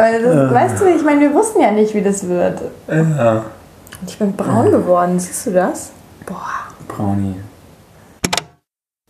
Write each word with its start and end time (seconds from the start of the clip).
Aber 0.00 0.18
das, 0.18 0.50
äh. 0.50 0.54
weißt 0.54 0.80
du, 0.80 0.86
ich 0.96 1.04
meine, 1.04 1.20
wir 1.20 1.34
wussten 1.34 1.60
ja 1.60 1.70
nicht, 1.70 1.94
wie 1.94 2.00
das 2.00 2.26
wird. 2.26 2.62
Ja. 2.88 3.44
Ich 4.06 4.18
bin 4.18 4.34
braun 4.34 4.70
geworden, 4.70 5.18
siehst 5.18 5.46
du 5.46 5.50
das? 5.50 5.92
Boah. 6.24 6.38
Brownie. 6.88 7.36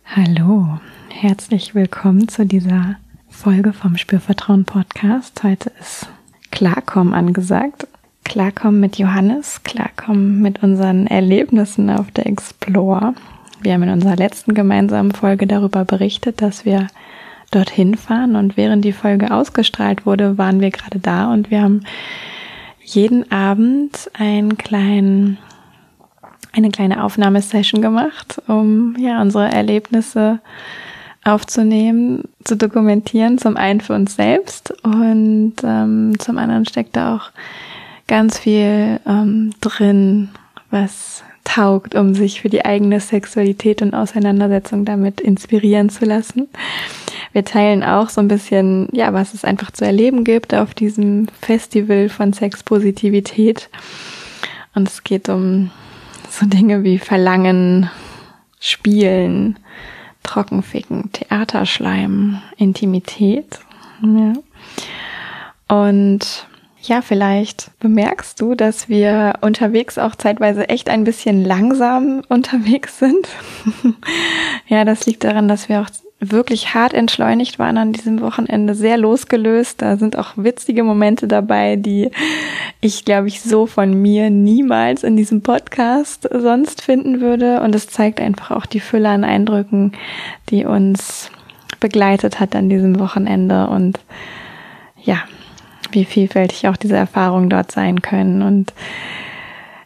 Hallo, 0.05 0.79
herzlich 1.09 1.73
willkommen 1.73 2.27
zu 2.27 2.45
dieser 2.45 2.97
Folge 3.29 3.71
vom 3.71 3.95
Spürvertrauen 3.95 4.65
Podcast. 4.65 5.41
Heute 5.43 5.71
ist 5.79 6.09
Klarkommen 6.51 7.13
angesagt. 7.13 7.87
Klarkommen 8.25 8.81
mit 8.81 8.97
Johannes, 8.97 9.63
Klarkommen 9.63 10.41
mit 10.41 10.61
unseren 10.61 11.07
Erlebnissen 11.07 11.89
auf 11.89 12.11
der 12.11 12.25
Explore. 12.27 13.13
Wir 13.61 13.75
haben 13.75 13.83
in 13.83 13.91
unserer 13.91 14.17
letzten 14.17 14.53
gemeinsamen 14.53 15.13
Folge 15.13 15.47
darüber 15.47 15.85
berichtet, 15.85 16.41
dass 16.41 16.65
wir 16.65 16.87
dorthin 17.51 17.95
fahren. 17.95 18.35
Und 18.35 18.57
während 18.57 18.83
die 18.83 18.93
Folge 18.93 19.31
ausgestrahlt 19.31 20.05
wurde, 20.05 20.37
waren 20.37 20.61
wir 20.61 20.71
gerade 20.71 20.99
da 20.99 21.31
und 21.31 21.51
wir 21.51 21.61
haben 21.61 21.81
jeden 22.83 23.31
Abend 23.31 24.09
einen 24.17 24.57
kleinen 24.57 25.37
eine 26.53 26.69
kleine 26.69 27.03
Aufnahmesession 27.03 27.81
gemacht, 27.81 28.41
um 28.47 28.95
ja 28.97 29.21
unsere 29.21 29.49
Erlebnisse 29.49 30.39
aufzunehmen, 31.23 32.23
zu 32.43 32.57
dokumentieren, 32.57 33.37
zum 33.37 33.55
einen 33.55 33.79
für 33.79 33.93
uns 33.93 34.15
selbst 34.15 34.73
und 34.83 35.53
ähm, 35.63 36.13
zum 36.19 36.37
anderen 36.37 36.65
steckt 36.65 36.95
da 36.95 37.15
auch 37.15 37.31
ganz 38.07 38.39
viel 38.39 38.99
ähm, 39.05 39.53
drin, 39.61 40.29
was 40.71 41.23
taugt, 41.43 41.95
um 41.95 42.13
sich 42.13 42.41
für 42.41 42.49
die 42.49 42.65
eigene 42.65 42.99
Sexualität 42.99 43.81
und 43.81 43.93
Auseinandersetzung 43.93 44.85
damit 44.85 45.19
inspirieren 45.21 45.89
zu 45.89 46.05
lassen. 46.05 46.47
Wir 47.33 47.45
teilen 47.45 47.83
auch 47.83 48.09
so 48.09 48.21
ein 48.21 48.27
bisschen, 48.27 48.89
ja, 48.91 49.13
was 49.13 49.33
es 49.33 49.45
einfach 49.45 49.71
zu 49.71 49.85
erleben 49.85 50.23
gibt 50.23 50.53
auf 50.53 50.73
diesem 50.73 51.27
Festival 51.41 52.09
von 52.09 52.33
Sexpositivität. 52.33 53.69
Und 54.75 54.87
es 54.87 55.03
geht 55.03 55.29
um 55.29 55.71
so 56.29 56.45
Dinge 56.45 56.83
wie 56.83 56.99
Verlangen, 56.99 57.89
Spielen, 58.59 59.57
Trockenficken, 60.23 61.11
Theaterschleim, 61.11 62.41
Intimität. 62.57 63.59
Ja. 64.03 64.33
Und 65.67 66.47
ja, 66.83 67.01
vielleicht 67.01 67.71
bemerkst 67.79 68.41
du, 68.41 68.55
dass 68.55 68.89
wir 68.89 69.35
unterwegs 69.41 69.97
auch 69.97 70.15
zeitweise 70.15 70.67
echt 70.69 70.89
ein 70.89 71.03
bisschen 71.03 71.43
langsam 71.45 72.23
unterwegs 72.29 72.99
sind. 72.99 73.27
ja, 74.67 74.83
das 74.83 75.05
liegt 75.05 75.23
daran, 75.23 75.47
dass 75.47 75.69
wir 75.69 75.81
auch 75.81 75.89
wirklich 76.19 76.75
hart 76.75 76.93
entschleunigt 76.93 77.57
waren 77.57 77.77
an 77.77 77.93
diesem 77.93 78.21
Wochenende, 78.21 78.75
sehr 78.75 78.97
losgelöst. 78.97 79.81
Da 79.81 79.97
sind 79.97 80.17
auch 80.17 80.33
witzige 80.35 80.83
Momente 80.83 81.27
dabei, 81.27 81.75
die 81.75 82.11
ich, 82.79 83.05
glaube 83.05 83.27
ich, 83.27 83.41
so 83.41 83.65
von 83.65 83.99
mir 83.99 84.29
niemals 84.29 85.03
in 85.03 85.17
diesem 85.17 85.41
Podcast 85.41 86.29
sonst 86.31 86.83
finden 86.83 87.21
würde. 87.21 87.61
Und 87.61 87.73
es 87.73 87.87
zeigt 87.87 88.21
einfach 88.21 88.51
auch 88.51 88.67
die 88.67 88.79
Fülle 88.79 89.09
an 89.09 89.23
Eindrücken, 89.23 89.93
die 90.49 90.65
uns 90.65 91.31
begleitet 91.79 92.39
hat 92.39 92.55
an 92.55 92.69
diesem 92.69 92.99
Wochenende 92.99 93.67
und 93.67 93.99
ja, 95.01 95.23
wie 95.93 96.05
vielfältig 96.05 96.67
auch 96.67 96.77
diese 96.77 96.95
Erfahrungen 96.95 97.49
dort 97.49 97.71
sein 97.71 98.01
können. 98.01 98.41
Und 98.41 98.73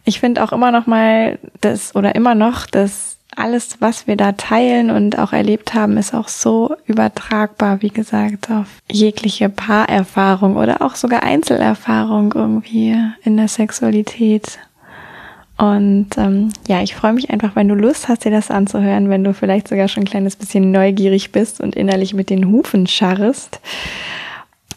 ich 0.03 0.19
finde 0.19 0.43
auch 0.43 0.51
immer 0.51 0.71
noch 0.71 0.87
mal 0.87 1.39
das 1.61 1.95
oder 1.95 2.15
immer 2.15 2.35
noch, 2.35 2.67
dass 2.67 3.17
alles, 3.35 3.81
was 3.81 4.07
wir 4.07 4.15
da 4.15 4.31
teilen 4.31 4.89
und 4.89 5.19
auch 5.19 5.33
erlebt 5.33 5.73
haben, 5.73 5.97
ist 5.97 6.13
auch 6.13 6.27
so 6.27 6.75
übertragbar, 6.85 7.81
wie 7.81 7.89
gesagt, 7.89 8.49
auf 8.49 8.67
jegliche 8.89 9.49
Paarerfahrung 9.49 10.55
oder 10.55 10.81
auch 10.81 10.95
sogar 10.95 11.23
Einzelerfahrung 11.23 12.33
irgendwie 12.33 12.95
in 13.23 13.37
der 13.37 13.47
Sexualität. 13.47 14.59
Und 15.57 16.09
ähm, 16.17 16.51
ja, 16.67 16.81
ich 16.81 16.95
freue 16.95 17.13
mich 17.13 17.29
einfach, 17.29 17.55
wenn 17.55 17.69
du 17.69 17.75
Lust 17.75 18.09
hast, 18.09 18.25
dir 18.25 18.31
das 18.31 18.51
anzuhören, 18.51 19.09
wenn 19.09 19.23
du 19.23 19.33
vielleicht 19.33 19.69
sogar 19.69 19.87
schon 19.87 20.03
ein 20.03 20.09
kleines 20.09 20.35
bisschen 20.35 20.71
neugierig 20.71 21.31
bist 21.31 21.61
und 21.61 21.75
innerlich 21.75 22.13
mit 22.13 22.29
den 22.29 22.49
Hufen 22.51 22.87
scharrest. 22.87 23.59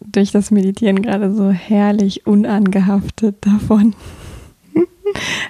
durch 0.00 0.32
das 0.32 0.50
Meditieren 0.50 1.00
gerade 1.00 1.34
so 1.34 1.50
herrlich 1.50 2.26
unangehaftet 2.26 3.36
davon, 3.40 3.94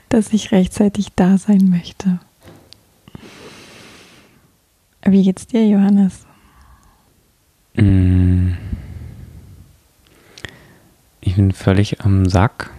dass 0.08 0.32
ich 0.32 0.52
rechtzeitig 0.52 1.08
da 1.16 1.38
sein 1.38 1.68
möchte. 1.70 2.18
Wie 5.04 5.22
geht's 5.22 5.46
dir, 5.46 5.66
Johannes? 5.66 6.26
Mm 7.74 8.54
ich 11.26 11.34
bin 11.34 11.52
völlig 11.52 12.00
am 12.00 12.26
Sack, 12.28 12.70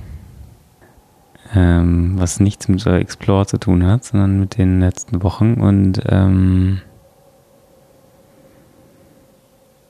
ähm, 1.53 2.13
was 2.17 2.39
nichts 2.39 2.67
mit 2.67 2.83
Explore 2.87 3.45
zu 3.45 3.59
tun 3.59 3.85
hat, 3.85 4.05
sondern 4.05 4.39
mit 4.39 4.57
den 4.57 4.79
letzten 4.79 5.21
Wochen 5.21 5.55
und 5.55 6.01
ähm, 6.07 6.81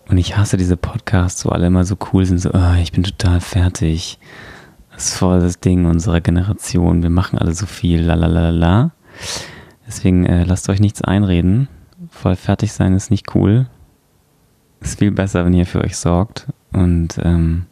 und 0.10 0.18
ich 0.18 0.36
hasse 0.36 0.58
diese 0.58 0.76
Podcasts, 0.76 1.46
wo 1.46 1.50
alle 1.50 1.68
immer 1.68 1.84
so 1.84 1.98
cool 2.12 2.26
sind, 2.26 2.40
so, 2.40 2.50
oh, 2.54 2.74
ich 2.82 2.92
bin 2.94 3.04
total 3.04 3.42
fertig. 3.42 4.20
Das 4.98 5.10
ist 5.10 5.18
voll 5.20 5.40
das 5.42 5.60
Ding 5.60 5.86
unserer 5.86 6.22
Generation. 6.22 7.04
Wir 7.04 7.12
machen 7.12 7.38
alle 7.38 7.54
so 7.54 7.68
viel, 7.68 8.02
la. 8.02 8.92
Deswegen 9.86 10.26
äh, 10.26 10.44
lasst 10.44 10.68
euch 10.70 10.80
nichts 10.80 11.04
einreden. 11.04 11.68
Voll 12.10 12.36
fertig 12.36 12.74
sein 12.74 12.96
ist 12.96 13.12
nicht 13.12 13.36
cool. 13.36 13.68
Ist 14.80 14.98
viel 14.98 15.12
besser, 15.12 15.46
wenn 15.46 15.54
ihr 15.54 15.68
für 15.68 15.84
euch 15.84 15.98
sorgt. 15.98 16.48
Und 16.74 17.20
ähm, 17.22 17.68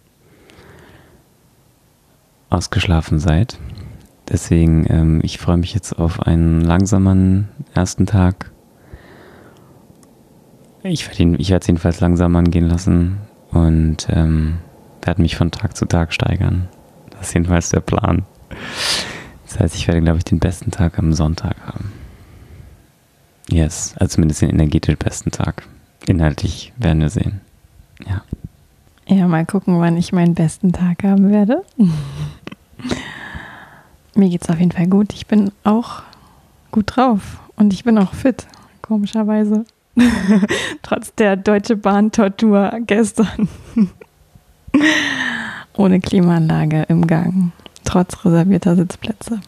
ausgeschlafen 2.51 3.18
seid. 3.18 3.57
Deswegen, 4.30 4.86
ähm, 4.88 5.19
ich 5.24 5.39
freue 5.39 5.57
mich 5.57 5.74
jetzt 5.74 5.98
auf 5.98 6.22
einen 6.22 6.62
langsamen 6.62 7.48
ersten 7.74 8.06
Tag. 8.06 8.51
Ich 10.83 11.07
werde 11.07 11.24
ihn, 11.24 11.39
ich 11.39 11.50
werde 11.50 11.63
es 11.63 11.68
jedenfalls 11.68 12.01
langsam 12.01 12.36
angehen 12.36 12.69
lassen 12.69 13.18
und 13.50 14.06
ähm, 14.12 14.60
werde 15.01 15.24
mich 15.24 15.36
von 15.36 15.50
Tag 15.50 15.75
zu 15.75 15.86
Tag 15.86 16.13
steigern. 16.13 16.68
Das 17.18 17.28
ist 17.28 17.34
jedenfalls 17.34 17.70
der 17.70 17.80
Plan. 17.82 18.24
Das 19.46 19.60
heißt, 19.60 19.76
ich 19.76 19.88
werde, 19.88 20.02
glaube 20.02 20.18
ich, 20.18 20.24
den 20.24 20.40
besten 20.40 20.72
Tag 20.72 21.00
am 21.00 21.14
Sonntag 21.14 21.56
haben. 21.66 21.92
Yes, 23.50 23.96
also 24.00 24.16
zumindest 24.16 24.42
den 24.42 24.50
energetisch 24.50 24.98
besten 24.98 25.32
Tag. 25.32 25.64
Inhaltlich 26.08 26.74
werden 26.78 27.02
wir 27.02 27.10
sehen. 27.10 27.42
Ja. 28.08 28.22
Ja, 29.08 29.28
mal 29.28 29.46
gucken, 29.46 29.80
wann 29.80 29.98
ich 29.98 30.12
meinen 30.14 30.34
besten 30.34 30.74
Tag 30.74 31.04
haben 31.04 31.30
werde. 31.30 31.64
Mir 34.16 34.30
geht 34.30 34.44
es 34.44 34.50
auf 34.50 34.60
jeden 34.60 34.72
Fall 34.72 34.88
gut. 34.88 35.14
Ich 35.14 35.28
bin 35.28 35.52
auch 35.64 36.02
gut 36.72 36.96
drauf 36.96 37.40
und 37.56 37.72
ich 37.74 37.84
bin 37.84 37.98
auch 37.98 38.14
fit, 38.14 38.48
komischerweise. 38.82 39.66
Trotz 40.82 41.14
der 41.16 41.36
Deutsche 41.36 41.76
Bahn-Tortur 41.76 42.80
gestern. 42.86 43.48
Ohne 45.77 46.00
Klimaanlage 46.00 46.83
im 46.83 47.06
Gang. 47.07 47.51
Trotz 47.83 48.25
reservierter 48.25 48.75
Sitzplätze. 48.75 49.42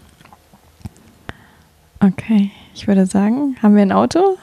Okay, 1.99 2.51
ich 2.73 2.87
würde 2.87 3.05
sagen, 3.05 3.55
haben 3.61 3.75
wir 3.75 3.81
ein 3.81 3.91
Auto? 3.91 4.37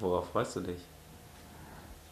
Worauf 0.00 0.30
freust 0.30 0.56
du 0.56 0.60
dich? 0.60 0.80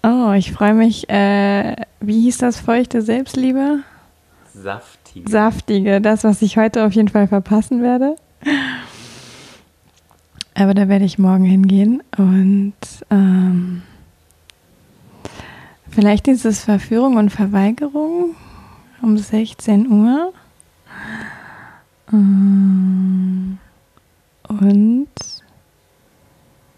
Oh, 0.02 0.32
ich 0.32 0.52
freue 0.52 0.74
mich. 0.74 1.08
Äh, 1.08 1.76
wie 2.00 2.20
hieß 2.22 2.38
das 2.38 2.60
feuchte 2.60 3.02
Selbstliebe? 3.02 3.80
Saftige. 4.54 5.30
Saftige, 5.30 6.00
das, 6.00 6.24
was 6.24 6.42
ich 6.42 6.56
heute 6.56 6.84
auf 6.84 6.92
jeden 6.92 7.08
Fall 7.08 7.28
verpassen 7.28 7.82
werde. 7.82 8.16
Aber 10.54 10.74
da 10.74 10.88
werde 10.88 11.04
ich 11.04 11.18
morgen 11.18 11.44
hingehen 11.44 12.02
und 12.16 12.74
ähm, 13.10 13.82
vielleicht 16.00 16.24
dieses 16.24 16.64
Verführung 16.64 17.18
und 17.18 17.28
Verweigerung 17.28 18.34
um 19.02 19.18
16 19.18 19.86
Uhr. 19.86 20.32
Ähm, 22.10 23.58
und 24.48 25.08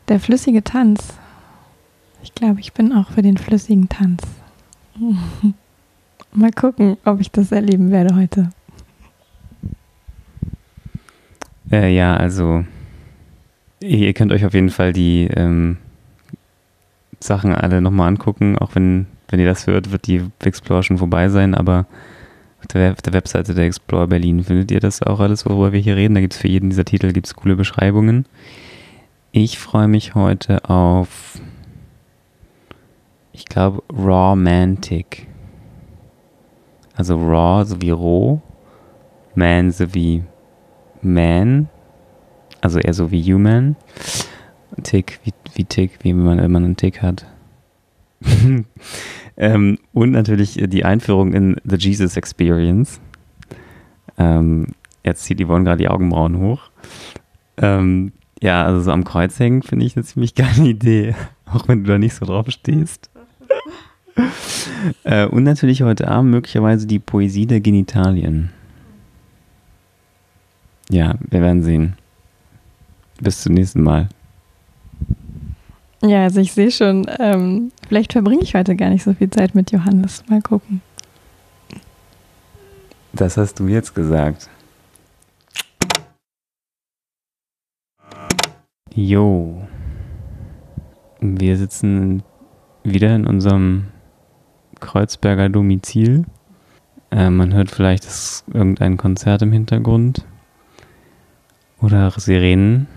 der 0.08 0.18
flüssige 0.18 0.64
Tanz. 0.64 1.14
Ich 2.24 2.34
glaube, 2.34 2.58
ich 2.58 2.72
bin 2.72 2.92
auch 2.92 3.12
für 3.12 3.22
den 3.22 3.36
flüssigen 3.36 3.88
Tanz. 3.88 4.22
Mal 6.32 6.50
gucken, 6.50 6.96
ob 7.04 7.20
ich 7.20 7.30
das 7.30 7.52
erleben 7.52 7.92
werde 7.92 8.16
heute. 8.16 8.50
Äh, 11.70 11.94
ja, 11.94 12.16
also 12.16 12.64
ihr 13.78 14.12
könnt 14.14 14.32
euch 14.32 14.44
auf 14.44 14.54
jeden 14.54 14.70
Fall 14.70 14.92
die 14.92 15.28
ähm, 15.32 15.78
Sachen 17.22 17.54
alle 17.54 17.80
nochmal 17.80 18.08
angucken, 18.08 18.58
auch 18.58 18.74
wenn, 18.74 19.06
wenn 19.28 19.40
ihr 19.40 19.46
das 19.46 19.66
hört, 19.66 19.92
wird 19.92 20.06
die 20.06 20.22
Explore 20.40 20.82
schon 20.82 20.98
vorbei 20.98 21.28
sein, 21.28 21.54
aber 21.54 21.86
auf 22.60 22.66
der, 22.68 22.92
auf 22.92 23.02
der 23.02 23.12
Webseite 23.12 23.54
der 23.54 23.66
Explore 23.66 24.06
Berlin 24.06 24.44
findet 24.44 24.70
ihr 24.70 24.80
das 24.80 25.02
auch 25.02 25.20
alles, 25.20 25.44
worüber 25.46 25.72
wir 25.72 25.80
hier 25.80 25.96
reden. 25.96 26.14
Da 26.14 26.20
gibt 26.20 26.34
es 26.34 26.40
für 26.40 26.48
jeden 26.48 26.70
dieser 26.70 26.84
Titel 26.84 27.12
gibt's 27.12 27.34
coole 27.34 27.56
Beschreibungen. 27.56 28.26
Ich 29.32 29.58
freue 29.58 29.88
mich 29.88 30.14
heute 30.14 30.68
auf, 30.68 31.40
ich 33.32 33.46
glaube, 33.46 33.82
Romantic. 33.92 35.26
Also 36.94 37.16
Raw 37.16 37.64
sowie 37.64 37.90
roh, 37.90 38.42
Man 39.34 39.70
sowie 39.70 40.22
Man, 41.00 41.68
also 42.60 42.78
eher 42.78 42.94
so 42.94 43.10
wie 43.10 43.22
Human. 43.32 43.76
Tick 44.82 45.20
wie, 45.24 45.32
wie 45.54 45.64
Tick, 45.64 45.98
wie 46.02 46.12
man 46.12 46.38
immer 46.38 46.58
einen 46.58 46.76
Tick 46.76 47.02
hat. 47.02 47.26
ähm, 49.36 49.78
und 49.92 50.10
natürlich 50.10 50.54
die 50.54 50.84
Einführung 50.84 51.32
in 51.32 51.56
The 51.64 51.76
Jesus 51.76 52.16
Experience. 52.16 53.00
Ähm, 54.18 54.66
jetzt 55.04 55.24
zieht 55.24 55.44
Yvonne 55.44 55.64
gerade 55.64 55.78
die 55.78 55.88
Augenbrauen 55.88 56.38
hoch. 56.38 56.70
Ähm, 57.56 58.12
ja, 58.40 58.64
also 58.64 58.80
so 58.80 58.92
am 58.92 59.04
Kreuz 59.04 59.38
hängen 59.38 59.62
finde 59.62 59.86
ich 59.86 59.96
eine 59.96 60.04
ziemlich 60.04 60.34
geile 60.36 60.68
Idee, 60.68 61.14
auch 61.46 61.68
wenn 61.68 61.84
du 61.84 61.90
da 61.90 61.98
nicht 61.98 62.14
so 62.14 62.26
drauf 62.26 62.46
stehst. 62.50 63.10
äh, 65.04 65.26
und 65.26 65.44
natürlich 65.44 65.82
heute 65.82 66.08
Abend 66.08 66.30
möglicherweise 66.30 66.86
die 66.86 66.98
Poesie 66.98 67.46
der 67.46 67.60
Genitalien. 67.60 68.50
Ja, 70.90 71.14
wir 71.30 71.40
werden 71.40 71.62
sehen. 71.62 71.96
Bis 73.20 73.40
zum 73.40 73.54
nächsten 73.54 73.82
Mal. 73.82 74.08
Ja, 76.04 76.24
also 76.24 76.40
ich 76.40 76.52
sehe 76.52 76.70
schon, 76.72 77.06
ähm, 77.20 77.70
vielleicht 77.86 78.12
verbringe 78.12 78.42
ich 78.42 78.54
heute 78.54 78.74
gar 78.74 78.90
nicht 78.90 79.04
so 79.04 79.14
viel 79.14 79.30
Zeit 79.30 79.54
mit 79.54 79.70
Johannes. 79.70 80.24
Mal 80.28 80.42
gucken. 80.42 80.82
Das 83.12 83.36
hast 83.36 83.60
du 83.60 83.68
jetzt 83.68 83.94
gesagt. 83.94 84.48
Jo. 88.94 89.62
Wir 91.20 91.56
sitzen 91.56 92.24
wieder 92.82 93.14
in 93.14 93.26
unserem 93.26 93.84
Kreuzberger 94.80 95.48
Domizil. 95.48 96.24
Äh, 97.12 97.30
man 97.30 97.54
hört 97.54 97.70
vielleicht 97.70 98.04
irgendein 98.52 98.96
Konzert 98.96 99.42
im 99.42 99.52
Hintergrund. 99.52 100.24
Oder 101.80 102.10
Sirenen. 102.10 102.88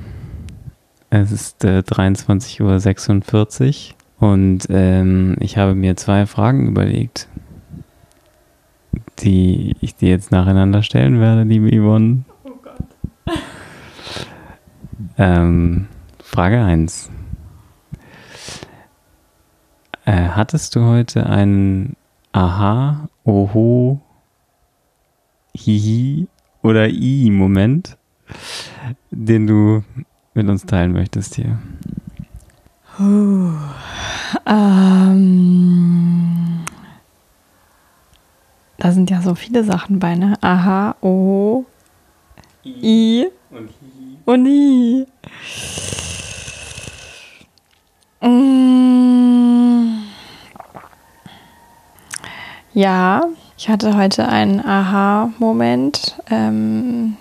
Es 1.22 1.32
ist 1.32 1.64
äh, 1.64 1.80
23.46 1.80 3.94
Uhr 4.20 4.30
und 4.30 4.68
ähm, 4.70 5.38
ich 5.40 5.58
habe 5.58 5.74
mir 5.74 5.96
zwei 5.96 6.26
Fragen 6.26 6.68
überlegt, 6.68 7.30
die 9.20 9.78
ich 9.80 9.96
dir 9.96 10.10
jetzt 10.10 10.32
nacheinander 10.32 10.84
stellen 10.84 11.22
werde, 11.22 11.44
liebe 11.44 11.70
Yvonne. 11.70 12.26
Oh 12.44 12.52
Gott. 12.62 12.84
Ähm, 15.18 15.88
Frage 16.22 16.62
1. 16.62 17.10
Äh, 20.04 20.12
hattest 20.12 20.76
du 20.76 20.82
heute 20.82 21.26
einen 21.26 21.96
Aha, 22.34 23.08
Oho, 23.24 24.02
Hihi 25.56 26.28
oder 26.62 26.90
I-Moment, 26.90 27.98
den 29.12 29.48
du 29.48 29.86
mit 30.36 30.48
uns 30.48 30.66
teilen 30.66 30.92
möchtest 30.94 31.36
hier? 31.36 31.58
Uh, 33.00 33.52
ähm, 34.46 35.36
da 38.78 38.92
sind 38.92 39.10
ja 39.10 39.22
so 39.22 39.36
viele 39.36 39.64
Sachen 39.64 40.00
bei, 40.00 40.16
ne? 40.16 40.36
Aha, 40.42 40.96
Oho, 41.02 41.66
I, 42.64 43.24
I 43.24 43.28
und 43.50 43.70
Hi. 43.70 44.18
Und 44.26 44.46
Hi. 44.46 45.08
Mm. 48.22 48.76
Ja, 52.74 53.28
ich 53.58 53.70
hatte 53.70 53.96
heute 53.96 54.28
einen 54.28 54.60
Aha-Moment, 54.60 56.18
ähm, 56.30 57.16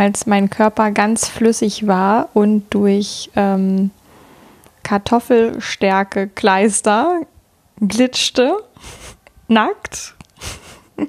als 0.00 0.26
mein 0.26 0.48
Körper 0.48 0.90
ganz 0.92 1.28
flüssig 1.28 1.86
war 1.86 2.30
und 2.32 2.72
durch 2.72 3.30
ähm, 3.36 3.90
Kartoffelstärke 4.82 6.26
Kleister 6.28 7.20
glitschte, 7.80 8.56
nackt. 9.48 10.14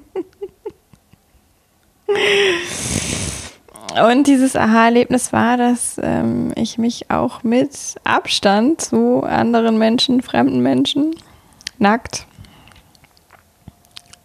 Und 4.08 4.26
dieses 4.28 4.56
Aha-Erlebnis 4.56 5.34
war, 5.34 5.58
dass 5.58 6.00
ähm, 6.02 6.54
ich 6.56 6.78
mich 6.78 7.12
auch 7.12 7.44
mit 7.44 7.96
Abstand 8.06 8.80
zu 8.80 9.22
anderen 9.24 9.78
Menschen, 9.78 10.22
fremden 10.22 10.62
Menschen, 10.62 11.14
nackt, 11.78 12.26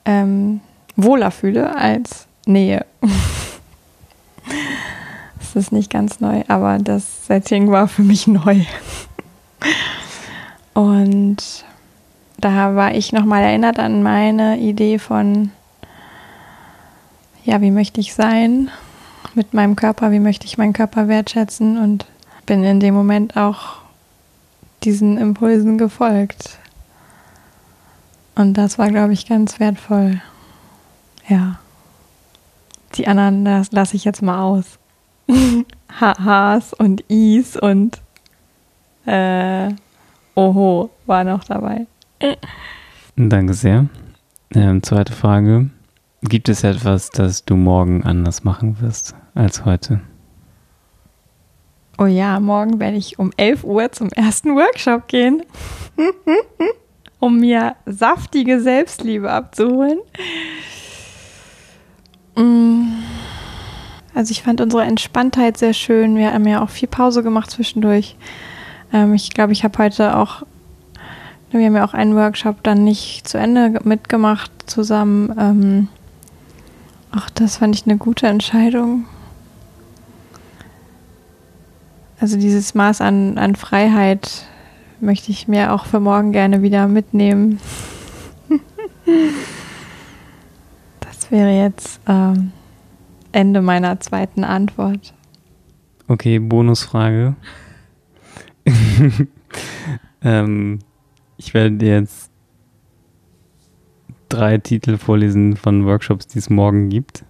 ähm, 0.04 0.60
wohler 0.94 1.32
fühle 1.32 1.74
als 1.74 2.28
Nähe. 2.46 2.86
ist 5.56 5.72
nicht 5.72 5.90
ganz 5.90 6.20
neu, 6.20 6.42
aber 6.48 6.78
das 6.78 7.26
Setting 7.26 7.70
war 7.70 7.88
für 7.88 8.02
mich 8.02 8.26
neu. 8.26 8.64
Und 10.74 11.64
da 12.38 12.74
war 12.76 12.94
ich 12.94 13.12
nochmal 13.12 13.42
erinnert 13.42 13.78
an 13.78 14.02
meine 14.02 14.58
Idee 14.58 14.98
von, 14.98 15.50
ja, 17.44 17.60
wie 17.60 17.70
möchte 17.70 18.00
ich 18.00 18.14
sein? 18.14 18.70
mit 19.36 19.54
meinem 19.54 19.76
Körper, 19.76 20.10
wie 20.10 20.18
möchte 20.18 20.46
ich 20.46 20.58
meinen 20.58 20.72
Körper 20.72 21.08
wertschätzen 21.08 21.78
und 21.78 22.06
bin 22.46 22.64
in 22.64 22.80
dem 22.80 22.94
Moment 22.94 23.36
auch 23.36 23.76
diesen 24.82 25.18
Impulsen 25.18 25.78
gefolgt. 25.78 26.58
Und 28.34 28.54
das 28.54 28.78
war, 28.78 28.90
glaube 28.90 29.12
ich, 29.12 29.26
ganz 29.26 29.60
wertvoll. 29.60 30.20
Ja. 31.28 31.58
Die 32.94 33.06
anderen, 33.06 33.44
lasse 33.70 33.96
ich 33.96 34.04
jetzt 34.04 34.22
mal 34.22 34.42
aus. 34.42 34.64
Hahs 36.00 36.72
und 36.72 37.02
Is 37.08 37.56
und 37.56 38.00
äh, 39.06 39.70
Oho 40.34 40.90
war 41.06 41.24
noch 41.24 41.44
dabei. 41.44 41.86
Danke 43.16 43.54
sehr. 43.54 43.86
Ähm, 44.54 44.82
zweite 44.82 45.12
Frage. 45.12 45.70
Gibt 46.22 46.48
es 46.48 46.64
etwas, 46.64 47.10
das 47.10 47.44
du 47.44 47.56
morgen 47.56 48.04
anders 48.04 48.44
machen 48.44 48.80
wirst 48.80 49.14
als 49.34 49.64
heute? 49.64 50.00
Oh 51.98 52.06
ja, 52.06 52.40
morgen 52.40 52.78
werde 52.78 52.96
ich 52.98 53.18
um 53.18 53.32
11 53.36 53.64
Uhr 53.64 53.90
zum 53.92 54.08
ersten 54.10 54.54
Workshop 54.54 55.08
gehen, 55.08 55.42
um 57.20 57.40
mir 57.40 57.74
saftige 57.86 58.60
Selbstliebe 58.60 59.30
abzuholen. 59.30 59.98
Mm. 62.36 63.15
Also 64.16 64.30
ich 64.30 64.42
fand 64.42 64.62
unsere 64.62 64.82
Entspanntheit 64.82 65.58
sehr 65.58 65.74
schön. 65.74 66.16
Wir 66.16 66.32
haben 66.32 66.48
ja 66.48 66.62
auch 66.62 66.70
viel 66.70 66.88
Pause 66.88 67.22
gemacht 67.22 67.50
zwischendurch. 67.50 68.16
Ähm, 68.90 69.12
ich 69.12 69.28
glaube, 69.34 69.52
ich 69.52 69.62
habe 69.62 69.76
heute 69.76 70.16
auch, 70.16 70.42
wir 71.50 71.66
haben 71.66 71.76
ja 71.76 71.84
auch 71.84 71.92
einen 71.92 72.16
Workshop 72.16 72.62
dann 72.62 72.82
nicht 72.82 73.28
zu 73.28 73.36
Ende 73.36 73.78
mitgemacht 73.84 74.50
zusammen. 74.64 75.34
Ähm, 75.38 75.88
ach, 77.12 77.28
das 77.28 77.58
fand 77.58 77.74
ich 77.74 77.84
eine 77.84 77.98
gute 77.98 78.26
Entscheidung. 78.26 79.04
Also 82.18 82.38
dieses 82.38 82.74
Maß 82.74 83.02
an, 83.02 83.36
an 83.36 83.54
Freiheit 83.54 84.46
möchte 84.98 85.30
ich 85.30 85.46
mir 85.46 85.74
auch 85.74 85.84
für 85.84 86.00
morgen 86.00 86.32
gerne 86.32 86.62
wieder 86.62 86.88
mitnehmen. 86.88 87.60
das 91.00 91.30
wäre 91.30 91.50
jetzt 91.50 92.00
ähm, 92.08 92.52
Ende 93.36 93.60
meiner 93.60 94.00
zweiten 94.00 94.44
Antwort. 94.44 95.12
Okay, 96.08 96.38
Bonusfrage. 96.38 97.36
ähm, 100.22 100.78
ich 101.36 101.52
werde 101.52 101.76
dir 101.76 101.96
jetzt 101.96 102.30
drei 104.30 104.56
Titel 104.56 104.96
vorlesen 104.96 105.54
von 105.56 105.84
Workshops, 105.84 106.26
die 106.28 106.38
es 106.38 106.48
morgen 106.48 106.88
gibt. 106.88 107.26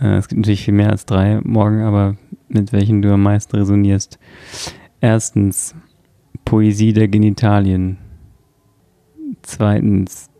Äh, 0.00 0.18
es 0.18 0.28
gibt 0.28 0.38
natürlich 0.38 0.64
viel 0.64 0.74
mehr 0.74 0.90
als 0.90 1.06
drei 1.06 1.40
morgen, 1.42 1.82
aber 1.82 2.16
mit 2.46 2.72
welchen 2.72 3.02
du 3.02 3.12
am 3.12 3.24
meisten 3.24 3.56
resonierst. 3.56 4.20
Erstens 5.00 5.74
Poesie 6.44 6.92
der 6.92 7.08
Genitalien. 7.08 7.98
Zweitens 9.42 10.30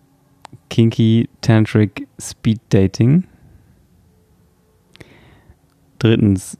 Kinky 0.70 1.28
Tantric 1.40 2.06
Speed 2.20 2.60
Dating. 2.68 3.24
Drittens 6.02 6.58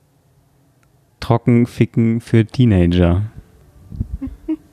Trockenficken 1.18 2.20
für 2.20 2.46
Teenager. 2.46 3.22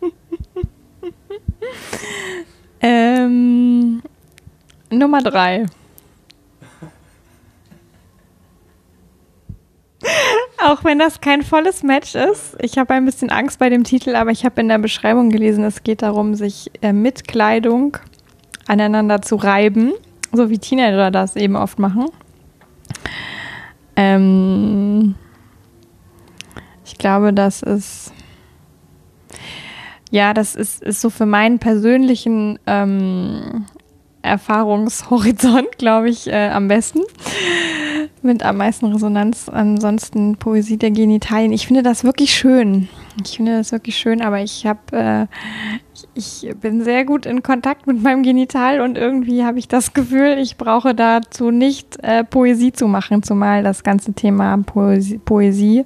ähm, 2.80 4.04
Nummer 4.92 5.24
drei. 5.24 5.66
Auch 10.64 10.84
wenn 10.84 11.00
das 11.00 11.20
kein 11.20 11.42
volles 11.42 11.82
Match 11.82 12.14
ist. 12.14 12.56
Ich 12.62 12.78
habe 12.78 12.94
ein 12.94 13.06
bisschen 13.06 13.32
Angst 13.32 13.58
bei 13.58 13.70
dem 13.70 13.84
Titel, 13.84 14.16
aber 14.16 14.30
ich 14.30 14.46
habe 14.46 14.62
in 14.62 14.68
der 14.68 14.78
Beschreibung 14.78 15.32
gelesen, 15.32 15.64
es 15.64 15.82
geht 15.82 16.04
darum, 16.04 16.36
sich 16.36 16.70
äh, 16.84 16.94
mit 16.94 17.28
Kleidung 17.28 17.98
aneinander 18.68 19.24
zu 19.24 19.36
reiben, 19.36 19.94
so 20.32 20.52
wie 20.52 20.60
Teenager 20.60 21.10
das 21.10 21.36
eben 21.36 21.56
oft 21.56 21.80
machen. 21.80 22.06
Ähm, 24.02 25.16
ich 26.86 26.98
glaube, 26.98 27.34
das 27.34 27.62
ist 27.62 28.14
ja, 30.10 30.34
das 30.34 30.56
ist, 30.56 30.82
ist 30.82 31.02
so 31.02 31.10
für 31.10 31.26
meinen 31.26 31.60
persönlichen 31.60 32.58
ähm, 32.66 33.66
Erfahrungshorizont, 34.22 35.78
glaube 35.78 36.10
ich, 36.10 36.28
äh, 36.28 36.48
am 36.48 36.70
besten 36.70 37.02
mit 38.22 38.44
am 38.44 38.58
meisten 38.58 38.86
Resonanz. 38.86 39.50
Ansonsten 39.50 40.38
Poesie 40.38 40.78
der 40.78 40.92
Genitalien. 40.92 41.52
Ich 41.52 41.68
finde 41.68 41.84
das 41.84 42.06
wirklich 42.06 42.34
schön. 42.34 42.88
Ich 43.26 43.38
finde 43.38 43.58
das 43.58 43.72
wirklich 43.72 43.98
schön, 43.98 44.22
aber 44.22 44.40
ich 44.40 44.66
habe, 44.66 44.80
äh, 44.92 45.28
ich, 46.14 46.50
bin 46.62 46.84
sehr 46.84 47.06
gut 47.06 47.26
in 47.26 47.44
Kontakt 47.44 47.88
mit 47.88 48.02
meinem 48.02 48.24
Genital 48.24 48.82
und 48.82 48.98
irgendwie 48.98 49.44
habe 49.44 49.60
ich 49.60 49.68
das 49.68 49.94
Gefühl, 49.94 50.38
ich 50.40 50.58
brauche 50.58 50.96
dazu 50.96 51.52
nicht 51.52 51.98
äh, 52.04 52.24
Poesie 52.24 52.72
zu 52.72 52.88
machen, 52.88 53.24
zumal 53.24 53.64
das 53.64 53.84
ganze 53.84 54.14
Thema 54.14 54.58
Poesie, 54.58 55.18
Poesie 55.18 55.86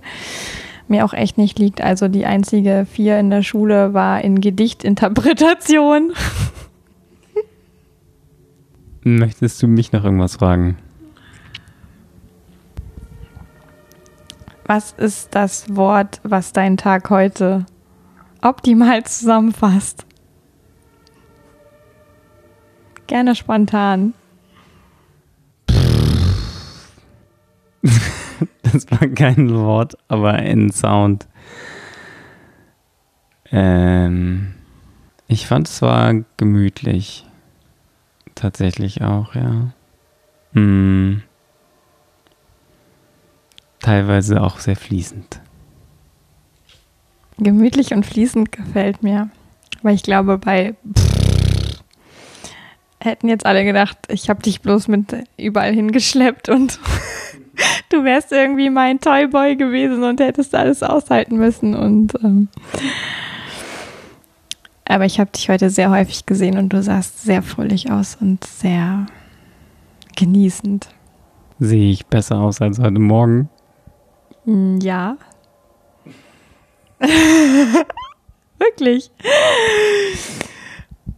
mir 0.87 1.05
auch 1.05 1.13
echt 1.13 1.37
nicht 1.37 1.59
liegt. 1.59 1.81
Also 1.81 2.07
die 2.07 2.25
einzige 2.25 2.85
vier 2.89 3.19
in 3.19 3.29
der 3.29 3.43
Schule 3.43 3.93
war 3.93 4.23
in 4.23 4.41
Gedichtinterpretation. 4.41 6.13
Möchtest 9.03 9.61
du 9.61 9.67
mich 9.67 9.91
noch 9.91 10.05
irgendwas 10.05 10.37
fragen? 10.37 10.77
Was 14.75 14.91
ist 14.93 15.35
das 15.35 15.75
Wort, 15.75 16.19
was 16.23 16.51
deinen 16.51 16.77
Tag 16.77 17.11
heute 17.11 17.67
optimal 18.41 19.03
zusammenfasst? 19.03 20.07
Gerne 23.05 23.35
spontan. 23.35 24.15
Das 28.63 28.89
war 28.89 29.07
kein 29.09 29.53
Wort, 29.53 29.95
aber 30.07 30.33
ein 30.33 30.71
Sound. 30.71 31.27
Ähm, 33.51 34.55
ich 35.27 35.45
fand 35.45 35.67
es 35.67 35.83
war 35.83 36.15
gemütlich. 36.37 37.27
Tatsächlich 38.33 39.03
auch, 39.03 39.35
ja. 39.35 39.73
Hm 40.53 41.21
teilweise 43.83 44.41
auch 44.41 44.59
sehr 44.59 44.75
fließend. 44.75 45.39
Gemütlich 47.37 47.93
und 47.93 48.05
fließend 48.05 48.51
gefällt 48.51 49.03
mir. 49.03 49.29
Weil 49.83 49.95
ich 49.95 50.03
glaube, 50.03 50.37
bei 50.37 50.75
hätten 52.99 53.27
jetzt 53.27 53.45
alle 53.45 53.65
gedacht, 53.65 53.97
ich 54.07 54.29
habe 54.29 54.41
dich 54.41 54.61
bloß 54.61 54.87
mit 54.87 55.13
überall 55.37 55.73
hingeschleppt 55.73 56.49
und 56.49 56.79
du 57.89 58.03
wärst 58.03 58.31
irgendwie 58.31 58.69
mein 58.69 58.99
Toyboy 58.99 59.55
gewesen 59.55 60.03
und 60.03 60.19
hättest 60.19 60.55
alles 60.55 60.83
aushalten 60.83 61.37
müssen. 61.37 61.75
Und 61.75 62.13
ähm, 62.23 62.47
aber 64.85 65.05
ich 65.05 65.19
habe 65.19 65.31
dich 65.31 65.49
heute 65.49 65.69
sehr 65.69 65.89
häufig 65.89 66.25
gesehen 66.25 66.57
und 66.57 66.69
du 66.69 66.81
sahst 66.81 67.23
sehr 67.23 67.41
fröhlich 67.41 67.91
aus 67.91 68.17
und 68.19 68.43
sehr 68.45 69.05
genießend. 70.15 70.87
Sehe 71.59 71.91
ich 71.91 72.05
besser 72.05 72.39
aus 72.39 72.61
als 72.61 72.79
heute 72.79 72.99
Morgen? 72.99 73.49
Ja. 74.45 75.17
Wirklich. 78.59 79.11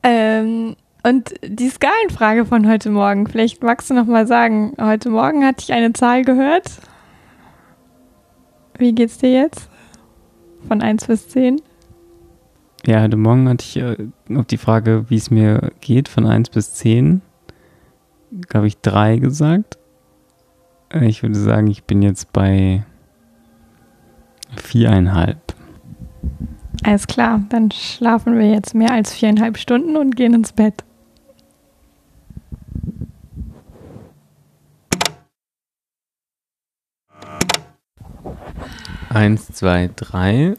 Ähm, 0.04 0.76
und 1.04 1.34
die 1.44 1.70
Skalenfrage 1.70 2.46
von 2.46 2.68
heute 2.68 2.90
Morgen, 2.90 3.28
vielleicht 3.28 3.64
magst 3.64 3.90
du 3.90 3.94
noch 3.94 4.06
mal 4.06 4.28
sagen, 4.28 4.74
heute 4.80 5.10
Morgen 5.10 5.46
hatte 5.46 5.64
ich 5.64 5.74
eine 5.74 5.94
Zahl 5.94 6.24
gehört. 6.24 6.72
Wie 8.78 8.94
geht's 8.94 9.18
dir 9.18 9.32
jetzt? 9.32 9.70
Von 10.68 10.82
1 10.82 11.06
bis 11.06 11.30
10? 11.30 11.62
Ja, 12.86 13.02
heute 13.02 13.18
Morgen 13.18 13.50
hatte 13.50 13.64
ich 13.64 13.78
äh, 13.78 13.98
auf 14.36 14.46
die 14.46 14.58
Frage, 14.58 15.06
wie 15.10 15.16
es 15.16 15.32
mir 15.32 15.72
geht, 15.82 16.08
von 16.08 16.28
1 16.28 16.50
bis 16.50 16.74
10, 16.76 17.22
glaube 18.48 18.68
ich, 18.68 18.78
3 18.82 19.18
gesagt. 19.18 19.80
Äh, 20.90 21.06
ich 21.06 21.24
würde 21.24 21.36
sagen, 21.36 21.68
ich 21.68 21.86
bin 21.86 22.02
jetzt 22.02 22.32
bei 22.34 22.86
Viereinhalb. 24.62 25.38
Alles 26.84 27.08
klar, 27.08 27.42
dann 27.50 27.72
schlafen 27.72 28.38
wir 28.38 28.50
jetzt 28.50 28.76
mehr 28.76 28.92
als 28.92 29.14
viereinhalb 29.14 29.58
Stunden 29.58 29.98
und 29.98 30.16
gehen 30.16 30.34
ins 30.34 30.52
Bett. 30.52 30.84
Eins, 39.10 39.48
zwei, 39.48 39.90
drei. 39.96 40.56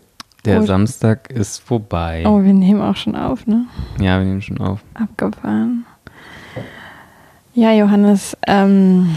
Der 0.46 0.62
oh. 0.62 0.64
Samstag 0.64 1.30
ist 1.30 1.58
vorbei. 1.58 2.24
Oh, 2.26 2.42
wir 2.42 2.54
nehmen 2.54 2.80
auch 2.80 2.96
schon 2.96 3.16
auf, 3.16 3.46
ne? 3.46 3.66
Ja, 4.00 4.18
wir 4.18 4.24
nehmen 4.24 4.40
schon 4.40 4.58
auf. 4.58 4.80
Abgefahren. 4.94 5.84
Ja, 7.52 7.72
Johannes, 7.72 8.36
ähm, 8.46 9.16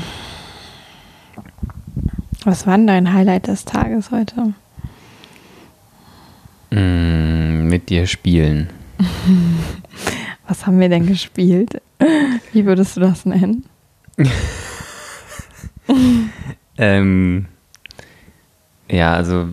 was 2.44 2.66
war 2.68 2.78
denn 2.78 2.88
dein 2.88 3.14
Highlight 3.14 3.48
des 3.48 3.66
Tages 3.66 4.12
heute? 4.12 4.54
Mm, 6.72 7.68
mit 7.68 7.90
dir 7.90 8.06
spielen. 8.08 8.70
Was 10.48 10.66
haben 10.66 10.80
wir 10.80 10.90
denn 10.90 11.06
gespielt? 11.06 11.82
Wie 12.54 12.66
würdest 12.66 12.98
du 12.98 13.02
das 13.02 13.26
nennen? 13.26 13.66
ähm, 16.78 17.46
ja, 18.90 19.14
also 19.14 19.50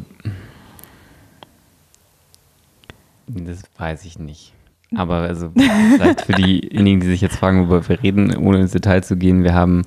Das 3.26 3.62
weiß 3.76 4.04
ich 4.04 4.18
nicht. 4.18 4.52
Aber 4.94 5.16
also 5.16 5.50
vielleicht 5.54 6.22
für 6.22 6.32
diejenigen, 6.32 7.00
die 7.00 7.08
sich 7.08 7.20
jetzt 7.20 7.36
fragen, 7.36 7.68
worüber 7.68 7.88
wir 7.88 8.02
reden, 8.02 8.36
ohne 8.36 8.60
ins 8.60 8.72
Detail 8.72 9.02
zu 9.02 9.16
gehen, 9.16 9.42
wir 9.42 9.52
haben, 9.52 9.82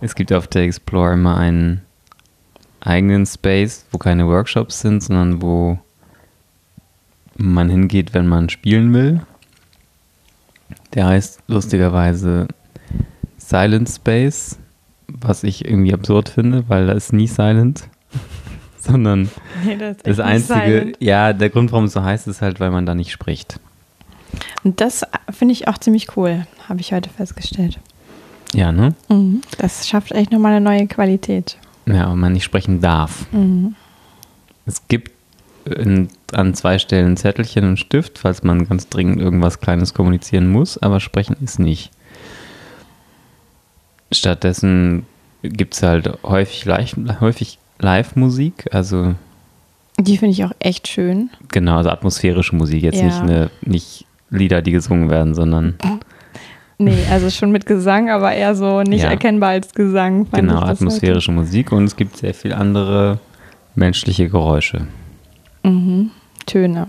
es 0.00 0.14
gibt 0.14 0.32
auf 0.32 0.46
der 0.46 0.62
Explore 0.62 1.14
immer 1.14 1.38
einen 1.38 1.82
eigenen 2.80 3.26
Space, 3.26 3.86
wo 3.90 3.98
keine 3.98 4.28
Workshops 4.28 4.80
sind, 4.80 5.02
sondern 5.02 5.42
wo 5.42 5.78
man 7.38 7.70
hingeht, 7.70 8.14
wenn 8.14 8.26
man 8.26 8.48
spielen 8.48 8.92
will. 8.92 9.20
Der 10.94 11.06
heißt 11.06 11.40
lustigerweise 11.46 12.48
Silent 13.38 13.88
Space, 13.88 14.58
was 15.06 15.44
ich 15.44 15.64
irgendwie 15.64 15.94
absurd 15.94 16.28
finde, 16.28 16.68
weil 16.68 16.86
da 16.86 16.92
ist 16.92 17.12
nie 17.12 17.26
Silent, 17.26 17.88
sondern 18.80 19.30
Nee, 19.64 19.76
das, 19.76 19.96
das 19.98 20.20
Einzige, 20.20 20.92
ja, 20.98 21.32
der 21.32 21.48
Grund, 21.50 21.72
warum 21.72 21.86
es 21.86 21.92
so 21.92 22.02
heißt, 22.02 22.28
ist 22.28 22.42
halt, 22.42 22.60
weil 22.60 22.70
man 22.70 22.84
da 22.84 22.94
nicht 22.94 23.12
spricht. 23.12 23.60
Und 24.64 24.80
das 24.80 25.04
finde 25.30 25.52
ich 25.52 25.68
auch 25.68 25.78
ziemlich 25.78 26.16
cool, 26.16 26.46
habe 26.68 26.80
ich 26.80 26.92
heute 26.92 27.08
festgestellt. 27.08 27.78
Ja, 28.54 28.72
ne? 28.72 28.94
Mhm. 29.08 29.42
Das 29.58 29.88
schafft 29.88 30.12
echt 30.12 30.32
nochmal 30.32 30.54
eine 30.54 30.64
neue 30.64 30.86
Qualität. 30.86 31.56
Ja, 31.86 32.06
aber 32.06 32.16
man 32.16 32.32
nicht 32.32 32.44
sprechen 32.44 32.80
darf. 32.80 33.30
Mhm. 33.32 33.74
Es 34.66 34.86
gibt 34.88 35.12
in, 35.64 36.08
an 36.34 36.54
zwei 36.54 36.78
Stellen 36.78 37.12
ein 37.12 37.16
Zettelchen 37.16 37.64
und 37.64 37.78
Stift, 37.78 38.18
falls 38.18 38.42
man 38.42 38.68
ganz 38.68 38.88
dringend 38.88 39.20
irgendwas 39.20 39.60
Kleines 39.60 39.94
kommunizieren 39.94 40.48
muss, 40.50 40.78
aber 40.78 41.00
sprechen 41.00 41.36
ist 41.42 41.58
nicht. 41.58 41.90
Stattdessen 44.12 45.04
gibt 45.42 45.74
es 45.74 45.82
halt 45.82 46.18
häufig, 46.22 46.66
häufig 47.20 47.58
Live-Musik, 47.78 48.68
also 48.72 49.14
Die 49.98 50.16
finde 50.16 50.32
ich 50.32 50.44
auch 50.44 50.52
echt 50.60 50.88
schön. 50.88 51.30
genau, 51.52 51.76
also 51.76 51.90
atmosphärische 51.90 52.56
Musik, 52.56 52.82
jetzt 52.82 52.98
Ja. 52.98 53.04
nicht, 53.04 53.20
eine, 53.22 53.50
nicht 53.62 54.06
Lieder, 54.30 54.62
die 54.62 54.72
gesungen 54.72 55.10
werden, 55.10 55.34
sondern 55.34 55.74
Nee, 56.80 56.96
also 57.10 57.28
schon 57.28 57.50
mit 57.50 57.66
Gesang, 57.66 58.08
aber 58.08 58.32
eher 58.32 58.54
so 58.54 58.82
nicht 58.82 59.02
Ja. 59.02 59.10
erkennbar 59.10 59.50
als 59.50 59.74
Gesang. 59.74 60.28
genau, 60.30 60.60
das 60.60 60.70
atmosphärische 60.78 61.32
Musik 61.32 61.72
und 61.72 61.84
es 61.84 61.96
gibt 61.96 62.16
sehr 62.16 62.34
viel 62.34 62.52
andere 62.52 63.18
menschliche 63.74 64.28
Geräusche. 64.28 64.86
heute. 65.64 65.70
Mhm. 65.74 66.10
Töne, 66.48 66.86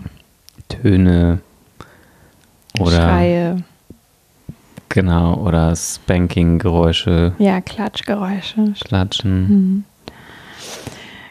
Töne 0.70 1.39
oder 2.80 2.92
Schreie, 2.92 3.63
genau, 4.89 5.36
oder 5.36 5.75
Spanking-Geräusche, 5.75 7.34
ja, 7.39 7.62
Klatschgeräusche. 7.62 8.74
Klatschen. 8.84 9.42
Mhm. 9.42 9.84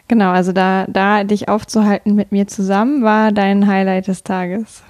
Genau, 0.07 0.31
also 0.31 0.51
da, 0.53 0.85
da 0.87 1.23
dich 1.23 1.49
aufzuhalten 1.49 2.15
mit 2.15 2.31
mir 2.31 2.47
zusammen 2.47 3.03
war 3.03 3.31
dein 3.31 3.67
Highlight 3.67 4.07
des 4.07 4.23
Tages. 4.23 4.83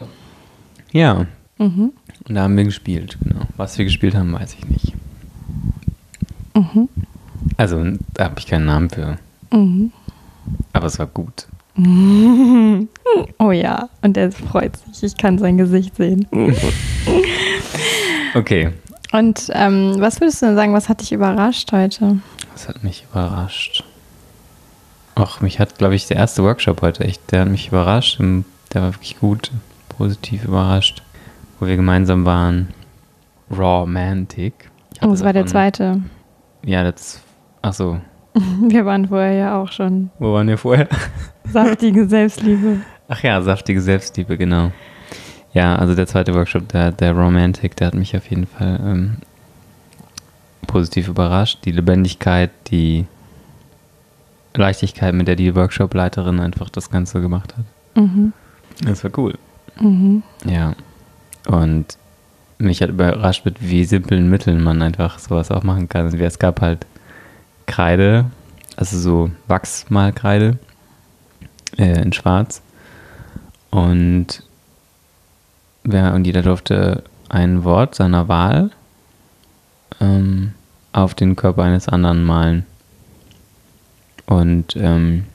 Ja, 0.91 1.25
Mhm. 1.57 1.91
und 2.27 2.35
da 2.35 2.43
haben 2.43 2.55
wir 2.55 2.63
gespielt, 2.63 3.17
genau. 3.21 3.41
Was 3.57 3.77
wir 3.77 3.83
gespielt 3.83 4.15
haben, 4.15 4.31
weiß 4.31 4.53
ich 4.53 4.65
nicht. 4.69 4.93
Mhm. 6.55 6.87
Also, 7.57 7.83
da 8.13 8.23
habe 8.25 8.35
ich 8.39 8.47
keinen 8.47 8.65
Namen 8.65 8.89
für. 8.89 9.17
Mhm. 9.51 9.91
Aber 10.71 10.85
es 10.87 10.97
war 10.99 11.07
gut. 11.07 11.47
Oh 13.39 13.51
ja, 13.51 13.89
und 14.01 14.17
er 14.17 14.31
freut 14.31 14.77
sich. 14.93 15.03
Ich 15.03 15.17
kann 15.17 15.37
sein 15.37 15.57
Gesicht 15.57 15.95
sehen. 15.95 16.27
Okay. 18.35 18.69
Und 19.11 19.49
ähm, 19.53 19.95
was 19.97 20.21
würdest 20.21 20.41
du 20.41 20.45
denn 20.45 20.55
sagen, 20.55 20.73
was 20.73 20.87
hat 20.87 21.01
dich 21.01 21.11
überrascht 21.11 21.71
heute? 21.71 22.19
Das 22.53 22.67
hat 22.67 22.83
mich 22.83 23.05
überrascht. 23.09 23.83
Ach, 25.15 25.41
mich 25.41 25.59
hat, 25.59 25.77
glaube 25.77 25.95
ich, 25.95 26.05
der 26.07 26.17
erste 26.17 26.43
Workshop 26.43 26.81
heute 26.81 27.03
echt, 27.03 27.31
der 27.31 27.41
hat 27.41 27.49
mich 27.49 27.69
überrascht. 27.69 28.19
Der 28.19 28.81
war 28.83 28.93
wirklich 28.93 29.19
gut, 29.19 29.51
positiv 29.89 30.45
überrascht. 30.45 31.01
Wo 31.59 31.65
wir 31.65 31.75
gemeinsam 31.75 32.25
waren. 32.25 32.69
Romantic. 33.49 34.69
Oh, 35.01 35.07
das 35.07 35.23
war 35.23 35.33
der 35.33 35.47
zweite. 35.47 36.01
Ja, 36.63 36.83
das. 36.83 37.21
Ach 37.61 37.73
so. 37.73 37.99
Wir 38.69 38.85
waren 38.85 39.07
vorher 39.07 39.33
ja 39.33 39.61
auch 39.61 39.71
schon. 39.71 40.11
Wo 40.19 40.33
waren 40.33 40.47
wir 40.47 40.57
vorher? 40.57 40.87
Saftige 41.45 42.07
Selbstliebe. 42.07 42.81
Ach 43.07 43.23
ja, 43.23 43.41
saftige 43.41 43.81
Selbstliebe, 43.81 44.37
genau. 44.37 44.71
Ja, 45.51 45.75
also 45.75 45.95
der 45.95 46.05
zweite 46.05 46.35
Workshop, 46.35 46.67
der, 46.67 46.91
der 46.91 47.13
Romantic, 47.13 47.75
der 47.75 47.87
hat 47.87 47.95
mich 47.95 48.15
auf 48.15 48.29
jeden 48.29 48.45
Fall 48.45 48.79
ähm, 48.83 49.17
positiv 50.67 51.07
überrascht. 51.07 51.65
Die 51.65 51.71
Lebendigkeit, 51.71 52.51
die 52.67 53.07
Leichtigkeit, 54.53 55.15
mit 55.15 55.27
der 55.27 55.35
die 55.35 55.55
Workshop-Leiterin 55.55 56.39
einfach 56.39 56.69
das 56.69 56.91
Ganze 56.91 57.19
gemacht 57.19 57.55
hat. 57.57 57.65
Mhm. 57.95 58.33
Das 58.85 59.03
war 59.03 59.11
cool. 59.17 59.33
Mhm. 59.79 60.21
Ja. 60.45 60.75
Und 61.47 61.97
mich 62.59 62.81
hat 62.81 62.89
überrascht, 62.89 63.45
mit 63.45 63.57
wie 63.59 63.85
simplen 63.85 64.29
Mitteln 64.29 64.63
man 64.63 64.81
einfach 64.81 65.17
sowas 65.17 65.49
auch 65.49 65.63
machen 65.63 65.89
kann. 65.89 66.05
Also 66.05 66.17
es 66.17 66.37
gab 66.37 66.61
halt 66.61 66.85
Kreide, 67.69 68.25
also 68.75 68.97
so 68.97 69.31
Wachsmalkreide 69.47 70.57
äh, 71.77 72.01
in 72.01 72.11
Schwarz. 72.13 72.61
Und, 73.69 74.43
wer, 75.83 76.13
und 76.13 76.25
jeder 76.25 76.41
durfte 76.41 77.03
ein 77.29 77.63
Wort 77.63 77.95
seiner 77.95 78.27
Wahl 78.27 78.71
ähm, 80.01 80.53
auf 80.91 81.13
den 81.13 81.35
Körper 81.35 81.63
eines 81.63 81.87
anderen 81.87 82.23
malen. 82.23 82.65
Und 84.25 84.75
ähm, 84.75 85.25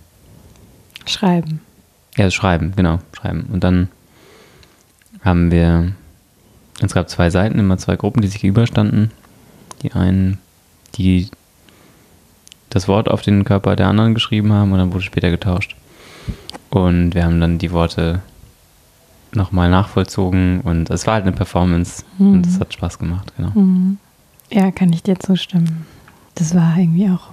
Schreiben. 1.07 1.61
ja, 2.17 2.31
schreiben, 2.31 2.73
genau, 2.77 2.99
schreiben. 3.13 3.49
Und 3.53 3.63
dann 3.63 3.89
haben 5.23 5.51
wir, 5.51 5.93
es 6.81 6.95
gab 6.95 7.09
zwei 7.09 7.31
Seiten, 7.31 7.59
immer 7.59 7.79
zwei 7.79 7.97
Gruppen, 7.97 8.23
die 8.23 8.29
sich 8.29 8.41
gegenüberstanden. 8.41 9.11
Die 9.83 9.93
einen, 9.93 10.39
die 10.95 11.29
das 12.75 12.89
Wort 12.89 13.09
auf 13.09 13.23
den 13.23 13.45
Körper 13.45 13.77
der 13.77 13.87
anderen 13.87 14.15
geschrieben 14.15 14.53
haben 14.53 14.73
und 14.73 14.79
dann 14.79 14.93
wurde 14.93 15.05
später 15.05 15.31
getauscht. 15.31 15.77
Und 16.71 17.15
wir 17.15 17.25
haben 17.25 17.41
dann 17.41 17.59
die 17.59 17.71
Worte 17.71 18.21
nochmal 19.33 19.71
nachvollzogen 19.71 20.61
und 20.61 20.91
es 20.91 21.07
war 21.07 21.15
halt 21.15 21.23
eine 21.23 21.33
Performance 21.33 22.05
und 22.19 22.47
es 22.47 22.59
hat 22.61 22.73
Spaß 22.73 22.99
gemacht, 22.99 23.33
genau. 23.37 23.51
Mhm. 23.55 23.99
Ja, 24.51 24.71
kann 24.71 24.93
ich 24.93 25.03
dir 25.03 25.19
zustimmen. 25.19 25.87
Das 26.35 26.55
war 26.55 26.77
irgendwie 26.77 27.09
auch. 27.11 27.31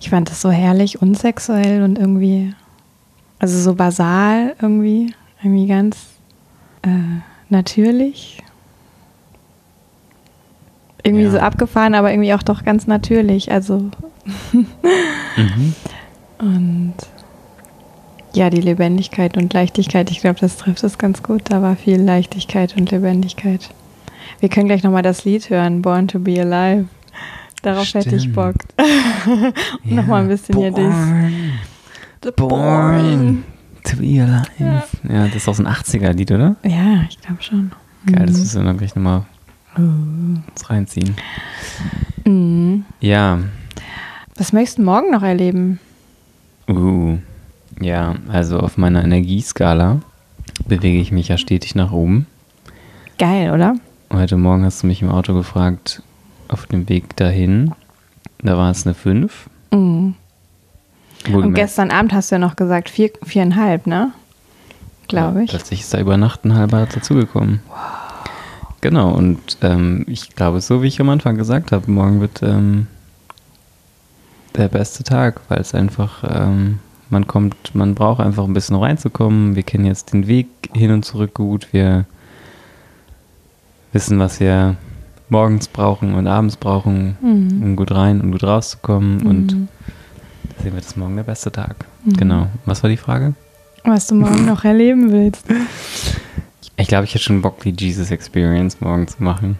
Ich 0.00 0.10
fand 0.10 0.30
das 0.30 0.40
so 0.40 0.50
herrlich 0.50 1.00
unsexuell 1.00 1.82
und 1.82 1.98
irgendwie, 1.98 2.54
also 3.38 3.58
so 3.60 3.74
basal 3.74 4.56
irgendwie, 4.60 5.14
irgendwie 5.42 5.66
ganz 5.66 5.96
äh, 6.82 7.20
natürlich. 7.48 8.42
Irgendwie 11.08 11.24
Ja. 11.24 11.30
so 11.30 11.38
abgefahren, 11.38 11.94
aber 11.94 12.10
irgendwie 12.12 12.34
auch 12.34 12.42
doch 12.42 12.64
ganz 12.64 12.86
natürlich. 12.86 13.50
Also 13.50 13.90
Mhm. 14.52 15.74
und 16.38 16.94
ja, 18.34 18.50
die 18.50 18.60
Lebendigkeit 18.60 19.36
und 19.36 19.52
Leichtigkeit, 19.54 20.10
ich 20.10 20.20
glaube, 20.20 20.38
das 20.40 20.56
trifft 20.58 20.84
es 20.84 20.98
ganz 20.98 21.22
gut. 21.22 21.42
Da 21.50 21.62
war 21.62 21.76
viel 21.76 22.00
Leichtigkeit 22.00 22.76
und 22.76 22.90
Lebendigkeit. 22.90 23.70
Wir 24.40 24.48
können 24.48 24.66
gleich 24.68 24.82
nochmal 24.82 25.02
das 25.02 25.24
Lied 25.24 25.48
hören, 25.50 25.82
Born 25.82 26.08
to 26.08 26.18
be 26.18 26.40
Alive. 26.40 26.86
Darauf 27.62 27.92
hätte 27.94 28.14
ich 28.14 28.22
Stimmt. 28.22 28.36
Bock. 28.36 28.54
Und 29.84 29.92
nochmal 29.92 30.22
ein 30.22 30.28
bisschen 30.28 30.56
hier 30.56 30.70
dies. 30.70 30.94
The 32.22 32.30
Born 32.36 33.42
to 33.82 33.96
be 33.96 34.22
alive. 34.22 34.44
Ja. 35.08 35.24
das 35.26 35.34
ist 35.34 35.48
aus 35.48 35.56
dem 35.56 35.66
80er-Lied, 35.66 36.30
oder? 36.30 36.54
Ja, 36.62 37.02
ich 37.08 37.20
glaube 37.20 37.42
schon. 37.42 37.72
Geil, 38.06 38.26
das 38.26 38.38
müssen 38.38 38.60
wir 38.60 38.66
dann 38.66 38.78
gleich 38.78 38.94
nochmal 38.94 39.24
uns 39.76 40.70
reinziehen. 40.70 41.14
Mhm. 42.24 42.84
Ja, 43.00 43.38
Was 44.36 44.52
möchtest 44.52 44.78
du 44.78 44.82
morgen 44.82 45.10
noch 45.10 45.22
erleben? 45.22 45.80
Uh, 46.68 47.18
ja, 47.80 48.16
also 48.28 48.60
auf 48.60 48.76
meiner 48.76 49.02
Energieskala 49.02 50.00
bewege 50.66 51.00
ich 51.00 51.12
mich 51.12 51.28
ja 51.28 51.38
stetig 51.38 51.74
nach 51.74 51.92
oben. 51.92 52.26
Geil, 53.18 53.52
oder? 53.52 53.76
Heute 54.12 54.36
Morgen 54.36 54.64
hast 54.64 54.82
du 54.82 54.86
mich 54.86 55.02
im 55.02 55.10
Auto 55.10 55.34
gefragt, 55.34 56.02
auf 56.48 56.66
dem 56.66 56.88
Weg 56.88 57.16
dahin. 57.16 57.72
Da 58.42 58.56
war 58.56 58.70
es 58.70 58.86
eine 58.86 58.94
5. 58.94 59.48
Mhm. 59.72 60.14
Und 61.32 61.54
gestern 61.54 61.90
Abend 61.90 62.12
hast 62.12 62.30
du 62.30 62.36
ja 62.36 62.38
noch 62.38 62.56
gesagt, 62.56 62.88
vier, 62.88 63.10
viereinhalb, 63.24 63.86
ne? 63.86 64.12
Glaube 65.08 65.44
ich. 65.44 65.50
Plötzlich 65.50 65.80
ist 65.80 65.92
da 65.92 65.98
über 66.00 66.16
Nacht 66.16 66.44
ein 66.44 66.54
halber 66.54 66.86
dazugekommen. 66.86 67.60
Genau, 68.80 69.10
und 69.12 69.58
ähm, 69.62 70.04
ich 70.06 70.34
glaube, 70.36 70.60
so 70.60 70.82
wie 70.82 70.86
ich 70.86 71.00
am 71.00 71.08
Anfang 71.08 71.36
gesagt 71.36 71.72
habe, 71.72 71.90
morgen 71.90 72.20
wird 72.20 72.42
ähm, 72.42 72.86
der 74.56 74.68
beste 74.68 75.02
Tag, 75.02 75.40
weil 75.48 75.58
es 75.60 75.74
einfach, 75.74 76.22
ähm, 76.28 76.78
man 77.10 77.26
kommt, 77.26 77.74
man 77.74 77.94
braucht 77.94 78.20
einfach 78.20 78.44
ein 78.44 78.52
bisschen 78.54 78.76
reinzukommen. 78.76 79.56
Wir 79.56 79.62
kennen 79.64 79.84
jetzt 79.84 80.12
den 80.12 80.26
Weg 80.28 80.46
hin 80.72 80.92
und 80.92 81.04
zurück 81.04 81.34
gut. 81.34 81.68
Wir 81.72 82.04
wissen, 83.92 84.18
was 84.18 84.38
wir 84.38 84.76
morgens 85.28 85.68
brauchen 85.68 86.14
und 86.14 86.26
abends 86.26 86.56
brauchen, 86.56 87.16
Mhm. 87.20 87.62
um 87.62 87.76
gut 87.76 87.90
rein 87.92 88.20
und 88.20 88.30
gut 88.32 88.44
rauszukommen. 88.44 89.26
Und 89.26 89.54
Mhm. 89.54 89.68
deswegen 90.56 90.74
wird 90.76 90.84
es 90.86 90.96
morgen 90.96 91.16
der 91.16 91.22
beste 91.24 91.50
Tag. 91.50 91.84
Mhm. 92.04 92.12
Genau. 92.16 92.46
Was 92.64 92.82
war 92.82 92.90
die 92.90 92.96
Frage? 92.96 93.34
Was 93.84 94.06
du 94.06 94.14
morgen 94.14 94.44
noch 94.46 94.64
erleben 94.64 95.10
willst. 95.10 95.44
Ich 96.78 96.88
glaube, 96.88 97.04
ich 97.04 97.14
hätte 97.14 97.24
schon 97.24 97.42
Bock, 97.42 97.60
die 97.60 97.74
Jesus 97.76 98.10
Experience 98.10 98.80
morgen 98.80 99.06
zu 99.08 99.22
machen. 99.22 99.58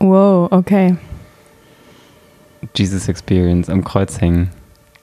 Wow, 0.00 0.50
okay. 0.50 0.96
Jesus 2.74 3.08
Experience 3.08 3.68
am 3.68 3.84
Kreuz 3.84 4.20
hängen. 4.20 4.50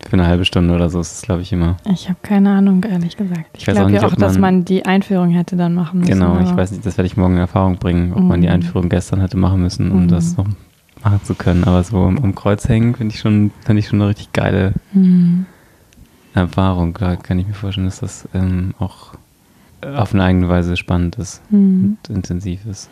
Für 0.08 0.14
eine 0.14 0.26
halbe 0.26 0.46
Stunde 0.46 0.74
oder 0.74 0.90
so 0.90 1.00
ist 1.00 1.12
es, 1.14 1.22
glaube 1.22 1.44
ich, 1.44 1.54
immer. 1.54 1.78
Ich 1.94 2.10
habe 2.10 2.18
keine 2.24 2.50
Ahnung, 2.52 2.84
ehrlich 2.84 3.16
gesagt. 3.16 3.46
Ich, 3.54 3.68
Ich 3.68 3.74
glaube 3.74 3.92
ja 3.92 4.04
auch, 4.04 4.16
dass 4.16 4.38
man- 4.40 4.66
die 4.66 4.84
Einführung 4.86 5.30
hätte 5.30 5.56
dann 5.56 5.76
machen 5.76 6.00
müssen. 6.00 6.12
Genau, 6.12 6.40
ich 6.40 6.56
weiß 6.56 6.72
nicht, 6.72 6.84
das 6.86 6.98
werde 6.98 7.06
ich 7.06 7.18
morgen 7.18 7.34
in 7.36 7.40
Erfahrung 7.40 7.78
bringen, 7.78 8.12
ob 8.14 8.22
man 8.24 8.42
die 8.42 8.48
Mhm. 8.48 8.54
Einführung 8.56 8.90
gestern 8.90 9.22
hätte 9.22 9.38
machen 9.38 9.62
müssen, 9.62 9.92
um 9.92 10.04
Mhm. 10.04 10.08
das 10.08 10.36
noch 10.38 10.48
machen 11.04 11.20
zu 11.24 11.36
können. 11.36 11.64
Aber 11.66 11.84
so 11.84 11.98
am, 12.04 12.18
am 12.18 12.34
Kreuz 12.34 12.68
hängen 12.68 12.96
finde 12.96 13.14
ich 13.14 13.22
schon, 13.22 13.52
finde 13.64 13.80
ich 13.80 13.88
schon 13.88 14.02
eine 14.02 14.10
richtig 14.10 14.34
geile 14.34 14.74
Mhm. 14.92 15.46
Erfahrung. 16.34 16.96
Da 17.00 17.16
kann 17.16 17.38
ich 17.38 17.48
mir 17.48 17.54
vorstellen, 17.54 17.86
dass 17.86 18.00
das 18.00 18.28
ähm, 18.34 18.74
auch 18.80 19.14
auf 19.96 20.14
eine 20.14 20.24
eigene 20.24 20.50
Weise 20.50 20.78
spannend 20.78 21.16
ist 21.18 21.42
Mhm. 21.52 21.98
und 22.08 22.16
intensiv 22.16 22.66
ist. 22.66 22.90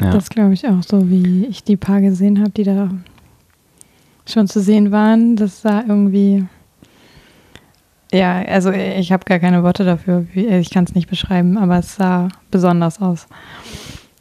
Ja. 0.00 0.10
Das 0.10 0.30
glaube 0.30 0.54
ich 0.54 0.66
auch, 0.66 0.82
so 0.82 1.10
wie 1.10 1.46
ich 1.46 1.62
die 1.64 1.76
paar 1.76 2.00
gesehen 2.00 2.40
habe, 2.40 2.50
die 2.50 2.64
da 2.64 2.88
schon 4.26 4.46
zu 4.48 4.60
sehen 4.60 4.92
waren. 4.92 5.36
Das 5.36 5.60
sah 5.62 5.82
irgendwie. 5.86 6.44
Ja, 8.12 8.40
also 8.42 8.70
ich 8.72 9.12
habe 9.12 9.24
gar 9.24 9.38
keine 9.38 9.62
Worte 9.62 9.84
dafür. 9.84 10.26
Wie, 10.32 10.46
ich 10.46 10.70
kann 10.70 10.84
es 10.84 10.94
nicht 10.94 11.08
beschreiben, 11.08 11.56
aber 11.58 11.78
es 11.78 11.94
sah 11.96 12.28
besonders 12.50 13.00
aus, 13.00 13.26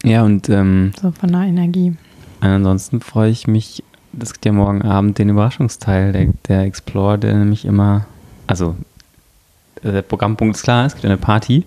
ja, 0.04 0.24
und 0.24 0.48
ähm, 0.48 0.92
so 1.02 1.12
von 1.12 1.32
der 1.32 1.42
Energie. 1.42 1.94
ansonsten 2.40 3.02
freue 3.02 3.32
ich 3.32 3.48
mich, 3.48 3.84
es 4.18 4.32
gibt 4.32 4.46
ja 4.46 4.52
morgen 4.54 4.82
Abend 4.84 5.18
den 5.18 5.28
Überraschungsteil 5.30 6.14
der, 6.14 6.28
der 6.48 6.62
Explore, 6.62 7.18
der 7.18 7.36
nämlich 7.36 7.66
immer, 7.66 8.06
also 8.48 8.76
äh, 9.84 9.92
der 9.92 10.02
Programmpunkt 10.04 10.56
ist 10.56 10.64
klar, 10.64 10.86
es 10.86 10.94
gibt 10.94 11.06
eine 11.06 11.18
Party, 11.18 11.66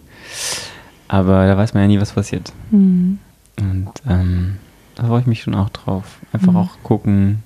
aber 1.09 1.47
da 1.47 1.57
weiß 1.57 1.75
man 1.75 1.83
ja 1.85 1.89
nie, 1.89 2.01
was 2.01 2.13
passiert. 2.13 2.53
Mhm. 2.71 3.19
Und 3.61 3.91
ähm, 4.09 4.57
da 4.95 5.05
freue 5.07 5.21
ich 5.21 5.27
mich 5.27 5.43
schon 5.43 5.55
auch 5.55 5.69
drauf. 5.71 6.19
Einfach 6.33 6.53
Mhm. 6.53 6.57
auch 6.59 6.71
gucken, 6.83 7.43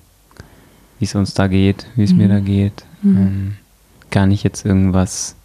wie 0.99 1.05
es 1.05 1.15
uns 1.15 1.33
da 1.33 1.47
geht, 1.47 1.87
wie 1.95 2.03
es 2.03 2.13
mir 2.13 2.27
Mhm. 2.27 2.31
da 2.31 2.39
geht. 2.39 2.85
Mhm. 3.01 3.17
Ähm, 3.17 3.57
gar 4.11 4.25
nicht 4.25 4.43
jetzt 4.43 4.65
irgendwas, 4.65 5.35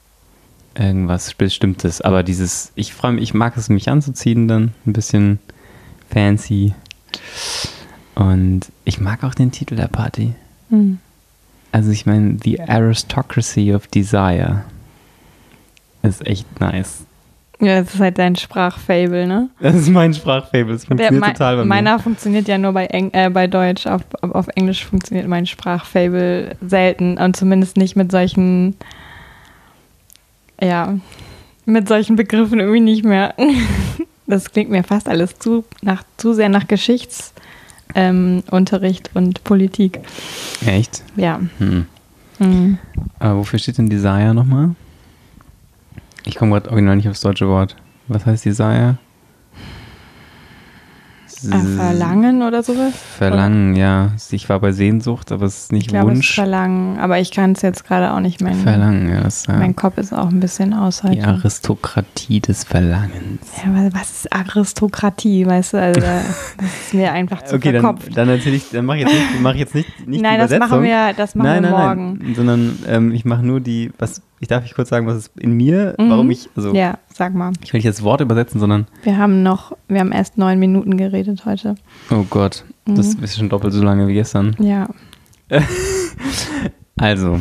irgendwas 0.75 1.35
Bestimmtes, 1.35 2.01
aber 2.01 2.23
dieses, 2.23 2.73
ich 2.77 2.95
freue 2.95 3.13
mich, 3.13 3.23
ich 3.25 3.35
mag 3.35 3.57
es, 3.57 3.69
mich 3.69 3.89
anzuziehen 3.91 4.49
dann, 4.49 4.73
ein 4.87 4.93
bisschen 4.93 5.39
fancy. 6.11 6.75
Und 8.15 8.61
ich 8.85 9.01
mag 9.01 9.25
auch 9.25 9.35
den 9.35 9.51
Titel 9.53 9.75
der 9.77 9.89
Party. 9.89 10.35
Mhm. 10.71 10.99
Also 11.73 11.91
ich 11.91 12.07
meine, 12.07 12.37
The 12.43 12.61
Aristocracy 12.61 13.75
of 13.75 13.87
Desire 13.87 14.65
ist 16.03 16.25
echt 16.27 16.61
nice. 16.61 17.05
Ja, 17.65 17.81
das 17.81 17.95
ist 17.95 18.01
halt 18.01 18.19
dein 18.19 18.35
Sprachfable, 18.35 19.25
ne? 19.29 19.49
Das 19.61 19.77
ist 19.77 19.89
mein 19.89 20.13
Sprachfable, 20.13 20.73
das 20.73 20.83
Der, 20.83 20.89
funktioniert 20.89 21.21
mei- 21.21 21.33
total 21.33 21.57
bei 21.59 21.63
mir. 21.63 21.69
meiner 21.69 21.99
funktioniert 22.01 22.49
ja 22.49 22.59
nur 22.59 22.73
bei, 22.73 22.87
Eng 22.87 23.11
äh, 23.13 23.31
bei 23.31 23.47
Deutsch. 23.47 23.87
Auf, 23.87 24.03
auf 24.21 24.49
Englisch 24.57 24.85
funktioniert 24.85 25.29
mein 25.29 25.47
Sprachfable 25.47 26.57
selten 26.67 27.19
und 27.19 27.37
zumindest 27.37 27.77
nicht 27.77 27.95
mit 27.95 28.11
solchen, 28.11 28.75
ja, 30.61 30.95
mit 31.65 31.87
solchen 31.89 32.17
Begriffen 32.17 32.59
irgendwie 32.61 32.81
nicht 32.81 33.05
mehr. 33.05 33.35
Das 34.25 34.51
klingt 34.53 34.71
mir 34.71 34.85
fast 34.85 35.09
alles 35.09 35.39
zu, 35.41 35.65
nach, 35.83 36.05
zu 36.17 36.33
sehr 36.33 36.49
nach 36.49 36.67
Geschichtsunterricht 36.69 37.43
ähm, 37.97 38.43
Unterricht 38.51 39.11
und 39.15 39.43
Politik. 39.45 39.99
Echt? 40.65 41.03
Ja. 41.17 41.41
Hm. 41.59 41.87
Mhm. 42.39 42.79
Aber 43.19 43.39
wofür 43.41 43.59
steht 43.59 43.77
denn 43.79 43.91
Desire 43.91 44.33
nochmal? 44.33 44.71
Ich 46.33 46.39
komme 46.39 46.53
gerade 46.53 46.71
original 46.71 46.97
nicht 46.97 47.11
aufs 47.11 47.21
deutsche 47.21 47.47
Wort. 47.47 47.77
Was 48.09 48.25
heißt 48.25 48.47
Desire? 48.47 48.97
Äh, 51.51 51.59
Verlangen 51.77 52.43
oder 52.43 52.63
sowas? 52.63 52.93
Verlangen, 53.19 53.75
ja. 53.77 54.11
Ich 54.31 54.49
war 54.49 54.61
bei 54.61 54.73
Sehnsucht, 54.73 55.33
aber 55.33 55.47
es 55.47 55.57
ist 55.65 55.65
Ich 55.67 55.73
nicht 55.73 55.89
glaube, 55.89 56.13
es 56.13 56.19
ist 56.19 56.19
Wunsch. 56.19 56.35
Verlangen, 56.35 56.99
aber 56.99 57.19
ich 57.21 57.31
kann 57.31 57.53
es 57.53 57.63
jetzt 57.63 57.85
gerade 57.85 58.13
auch 58.13 58.21
nicht 58.21 58.41
mehr. 58.41 58.55
Verlangen, 58.55 59.09
ja. 59.09 59.21
Das 59.23 59.37
ist, 59.39 59.49
ja 59.49 59.55
Mein 59.59 59.75
Kopf 59.77 59.99
ist 59.99 60.13
auch 60.13 60.29
ein 60.29 60.41
bisschen 60.41 60.75
aus 60.75 61.03
die. 61.11 61.23
Aristokratie 61.23 62.41
des 62.41 62.65
Verlangens. 62.65 63.41
Ja, 63.65 63.71
aber 63.73 63.93
was 63.95 64.11
ist 64.25 64.33
Aristokratie, 64.33 65.47
weißt 65.47 65.75
du? 65.75 65.81
Also, 65.81 66.01
das 66.57 66.67
ist 66.87 66.95
mir 66.95 67.13
einfach 67.13 67.43
zu 67.45 67.57
Okay, 67.57 67.73
dann, 67.73 67.83
verkopft. 67.83 68.17
dann 68.17 68.29
erzähle 68.29 68.57
ich, 68.57 68.71
dann 68.71 68.85
mache 68.85 68.99
ich 68.99 69.03
jetzt 69.05 69.13
nicht, 69.15 69.41
mach 69.41 69.55
ich 69.55 69.61
jetzt 69.61 69.75
nicht, 69.75 70.07
nicht 70.09 70.23
nein, 70.23 70.39
das 70.39 70.51
machen 70.59 70.83
wir, 70.83 71.13
das 71.17 71.35
machen 71.35 71.47
nein, 71.47 71.63
wir 71.63 71.71
nein, 71.71 71.81
morgen. 71.99 72.19
Nein, 72.23 72.35
sondern 72.35 72.79
ähm, 72.89 73.13
ich 73.13 73.25
mache 73.25 73.43
nur 73.45 73.61
die, 73.61 73.91
was, 73.99 74.23
ich 74.41 74.49
darf 74.49 74.65
ich 74.65 74.75
kurz 74.75 74.89
sagen, 74.89 75.07
was 75.07 75.17
ist 75.17 75.31
in 75.39 75.53
mir, 75.53 75.95
Mhm. 75.99 76.11
warum 76.11 76.31
ich, 76.31 76.49
also 76.57 76.75
Ja, 76.75 76.99
sag 77.15 77.35
mal. 77.35 77.53
ich 77.63 77.73
will 77.73 77.79
nicht 77.79 77.89
das 77.89 78.03
Wort 78.03 78.21
übersetzen, 78.21 78.61
sondern, 78.61 78.87
Wir 79.03 79.19
haben 79.19 79.43
noch, 79.43 79.77
wir 79.89 80.01
haben 80.01 80.13
erst 80.13 80.39
neun 80.39 80.59
Minuten 80.59 80.97
geredet 80.97 81.45
heute. 81.47 81.75
oh 82.11 82.25
Gott, 82.31 82.65
das 82.87 83.17
Mhm. 83.17 83.25
ist 83.25 83.37
schon 83.37 83.49
doppelt 83.49 83.73
so 83.73 83.83
lange 83.83 84.09
wie 84.09 84.15
gestern. 84.15 84.57
Ja. 84.59 84.89
Also, 86.97 87.41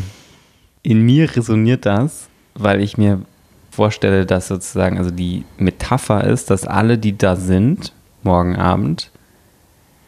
in 0.81 1.01
mir 1.01 1.35
resoniert 1.35 1.85
das, 1.85 2.29
weil 2.55 2.81
ich 2.81 2.97
mir 2.97 3.21
vorstelle, 3.69 4.25
dass 4.25 4.47
sozusagen, 4.47 4.97
also 4.97 5.11
die 5.11 5.43
Metapher 5.57 6.23
ist, 6.23 6.49
dass 6.49 6.65
alle, 6.65 6.97
die 6.97 7.17
da 7.17 7.35
sind, 7.35 7.93
morgen 8.23 8.55
Abend, 8.55 9.11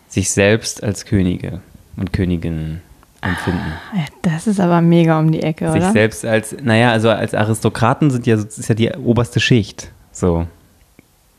sich 0.07 0.31
selbst 0.31 0.83
als 0.83 1.05
Könige 1.05 1.61
und 1.97 2.13
Königinnen 2.13 2.81
empfinden. 3.23 3.71
Das 4.21 4.47
ist 4.47 4.59
aber 4.59 4.81
mega 4.81 5.19
um 5.19 5.31
die 5.31 5.41
Ecke, 5.41 5.71
Sich 5.71 5.81
oder? 5.81 5.91
selbst 5.91 6.25
als, 6.25 6.55
naja, 6.61 6.91
also 6.91 7.09
als 7.09 7.33
Aristokraten 7.33 8.11
sind 8.11 8.27
ja, 8.27 8.35
ist 8.35 8.67
ja 8.67 8.75
die 8.75 8.91
oberste 8.91 9.39
Schicht, 9.39 9.91
so, 10.11 10.47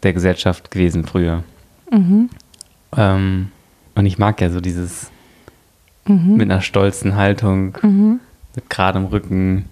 der 0.03 0.13
Gesellschaft 0.13 0.71
gewesen 0.71 1.05
früher. 1.05 1.43
Mhm. 1.91 2.31
Ähm, 2.97 3.49
und 3.95 4.07
ich 4.07 4.19
mag 4.19 4.41
ja 4.41 4.51
so 4.51 4.61
dieses 4.61 5.11
Mhm. 6.07 6.37
mit 6.37 6.51
einer 6.51 6.61
stolzen 6.61 7.17
Haltung, 7.17 7.77
Mhm. 7.83 8.21
mit 8.55 8.69
geradem 8.69 9.07
Rücken, 9.07 9.67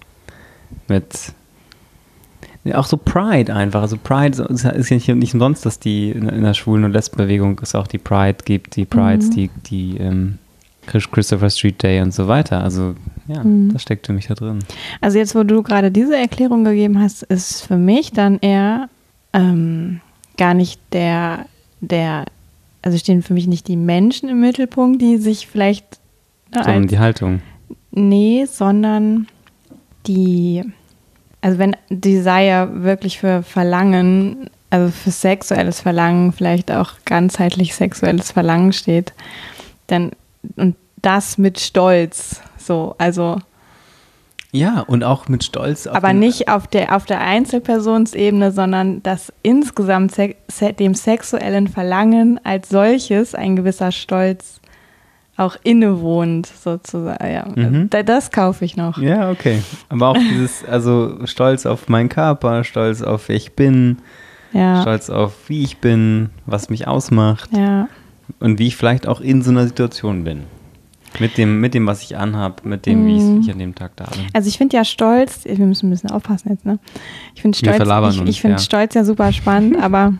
mit 0.87 1.33
ja, 2.63 2.77
auch 2.77 2.85
so 2.85 2.95
Pride 2.97 3.53
einfach. 3.53 3.81
Also 3.81 3.97
Pride 3.97 4.41
ist 4.43 4.63
ist 4.65 4.89
ja 4.89 4.95
nicht, 4.95 5.07
nicht 5.09 5.33
umsonst, 5.33 5.65
dass 5.65 5.79
die 5.79 6.11
in, 6.11 6.29
in 6.29 6.43
der 6.43 6.53
Schwulen- 6.53 6.85
und 6.85 6.93
Lesbenbewegung 6.93 7.59
es 7.61 7.75
auch 7.75 7.87
die 7.87 7.97
Pride 7.97 8.37
gibt, 8.45 8.77
die 8.77 8.85
Prides, 8.85 9.27
Mhm. 9.29 9.31
die, 9.33 9.49
die 9.65 9.97
ähm, 9.97 10.39
Christopher 10.87 11.49
Street 11.49 11.81
Day 11.81 12.01
und 12.01 12.13
so 12.13 12.27
weiter. 12.27 12.61
Also 12.63 12.95
ja, 13.27 13.43
Mhm. 13.43 13.71
das 13.73 13.81
steckt 13.81 14.05
für 14.07 14.13
mich 14.13 14.27
da 14.27 14.33
drin. 14.35 14.59
Also 15.01 15.17
jetzt, 15.17 15.33
wo 15.35 15.43
du 15.43 15.63
gerade 15.63 15.91
diese 15.91 16.15
Erklärung 16.17 16.63
gegeben 16.63 16.99
hast, 17.01 17.23
ist 17.23 17.61
für 17.65 17.77
mich 17.77 18.11
dann 18.11 18.37
eher 18.39 18.89
ähm, 19.33 20.01
gar 20.37 20.53
nicht 20.53 20.79
der, 20.91 21.45
der, 21.81 22.25
also 22.81 22.97
stehen 22.97 23.21
für 23.23 23.33
mich 23.33 23.47
nicht 23.47 23.67
die 23.67 23.77
Menschen 23.77 24.29
im 24.29 24.39
Mittelpunkt, 24.41 25.01
die 25.01 25.17
sich 25.17 25.47
vielleicht 25.47 25.85
äh, 26.51 26.55
Sondern 26.63 26.83
als, 26.83 26.91
die 26.91 26.99
Haltung. 26.99 27.41
nee, 27.91 28.45
sondern 28.45 29.27
die, 30.07 30.63
also 31.41 31.57
wenn 31.59 31.75
Desire 31.89 32.69
wirklich 32.83 33.19
für 33.19 33.41
Verlangen, 33.43 34.49
also 34.69 34.91
für 34.91 35.11
sexuelles 35.11 35.79
Verlangen, 35.81 36.33
vielleicht 36.33 36.71
auch 36.71 36.91
ganzheitlich 37.05 37.73
sexuelles 37.75 38.31
Verlangen 38.31 38.73
steht, 38.73 39.13
dann 39.87 40.11
und 40.55 40.75
das 41.01 41.37
mit 41.37 41.59
Stolz, 41.59 42.41
so, 42.57 42.95
also 42.97 43.37
Ja, 44.51 44.81
und 44.81 45.03
auch 45.03 45.27
mit 45.27 45.43
Stolz 45.43 45.87
auf 45.87 45.95
aber 45.95 46.13
nicht 46.13 46.47
auf 46.47 46.67
der, 46.67 46.95
auf 46.95 47.05
der 47.05 47.19
Einzelpersonsebene, 47.21 48.51
sondern 48.51 49.01
dass 49.03 49.33
insgesamt 49.41 50.13
se 50.13 50.35
dem 50.79 50.93
sexuellen 50.93 51.67
Verlangen 51.67 52.39
als 52.43 52.69
solches 52.69 53.33
ein 53.35 53.55
gewisser 53.55 53.91
Stolz 53.91 54.59
auch 55.35 55.55
innewohnt, 55.63 56.45
sozusagen. 56.45 57.25
Ja, 57.27 57.47
Mhm. 57.55 57.89
da, 57.89 58.03
das 58.03 58.29
kaufe 58.29 58.63
ich 58.65 58.77
noch. 58.77 58.99
Ja, 58.99 59.31
okay. 59.31 59.63
Aber 59.89 60.09
auch 60.09 60.17
dieses, 60.17 60.63
also 60.63 61.25
Stolz 61.25 61.65
auf 61.65 61.89
meinen 61.89 62.09
Körper, 62.09 62.63
Stolz 62.63 63.01
auf 63.01 63.29
wer 63.29 63.35
ich 63.35 63.53
bin, 63.53 63.97
Ja, 64.53 64.81
Stolz 64.83 65.09
auf 65.09 65.33
wie 65.49 65.63
ich 65.63 65.77
bin, 65.79 66.29
was 66.45 66.69
mich 66.69 66.87
ausmacht. 66.87 67.49
ja. 67.51 67.87
Und 68.39 68.59
wie 68.59 68.67
ich 68.67 68.75
vielleicht 68.75 69.07
auch 69.07 69.21
in 69.21 69.41
so 69.41 69.51
einer 69.51 69.65
Situation 69.65 70.23
bin. 70.23 70.43
Mit 71.19 71.37
dem, 71.37 71.59
mit 71.59 71.73
dem 71.73 71.85
was 71.87 72.01
ich 72.01 72.17
anhab, 72.17 72.65
mit 72.65 72.85
dem, 72.85 73.05
wie 73.05 73.19
Mhm. 73.19 73.41
ich 73.41 73.51
an 73.51 73.59
dem 73.59 73.75
Tag 73.75 73.91
da 73.95 74.05
bin. 74.05 74.21
Also 74.33 74.47
ich 74.47 74.57
finde 74.57 74.75
ja 74.77 74.83
Stolz, 74.83 75.45
wir 75.45 75.65
müssen 75.65 75.87
ein 75.87 75.91
bisschen 75.91 76.11
aufpassen 76.11 76.49
jetzt, 76.49 76.65
ne? 76.65 76.79
Ich 77.35 77.41
finde 77.41 77.57
Stolz, 77.57 78.15
ich, 78.15 78.21
ich 78.29 78.41
finde 78.41 78.57
ja. 78.57 78.59
Stolz 78.59 78.93
ja 78.95 79.03
super 79.03 79.31
spannend, 79.33 79.77
aber 79.81 80.13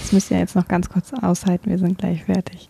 das 0.00 0.12
müsst 0.12 0.30
ihr 0.30 0.38
jetzt 0.38 0.56
noch 0.56 0.66
ganz 0.68 0.88
kurz 0.88 1.12
aushalten, 1.12 1.70
wir 1.70 1.78
sind 1.78 1.98
gleich 1.98 2.24
fertig. 2.24 2.68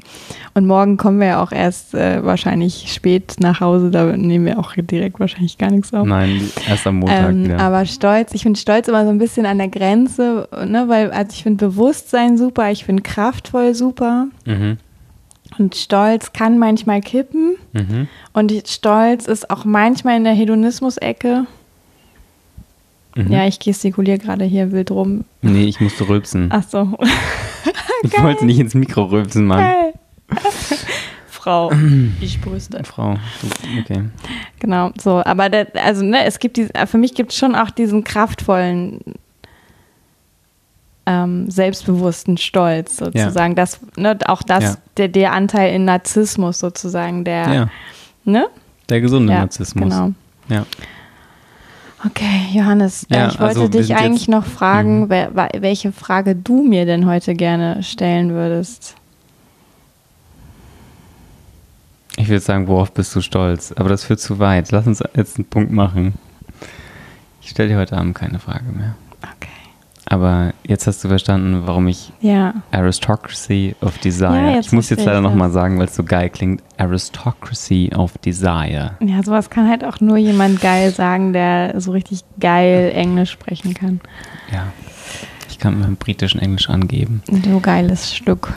Und 0.55 0.67
morgen 0.67 0.97
kommen 0.97 1.21
wir 1.21 1.27
ja 1.29 1.43
auch 1.43 1.53
erst 1.53 1.95
äh, 1.95 2.25
wahrscheinlich 2.25 2.93
spät 2.93 3.37
nach 3.41 3.61
Hause, 3.61 3.91
da 3.91 4.17
nehmen 4.17 4.47
wir 4.47 4.59
auch 4.59 4.73
direkt 4.77 5.21
wahrscheinlich 5.21 5.57
gar 5.59 5.71
nichts 5.71 5.93
auf. 5.95 6.07
Nein, 6.07 6.41
erst 6.69 6.87
am 6.87 6.97
Montag 6.97 7.31
Ähm, 7.31 7.45
wieder. 7.45 7.61
aber 7.61 7.87
Stolz, 7.87 8.35
ich 8.35 8.43
finde 8.43 8.59
Stolz 8.59 8.89
immer 8.89 9.05
so 9.05 9.11
ein 9.11 9.19
bisschen 9.19 9.47
an 9.47 9.59
der 9.59 9.69
Grenze, 9.69 10.49
ne, 10.67 10.85
weil 10.89 11.11
also 11.11 11.33
ich 11.33 11.43
finde 11.43 11.67
Bewusstsein 11.67 12.37
super, 12.37 12.71
ich 12.71 12.85
finde 12.85 13.03
kraftvoll 13.03 13.75
super 13.75 14.27
mhm. 14.45 14.79
Und 15.59 15.75
Stolz 15.75 16.33
kann 16.33 16.59
manchmal 16.59 17.01
kippen 17.01 17.57
Mhm. 17.73 18.09
und 18.33 18.53
Stolz 18.67 19.27
ist 19.27 19.51
auch 19.51 19.65
manchmal 19.65 20.17
in 20.17 20.25
der 20.25 20.33
Hedonismus-Ecke. 20.35 21.47
Mhm. 23.17 23.33
Ja, 23.33 23.47
ich 23.47 23.59
gestikuliere 23.59 24.19
gerade 24.19 24.45
hier 24.45 24.71
wild 24.73 24.91
rum. 24.91 25.25
Nee, 25.43 25.65
ich 25.65 25.81
musste 25.81 26.09
rülpsen. 26.09 26.49
Ach 26.53 26.63
so. 26.63 26.97
ich 28.03 28.23
wollte 28.23 28.45
nicht 28.47 28.59
ins 28.61 28.75
Mikro 28.75 29.05
rülpsen, 29.05 29.45
Mann. 29.47 29.59
Geil. 29.61 29.93
Frau, 31.29 31.73
ich 32.21 32.41
brüste. 32.41 32.83
Frau, 32.85 33.17
okay. 33.81 34.05
Genau, 34.61 34.91
so. 35.01 35.23
Aber 35.25 35.49
der, 35.49 35.69
also, 35.75 36.05
ne, 36.05 36.25
es 36.25 36.39
gibt 36.39 36.57
diese, 36.59 36.71
für 36.87 36.99
mich 36.99 37.15
gibt 37.15 37.33
es 37.33 37.39
schon 37.39 37.55
auch 37.55 37.71
diesen 37.71 38.05
kraftvollen, 38.05 39.01
ähm, 41.11 41.51
selbstbewussten 41.51 42.37
Stolz 42.37 42.99
sozusagen. 42.99 43.55
Das, 43.55 43.81
ne, 43.97 44.19
auch 44.27 44.43
das, 44.43 44.63
Ja. 44.65 44.75
der, 44.99 45.09
der 45.09 45.33
Anteil 45.33 45.75
in 45.75 45.85
Narzissmus 45.87 46.59
sozusagen, 46.59 47.25
der, 47.25 47.53
Ja, 47.55 47.69
ne? 48.25 48.47
der 48.91 49.01
gesunde 49.01 49.33
Ja, 49.33 49.39
Narzissmus. 49.41 49.89
Genau. 49.89 50.13
Ja. 50.49 50.67
Okay, 52.05 52.47
Johannes, 52.53 53.05
äh, 53.11 53.17
Ja, 53.17 53.27
ich 53.29 53.41
wollte 53.41 53.61
also 53.61 53.69
dich 53.69 53.97
eigentlich 53.97 54.29
Mhm. 54.29 54.35
noch 54.35 54.45
fragen, 54.47 55.09
wer, 55.09 55.35
wa- 55.35 55.49
welche 55.59 55.93
Frage 55.93 56.37
du 56.37 56.63
mir 56.63 56.85
denn 56.87 57.07
heute 57.07 57.35
gerne 57.35 57.83
stellen 57.83 58.31
würdest. 58.31 58.95
Ich 62.17 62.29
würde 62.29 62.41
sagen, 62.41 62.67
worauf 62.69 62.93
bist 62.93 63.15
du 63.15 63.21
stolz? 63.21 63.73
Aber 63.73 63.89
das 63.89 64.05
führt 64.05 64.21
zu 64.21 64.39
weit. 64.39 64.71
Lass 64.73 64.87
uns 64.87 65.03
jetzt 65.15 65.37
einen 65.39 65.47
Punkt 65.47 65.71
machen. 65.73 66.15
Ich 67.43 67.51
stelle 67.51 67.69
dir 67.71 67.79
heute 67.79 67.97
Abend 67.97 68.15
keine 68.17 68.39
Frage 68.39 68.65
mehr. 68.73 68.95
Okay. 69.23 69.49
Aber 70.11 70.55
jetzt 70.67 70.87
hast 70.87 71.05
du 71.05 71.09
verstanden, 71.09 71.63
warum 71.67 71.87
ich 71.87 72.13
Ja, 72.21 72.55
Aristocracy 72.71 73.77
of 73.83 73.99
Desire. 73.99 74.53
Ja, 74.53 74.59
ich 74.59 74.73
muss 74.73 74.89
jetzt 74.89 75.05
leider 75.05 75.21
nochmal 75.21 75.51
sagen, 75.51 75.79
weil 75.79 75.87
es 75.87 75.95
so 75.95 76.03
geil 76.03 76.31
klingt. 76.31 76.63
Aristocracy 76.79 77.91
of 77.95 78.17
Desire. 78.19 78.93
ja, 79.01 79.23
sowas 79.23 79.51
kann 79.51 79.69
halt 79.69 79.85
auch 79.85 80.01
nur 80.01 80.17
jemand 80.17 80.63
geil 80.63 80.93
sagen, 80.93 81.35
der 81.35 81.79
so 81.79 81.93
richtig 81.93 82.21
geil 82.41 82.91
Englisch 82.95 83.31
sprechen 83.31 83.75
kann. 83.75 84.01
Ja. 84.51 84.73
Ich 85.51 85.59
kann 85.59 85.75
mit 85.75 85.83
meinem 85.83 85.97
britischen 85.97 86.41
Englisch 86.41 86.71
angeben. 86.71 87.23
So 87.45 87.61
geiles 87.61 88.15
Stück. 88.15 88.55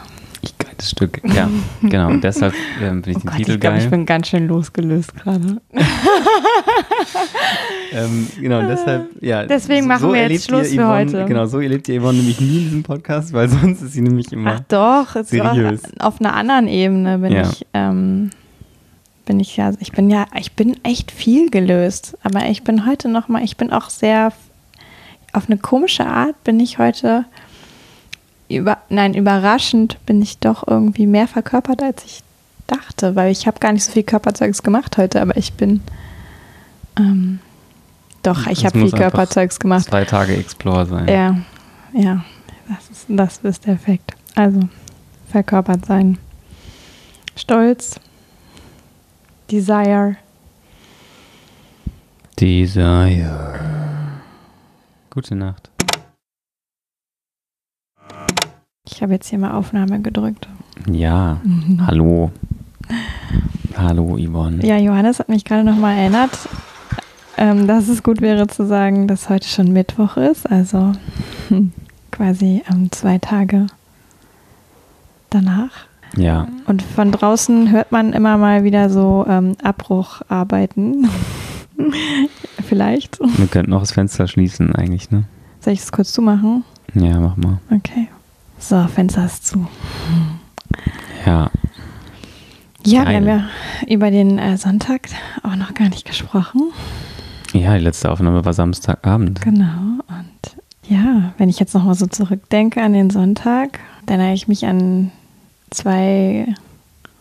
Geiles 0.81 0.89
Stück. 0.89 1.21
Ja, 1.23 1.49
genau. 1.81 2.07
Und 2.09 2.23
deshalb 2.23 2.53
ähm, 2.81 3.03
finde 3.03 3.11
ich 3.11 3.17
Oh 3.17 3.19
den 3.19 3.27
Gott, 3.27 3.37
Titel 3.37 3.51
ich 3.51 3.59
glaube, 3.59 3.75
geil. 3.77 3.83
ich 3.85 3.89
bin 3.91 4.05
ganz 4.05 4.27
schön 4.27 4.47
losgelöst 4.47 5.15
gerade. 5.15 5.61
Ähm, 7.93 8.27
genau, 8.39 8.61
deshalb, 8.61 9.09
ja. 9.21 9.45
Deswegen 9.45 9.85
machen 9.85 10.13
wir 10.13 10.25
jetzt 10.29 10.45
Schluss 10.45 10.69
für 10.69 10.75
Yvonne, 10.75 10.87
heute. 10.87 11.25
Genau, 11.25 11.45
so 11.45 11.59
erlebt 11.59 11.89
ihr 11.89 11.99
Yvonne 11.99 12.19
nämlich 12.19 12.39
nie 12.39 12.59
in 12.59 12.63
diesem 12.63 12.83
Podcast, 12.83 13.33
weil 13.33 13.49
sonst 13.49 13.81
ist 13.81 13.91
sie 13.91 13.99
nämlich 14.01 14.31
immer. 14.31 14.55
Ach 14.55 14.59
doch, 14.69 15.15
es 15.17 15.29
seriös. 15.29 15.83
Auf, 15.99 16.13
auf 16.15 16.21
einer 16.21 16.33
anderen 16.33 16.69
Ebene 16.69 17.17
bin 17.17 17.33
Ja. 17.33 17.41
ich, 17.41 17.65
ähm, 17.73 18.29
bin 19.25 19.41
ich 19.41 19.57
ja, 19.57 19.71
ich 19.81 19.91
bin 19.91 20.09
ja, 20.09 20.25
ich 20.39 20.53
bin 20.53 20.77
echt 20.83 21.11
viel 21.11 21.49
gelöst, 21.49 22.17
aber 22.23 22.45
ich 22.45 22.63
bin 22.63 22.85
heute 22.85 23.09
noch 23.09 23.27
mal, 23.27 23.43
ich 23.43 23.57
bin 23.57 23.73
auch 23.73 23.89
sehr, 23.89 24.31
auf 25.33 25.49
eine 25.49 25.57
komische 25.57 26.05
Art 26.05 26.41
bin 26.45 26.61
ich 26.61 26.77
heute, 26.77 27.25
über, 28.55 28.77
nein, 28.89 29.13
überraschend 29.13 29.97
bin 30.05 30.21
ich 30.21 30.39
doch 30.39 30.67
irgendwie 30.67 31.07
mehr 31.07 31.27
verkörpert, 31.27 31.81
als 31.81 32.05
ich 32.05 32.23
dachte, 32.67 33.15
weil 33.15 33.31
ich 33.31 33.47
habe 33.47 33.59
gar 33.59 33.73
nicht 33.73 33.83
so 33.83 33.91
viel 33.91 34.03
Körperzeugs 34.03 34.63
gemacht 34.63 34.97
heute, 34.97 35.21
aber 35.21 35.35
ich 35.37 35.53
bin, 35.53 35.81
ähm, 36.97 37.39
doch, 38.23 38.47
ich 38.47 38.65
habe 38.65 38.79
viel 38.79 38.91
Körperzeugs 38.91 39.59
gemacht. 39.59 39.85
Zwei 39.85 40.05
Tage 40.05 40.35
Explore 40.35 40.85
sein. 40.85 41.07
Ja, 41.07 41.37
ja, 41.93 42.23
das 42.67 42.89
ist, 42.89 43.05
das 43.09 43.37
ist 43.39 43.65
der 43.65 43.73
Effekt. 43.73 44.13
Also, 44.35 44.59
verkörpert 45.29 45.85
sein. 45.85 46.17
Stolz, 47.35 47.99
Desire. 49.49 50.17
Desire. 52.39 53.59
Gute 55.09 55.35
Nacht. 55.35 55.70
Ich 58.89 59.01
habe 59.03 59.13
jetzt 59.13 59.29
hier 59.29 59.37
mal 59.37 59.51
Aufnahme 59.51 60.01
gedrückt. 60.01 60.47
Ja, 60.91 61.39
hallo. 61.85 62.31
Hallo, 63.77 64.17
Yvonne. 64.17 64.65
Ja, 64.65 64.77
Johannes 64.77 65.19
hat 65.19 65.29
mich 65.29 65.45
gerade 65.45 65.63
nochmal 65.63 65.97
erinnert, 65.97 66.31
ähm, 67.37 67.67
dass 67.67 67.87
es 67.89 68.01
gut 68.01 68.21
wäre 68.21 68.47
zu 68.47 68.65
sagen, 68.65 69.07
dass 69.07 69.29
heute 69.29 69.47
schon 69.47 69.71
Mittwoch 69.71 70.17
ist. 70.17 70.49
Also 70.49 70.93
quasi 72.11 72.63
ähm, 72.71 72.91
zwei 72.91 73.19
Tage 73.19 73.67
danach. 75.29 75.71
Ja, 76.17 76.47
Und 76.65 76.81
von 76.81 77.11
draußen 77.11 77.71
hört 77.71 77.91
man 77.91 78.11
immer 78.13 78.37
mal 78.37 78.63
wieder 78.63 78.89
so 78.89 79.25
ähm, 79.29 79.55
Abbrucharbeiten. 79.63 81.07
Vielleicht. 82.67 83.19
wir 83.19 83.47
könnten 83.47 83.71
noch 83.71 83.79
das 83.81 83.91
Fenster 83.91 84.27
schließen 84.27 84.75
eigentlich, 84.75 85.09
ne? 85.11 85.23
Soll 85.61 85.73
ich 85.73 85.79
das 85.81 85.91
kurz 85.91 86.11
zumachen? 86.11 86.63
Ja, 86.95 87.19
mach 87.19 87.37
mal. 87.37 87.59
Okay. 87.69 88.09
So, 88.61 88.87
Fenster 88.87 89.25
ist 89.25 89.45
zu. 89.47 89.67
Ja, 91.25 91.49
Ja, 92.85 93.03
Geil. 93.03 93.23
wir 93.25 93.33
haben 93.33 93.39
ja 93.39 93.49
über 93.87 94.11
den 94.11 94.37
äh, 94.39 94.57
Sonntag 94.57 95.09
auch 95.43 95.55
noch 95.55 95.73
gar 95.73 95.89
nicht 95.89 96.05
gesprochen. 96.05 96.71
ja, 97.53 97.75
die 97.77 97.83
letzte 97.83 98.09
Aufnahme 98.11 98.45
war 98.45 98.53
Samstagabend. 98.53 99.41
Genau. 99.41 99.99
Und 100.07 100.55
ja, 100.87 101.33
wenn 101.37 101.49
ich 101.49 101.59
jetzt 101.59 101.73
nochmal 101.73 101.95
so 101.95 102.05
zurückdenke 102.07 102.81
an 102.81 102.93
den 102.93 103.09
Sonntag, 103.09 103.79
dann 104.05 104.19
erinnere 104.19 104.35
ich 104.35 104.47
mich 104.47 104.65
an 104.65 105.11
zwei 105.71 106.53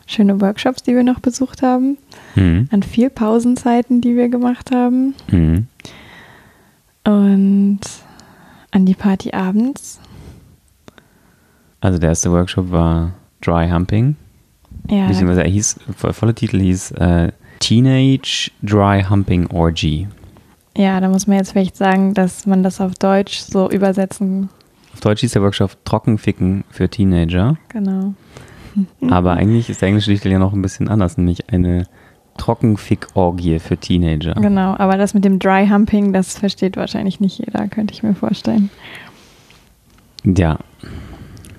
schöne 0.06 0.40
Workshops, 0.40 0.82
die 0.82 0.94
wir 0.94 1.04
noch 1.04 1.20
besucht 1.20 1.62
haben, 1.62 1.96
Mhm. 2.36 2.68
an 2.70 2.82
viel 2.82 3.10
Pausenzeiten, 3.10 4.00
die 4.00 4.14
wir 4.16 4.28
gemacht 4.28 4.70
haben 4.72 5.14
Mhm. 5.30 5.66
und 7.04 7.80
an 8.72 8.86
die 8.86 8.94
Party 8.94 9.32
abends. 9.32 10.00
Also 11.80 11.98
der 11.98 12.10
erste 12.10 12.30
Workshop 12.32 12.70
war 12.70 13.12
Dry 13.40 13.68
Humping. 13.70 14.16
Ja, 14.88 15.06
Beziehungsweise 15.08 15.42
er 15.44 15.50
hieß, 15.50 15.76
der 16.02 16.12
volle 16.12 16.34
Titel 16.34 16.60
hieß 16.60 16.92
äh, 16.92 17.32
Teenage 17.60 18.50
Dry 18.62 19.02
Humping 19.08 19.46
Orgy. 19.48 20.08
ja, 20.76 21.00
da 21.00 21.08
muss 21.08 21.26
man 21.26 21.36
jetzt 21.38 21.52
vielleicht 21.52 21.76
sagen, 21.76 22.14
dass 22.14 22.46
man 22.46 22.62
das 22.62 22.80
auf 22.80 22.94
Deutsch 22.94 23.38
so 23.40 23.68
übersetzen, 23.70 24.48
Auf 24.94 25.00
Deutsch 25.00 25.20
hieß 25.20 25.32
der 25.32 25.42
Workshop 25.42 25.76
Trockenficken 25.84 26.64
für 26.70 26.88
Teenager. 26.88 27.56
genau. 27.68 28.14
Aber 29.10 29.32
eigentlich 29.32 29.68
ist 29.68 29.82
der 29.82 29.88
englische 29.88 30.12
Titel 30.12 30.28
ja 30.28 30.38
noch 30.38 30.52
ein 30.52 30.62
bisschen 30.62 30.88
anders, 30.88 31.16
nämlich 31.18 31.52
eine 31.52 31.86
Trockenfick-Orgie 32.38 33.58
für 33.58 33.76
Teenager. 33.76 34.34
Genau, 34.34 34.74
aber 34.78 34.96
das 34.96 35.12
mit 35.12 35.24
dem 35.24 35.38
Dry 35.40 35.66
Humping, 35.68 36.12
das 36.12 36.38
versteht 36.38 36.76
wahrscheinlich 36.76 37.20
nicht 37.20 37.38
jeder, 37.38 37.66
könnte 37.68 37.92
ich 37.92 38.02
mir 38.02 38.14
vorstellen. 38.14 38.70
Ja, 40.24 40.58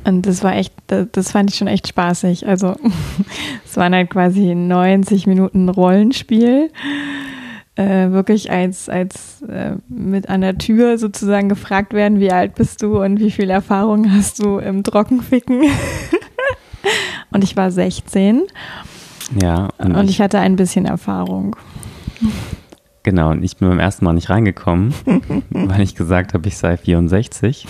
Und 0.04 0.26
das 0.26 0.44
war 0.44 0.56
echt, 0.56 0.74
das, 0.88 1.32
fand 1.32 1.52
ich 1.52 1.58
schon 1.58 1.68
echt 1.68 1.88
spaßig. 1.88 2.48
Also 2.48 2.76
es 3.66 3.78
waren 3.78 3.94
halt 3.94 4.10
quasi 4.10 4.56
90 4.56 5.28
Minuten 5.28 5.70
Rollenspiel. 5.70 6.72
Äh, 7.76 8.12
wirklich 8.12 8.52
als, 8.52 8.90
als 8.90 9.42
äh, 9.44 9.76
mit 9.88 10.28
an 10.28 10.42
der 10.42 10.58
Tür 10.58 10.98
sozusagen 10.98 11.48
gefragt 11.48 11.94
werden, 11.94 12.20
wie 12.20 12.32
alt 12.32 12.56
bist 12.56 12.82
du 12.82 13.02
und 13.02 13.20
wie 13.20 13.32
viel 13.32 13.50
Erfahrung 13.50 14.12
hast 14.12 14.44
du 14.44 14.58
im 14.58 14.84
Trockenficken. 14.84 15.62
und 17.32 17.44
ich 17.44 17.56
war 17.56 17.72
16 17.72 18.44
ja. 19.40 19.70
Und, 19.78 19.96
und 19.96 20.06
ich, 20.06 20.12
ich 20.12 20.22
hatte 20.22 20.40
ein 20.40 20.56
bisschen 20.56 20.86
Erfahrung. 20.86 21.56
genau, 23.04 23.32
und 23.32 23.44
ich 23.44 23.58
bin 23.58 23.70
beim 23.70 23.80
ersten 23.80 24.06
Mal 24.06 24.14
nicht 24.14 24.30
reingekommen, 24.30 24.94
weil 25.50 25.82
ich 25.82 25.96
gesagt 25.96 26.34
habe, 26.34 26.48
ich 26.48 26.58
sei 26.58 26.78
64. 26.78 27.68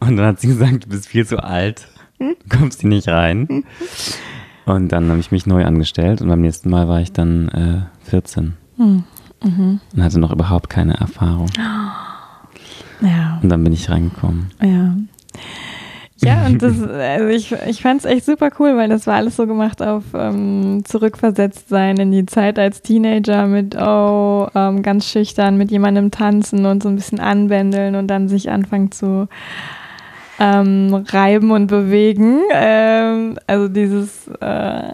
Und 0.00 0.16
dann 0.16 0.26
hat 0.26 0.40
sie 0.40 0.48
gesagt, 0.48 0.84
du 0.84 0.88
bist 0.88 1.08
viel 1.08 1.26
zu 1.26 1.42
alt, 1.42 1.88
du 2.18 2.34
kommst 2.48 2.80
hier 2.80 2.90
nicht 2.90 3.08
rein. 3.08 3.64
Und 4.64 4.92
dann 4.92 5.08
habe 5.08 5.18
ich 5.20 5.30
mich 5.30 5.46
neu 5.46 5.64
angestellt 5.64 6.20
und 6.20 6.28
beim 6.28 6.40
nächsten 6.40 6.70
Mal 6.70 6.88
war 6.88 7.00
ich 7.00 7.12
dann 7.12 7.48
äh, 7.48 8.08
14 8.10 8.54
Hm. 8.76 9.04
Mhm. 9.42 9.80
und 9.94 10.02
hatte 10.02 10.18
noch 10.18 10.32
überhaupt 10.32 10.68
keine 10.68 10.94
Erfahrung. 10.94 11.48
Ja. 13.00 13.38
Und 13.42 13.48
dann 13.48 13.62
bin 13.64 13.72
ich 13.72 13.90
reingekommen. 13.90 14.50
Ja. 14.62 14.96
Ja, 16.20 16.46
und 16.46 16.60
das, 16.60 16.82
also 16.82 17.28
ich, 17.28 17.52
ich 17.68 17.80
fand 17.80 18.00
es 18.00 18.04
echt 18.04 18.24
super 18.24 18.50
cool, 18.58 18.76
weil 18.76 18.88
das 18.88 19.06
war 19.06 19.14
alles 19.14 19.36
so 19.36 19.46
gemacht 19.46 19.80
auf 19.80 20.02
ähm, 20.14 20.82
zurückversetzt 20.84 21.68
sein 21.68 21.96
in 21.96 22.10
die 22.10 22.26
Zeit 22.26 22.58
als 22.58 22.82
Teenager 22.82 23.46
mit, 23.46 23.76
oh, 23.76 24.48
ähm, 24.52 24.82
ganz 24.82 25.06
schüchtern 25.06 25.56
mit 25.56 25.70
jemandem 25.70 26.10
tanzen 26.10 26.66
und 26.66 26.82
so 26.82 26.88
ein 26.88 26.96
bisschen 26.96 27.20
anbändeln 27.20 27.94
und 27.94 28.08
dann 28.08 28.28
sich 28.28 28.50
anfangen 28.50 28.90
zu 28.90 29.28
ähm, 30.38 31.04
reiben 31.08 31.50
und 31.50 31.66
bewegen. 31.66 32.40
Ähm, 32.52 33.38
also 33.46 33.68
dieses 33.68 34.28
äh, 34.40 34.92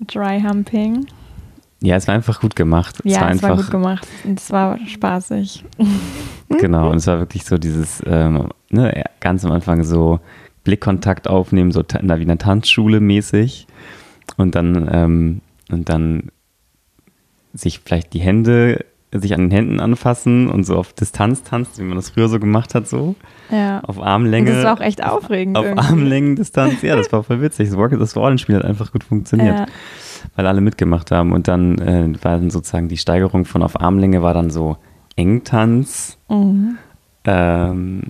Dry 0.00 0.42
Humping. 0.42 1.06
Ja, 1.80 1.96
es 1.96 2.08
war 2.08 2.14
einfach 2.14 2.40
gut 2.40 2.56
gemacht. 2.56 3.00
es 3.04 3.12
Ja, 3.12 3.20
war 3.20 3.28
es 3.28 3.32
einfach, 3.32 3.48
war 3.50 3.56
gut 3.56 3.70
gemacht 3.70 4.08
und 4.24 4.40
es 4.40 4.50
war 4.50 4.78
spaßig. 4.86 5.64
Genau, 6.60 6.90
und 6.90 6.98
es 6.98 7.08
war 7.08 7.18
wirklich 7.18 7.44
so 7.44 7.58
dieses, 7.58 8.00
ähm, 8.06 8.50
ne, 8.70 9.02
ganz 9.18 9.44
am 9.44 9.50
Anfang 9.50 9.82
so 9.82 10.20
Blickkontakt 10.62 11.26
aufnehmen, 11.26 11.72
so 11.72 11.82
na, 12.02 12.18
wie 12.18 12.22
in 12.22 12.30
einer 12.30 12.38
Tanzschule 12.38 13.00
mäßig. 13.00 13.66
Und 14.36 14.54
dann, 14.54 14.88
ähm, 14.90 15.40
und 15.70 15.88
dann 15.88 16.30
sich 17.52 17.80
vielleicht 17.80 18.12
die 18.12 18.20
Hände 18.20 18.84
sich 19.12 19.34
an 19.34 19.42
den 19.42 19.50
Händen 19.50 19.80
anfassen 19.80 20.48
und 20.48 20.64
so 20.64 20.76
auf 20.76 20.92
Distanz 20.92 21.42
tanzt, 21.42 21.78
wie 21.78 21.84
man 21.84 21.96
das 21.96 22.10
früher 22.10 22.28
so 22.28 22.38
gemacht 22.40 22.74
hat, 22.74 22.88
so. 22.88 23.14
Ja. 23.50 23.80
Auf 23.80 24.00
Armlänge. 24.02 24.50
Und 24.50 24.56
das 24.56 24.64
war 24.64 24.74
auch 24.74 24.80
echt 24.80 25.02
aufregend. 25.04 25.56
Auf 25.56 25.64
irgendwie. 25.64 25.84
Armlängendistanz. 25.86 26.82
Ja, 26.82 26.96
das 26.96 27.12
war 27.12 27.22
voll 27.22 27.40
witzig. 27.40 27.68
Das, 27.68 27.78
Rocket, 27.78 28.00
das 28.00 28.16
Rollenspiel 28.16 28.56
hat 28.56 28.64
einfach 28.64 28.92
gut 28.92 29.04
funktioniert, 29.04 29.56
Ja. 29.60 29.66
weil 30.34 30.46
alle 30.46 30.60
mitgemacht 30.60 31.10
haben. 31.12 31.32
Und 31.32 31.46
dann 31.48 31.78
äh, 31.78 32.12
war 32.24 32.32
dann 32.38 32.50
sozusagen 32.50 32.88
die 32.88 32.96
Steigerung 32.98 33.44
von 33.44 33.62
auf 33.62 33.80
Armlänge 33.80 34.22
war 34.22 34.34
dann 34.34 34.50
so 34.50 34.76
Engtanz. 35.14 36.18
Mhm. 36.28 36.76
Ähm, 37.24 38.02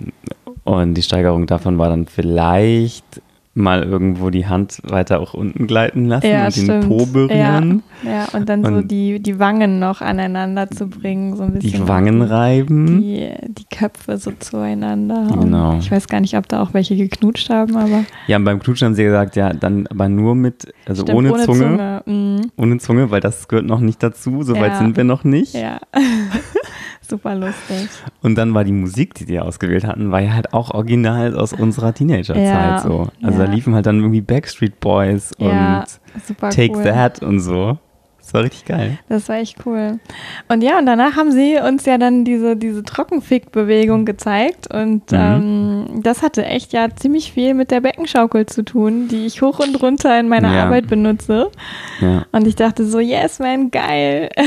und 0.63 0.93
die 0.95 1.01
Steigerung 1.03 1.47
davon 1.47 1.77
war 1.77 1.89
dann 1.89 2.07
vielleicht 2.07 3.21
mal 3.57 3.83
irgendwo 3.83 4.29
die 4.29 4.47
Hand 4.47 4.79
weiter 4.83 5.19
auch 5.19 5.33
unten 5.33 5.67
gleiten 5.67 6.05
lassen 6.05 6.27
Ja, 6.27 6.45
und 6.45 6.55
den 6.55 6.63
stimmt. 6.63 6.87
Po 6.87 7.05
berühren. 7.05 7.83
Ja, 8.03 8.09
ja, 8.11 8.25
und 8.33 8.47
dann 8.47 8.63
so 8.63 8.71
Und- 8.71 8.91
die, 8.91 9.19
die 9.19 9.39
Wangen 9.39 9.79
noch 9.79 10.01
aneinander 10.01 10.69
zu 10.69 10.87
bringen, 10.87 11.35
so 11.35 11.43
ein 11.43 11.53
bisschen. 11.53 11.83
Die 11.83 11.87
Wangen 11.87 12.21
reiben. 12.21 13.01
Die, 13.01 13.29
die 13.47 13.65
Köpfe 13.75 14.17
so 14.17 14.31
zueinander. 14.39 15.27
Und 15.31 15.41
Genau. 15.41 15.77
Ich 15.79 15.91
weiß 15.91 16.07
gar 16.07 16.19
nicht, 16.19 16.37
ob 16.37 16.47
da 16.47 16.61
auch 16.61 16.73
welche 16.73 16.95
geknutscht 16.95 17.49
haben, 17.49 17.75
aber 17.75 18.03
Ja, 18.27 18.37
und 18.37 18.43
beim 18.45 18.59
Knutschen 18.59 18.85
haben 18.87 18.95
sie 18.95 19.03
gesagt, 19.03 19.35
ja, 19.35 19.53
dann 19.53 19.87
aber 19.87 20.07
nur 20.09 20.35
mit, 20.35 20.67
also 20.85 21.03
stimmt, 21.03 21.17
ohne, 21.17 21.33
Zunge. 21.43 22.01
Mhm. 22.05 22.51
Ohne 22.57 22.77
Zunge, 22.77 23.09
weil 23.11 23.21
das 23.21 23.47
gehört 23.47 23.65
noch 23.65 23.79
nicht 23.79 24.01
dazu. 24.03 24.43
So 24.43 24.53
weit 24.55 24.73
Ja. 24.73 24.77
sind 24.77 24.95
wir 24.97 25.03
noch 25.03 25.23
nicht. 25.23 25.53
Ja. 25.53 25.79
Super 27.07 27.35
lustig. 27.35 27.87
Und 28.21 28.35
dann 28.35 28.53
war 28.53 28.63
die 28.63 28.71
Musik, 28.73 29.13
die 29.15 29.25
die 29.25 29.39
ausgewählt 29.39 29.85
hatten, 29.85 30.11
war 30.11 30.19
ja 30.19 30.33
halt 30.33 30.53
auch 30.53 30.71
original 30.71 31.35
aus 31.35 31.53
unserer 31.53 31.93
Teenagerzeit 31.93 32.37
Ja, 32.45 32.79
so. 32.79 33.07
Also 33.23 33.39
ja. 33.39 33.45
da 33.45 33.51
liefen 33.51 33.73
halt 33.75 33.85
dann 33.85 33.97
irgendwie 33.99 34.21
Backstreet 34.21 34.79
Boys 34.79 35.31
Ja, 35.37 35.79
und 35.79 35.85
super 36.25 36.49
Take 36.49 36.73
cool. 36.75 36.83
That 36.83 37.21
und 37.23 37.39
so. 37.39 37.77
Das 38.19 38.33
war 38.33 38.43
richtig 38.43 38.65
geil. 38.65 38.99
Das 39.07 39.29
war 39.29 39.37
echt 39.37 39.65
cool. 39.65 40.01
Und 40.49 40.61
ja, 40.61 40.77
und 40.79 40.85
danach 40.85 41.15
haben 41.15 41.31
sie 41.31 41.57
uns 41.65 41.85
ja 41.85 41.97
dann 41.97 42.25
diese, 42.25 42.57
diese 42.57 42.83
Trockenfick-Bewegung 42.83 44.03
gezeigt. 44.03 44.67
Und 44.73 45.13
Mhm. 45.13 45.17
ähm, 45.17 45.85
das 46.03 46.23
hatte 46.23 46.45
echt 46.45 46.73
ja 46.73 46.93
ziemlich 46.93 47.31
viel 47.31 47.53
mit 47.53 47.71
der 47.71 47.79
Beckenschaukel 47.79 48.45
zu 48.45 48.63
tun, 48.65 49.07
die 49.07 49.25
ich 49.27 49.41
hoch 49.41 49.59
und 49.59 49.81
runter 49.81 50.19
in 50.19 50.27
meiner 50.27 50.53
Ja. 50.53 50.65
Arbeit 50.65 50.87
benutze. 50.87 51.49
Ja. 52.01 52.25
Und 52.33 52.45
ich 52.47 52.57
dachte 52.57 52.85
so, 52.85 52.99
yes, 52.99 53.39
man, 53.39 53.71
geil. 53.71 54.29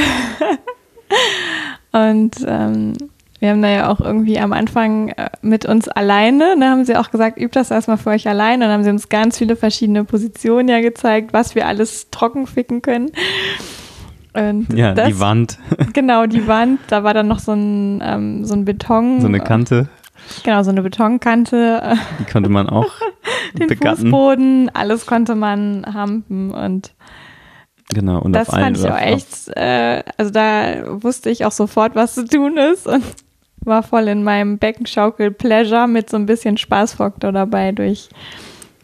und 1.93 2.33
ähm, 2.47 2.93
wir 3.41 3.51
haben 3.51 3.63
da 3.63 3.69
ja 3.69 3.89
auch 3.89 4.01
irgendwie 4.01 4.39
am 4.39 4.53
Anfang 4.53 5.09
äh, 5.09 5.31
mit 5.41 5.65
uns 5.65 5.89
alleine, 5.89 6.57
da 6.61 6.71
haben 6.71 6.85
sie 6.85 6.97
auch 6.97 7.11
gesagt, 7.11 7.39
übt 7.39 7.59
das 7.59 7.71
erstmal 7.71 7.97
für 7.97 8.11
euch 8.11 8.29
alleine. 8.29 8.57
Und 8.57 8.69
dann 8.69 8.73
haben 8.73 8.85
sie 8.85 8.91
uns 8.91 9.09
ganz 9.09 9.39
viele 9.39 9.57
verschiedene 9.57 10.05
Positionen 10.05 10.69
ja 10.69 10.81
gezeigt, 10.81 11.33
was 11.33 11.55
wir 11.55 11.67
alles 11.67 12.11
trocken 12.11 12.47
ficken 12.47 12.83
können. 12.83 13.11
Und 14.35 14.73
Ja, 14.75 14.93
das, 14.95 15.09
die 15.09 15.21
Wand, 15.21 15.59
Genau, 15.95 16.27
die 16.27 16.47
Wand, 16.47 16.81
da 16.89 17.03
war 17.03 17.15
dann 17.15 17.29
noch 17.29 17.39
so 17.39 17.53
ein, 17.53 18.03
ähm, 18.05 18.45
so 18.45 18.55
ein 18.55 18.65
Beton. 18.67 19.21
so 19.21 19.27
eine 19.27 19.41
Kante, 19.41 19.89
Genau, 20.45 20.63
so 20.63 20.71
eine 20.71 20.83
Betonkante, 20.83 21.97
die 22.21 22.31
konnte 22.31 22.51
man 22.51 22.69
auch 22.69 22.93
den 23.59 23.67
begatten. 23.69 24.03
Fußboden, 24.03 24.71
alles 24.75 25.07
konnte 25.07 25.35
man 25.35 25.85
hampen 25.93 26.53
und 26.53 26.93
Genau, 27.95 28.21
und 28.21 28.33
das 28.33 28.49
auf 28.49 28.55
fand 28.59 28.77
ich 28.79 28.85
auch 28.87 28.97
echt, 28.99 29.49
äh, 29.57 30.03
also 30.17 30.31
da 30.31 31.03
wusste 31.03 31.31
ich 31.31 31.45
auch 31.45 31.53
sofort, 31.53 31.95
was 31.95 32.15
zu 32.15 32.27
tun 32.27 32.57
ist 32.57 32.87
und 32.87 33.03
war 33.65 33.83
voll 33.83 34.09
in 34.09 34.23
meinem 34.25 34.59
Beckenschaukel-Pleasure 34.59 35.87
mit 35.89 36.09
so 36.09 36.17
ein 36.17 36.27
bisschen 36.27 36.57
Spaßfaktor 36.57 37.33
dabei 37.33 37.73
durch 37.73 38.09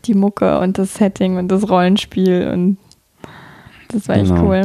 die 0.05 0.15
Mucke 0.15 0.59
und 0.61 0.79
das 0.79 0.95
Setting 0.95 1.37
und 1.37 1.49
das 1.49 1.69
Rollenspiel 1.69 2.51
und 2.53 2.79
das 3.89 4.09
war 4.09 4.17
echt 4.17 4.27
Genau. 4.35 4.45
cool. 4.45 4.63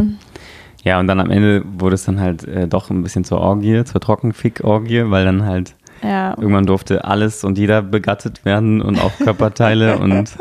Ja, 0.84 1.00
und 1.00 1.08
dann 1.08 1.20
am 1.20 1.30
Ende 1.30 1.64
wurde 1.78 1.94
es 1.96 2.06
dann 2.06 2.20
halt 2.20 2.44
äh, 2.48 2.68
doch 2.68 2.90
ein 2.90 3.04
bisschen 3.04 3.24
zur 3.24 3.40
Orgie, 3.40 3.84
zur 3.84 4.02
Trockenfick-Orgie, 4.02 5.10
weil 5.12 5.26
dann 5.26 5.46
halt 5.46 5.76
Ja, 6.04 6.32
irgendwann 6.38 6.66
durfte 6.66 7.06
alles 7.06 7.44
und 7.44 7.58
jeder 7.60 7.84
begattet 7.84 8.44
werden 8.46 8.82
und 8.82 9.00
auch 9.00 9.12
Körperteile 9.20 9.98
und 10.00 10.36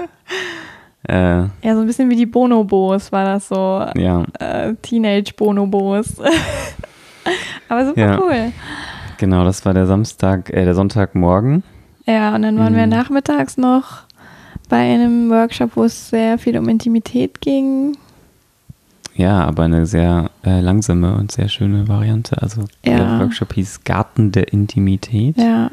äh, 1.09 1.15
ja, 1.15 1.51
so 1.75 1.81
ein 1.81 1.87
bisschen 1.87 2.11
wie 2.11 2.17
die 2.17 2.27
Bonobos 2.27 3.11
war 3.13 3.25
das 3.25 3.49
so. 3.49 3.85
ja, 3.97 4.25
äh, 4.39 4.75
Teenage-Bonobos. 4.83 6.17
Aber 7.69 7.87
super 7.87 8.01
Ja. 8.01 8.19
cool. 8.21 8.53
genau, 9.19 9.45
das 9.45 9.65
war 9.65 9.75
der 9.75 9.87
Samstag, 9.87 10.51
äh, 10.51 10.65
der 10.65 10.75
Sonntagmorgen. 10.75 11.63
Ja, 12.07 12.35
und 12.35 12.43
dann 12.43 12.59
waren 12.59 12.75
wir 12.75 12.85
Mhm. 12.87 12.91
nachmittags 12.93 13.57
noch 13.57 14.03
bei 14.69 14.79
einem 14.95 15.31
Workshop, 15.31 15.73
wo 15.77 15.85
es 15.85 16.11
sehr 16.11 16.39
viel 16.39 16.57
um 16.59 16.69
Intimität 16.69 17.41
ging. 17.41 17.97
Ja, 19.15 19.45
aber 19.45 19.65
eine 19.65 19.85
sehr 19.87 20.31
äh, 20.45 20.61
langsame 20.61 21.15
und 21.17 21.31
sehr 21.31 21.49
schöne 21.49 21.87
Variante. 21.89 22.41
Also 22.41 22.63
Ja. 22.85 22.97
der 22.97 23.19
Workshop 23.21 23.53
hieß 23.53 23.85
Garten 23.85 24.33
der 24.33 24.53
Intimität, 24.53 25.37
Ja, 25.37 25.71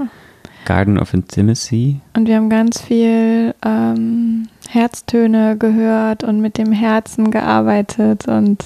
Garden 0.66 1.00
of 1.00 1.14
Intimacy. 1.14 2.02
und 2.16 2.28
wir 2.28 2.36
haben 2.36 2.50
ganz 2.50 2.82
viel 2.82 3.56
ähm, 3.66 4.48
Herztöne 4.70 5.58
gehört 5.58 6.24
und 6.24 6.42
mit 6.42 6.58
dem 6.58 6.72
Herzen 6.72 7.32
gearbeitet 7.32 8.28
und 8.28 8.66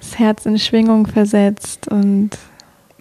das 0.00 0.18
Herz 0.18 0.46
in 0.46 0.58
Schwingung 0.58 1.06
versetzt 1.06 1.88
und 1.88 2.30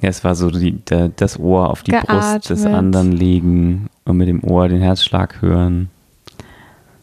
Ja, 0.02 0.10
es 0.10 0.24
war 0.24 0.36
so 0.36 0.50
die, 0.52 0.74
der, 0.74 1.10
das 1.10 1.40
Ohr 1.40 1.70
auf 1.70 1.84
die 1.84 1.92
Brust 1.92 2.50
des 2.50 2.62
Geatmet. 2.64 2.78
anderen 2.80 3.12
legen 3.12 3.88
und 4.06 4.18
mit 4.18 4.28
dem 4.28 4.44
Ohr 4.44 4.68
den 4.68 4.82
Herzschlag 4.82 5.42
hören. 5.42 5.90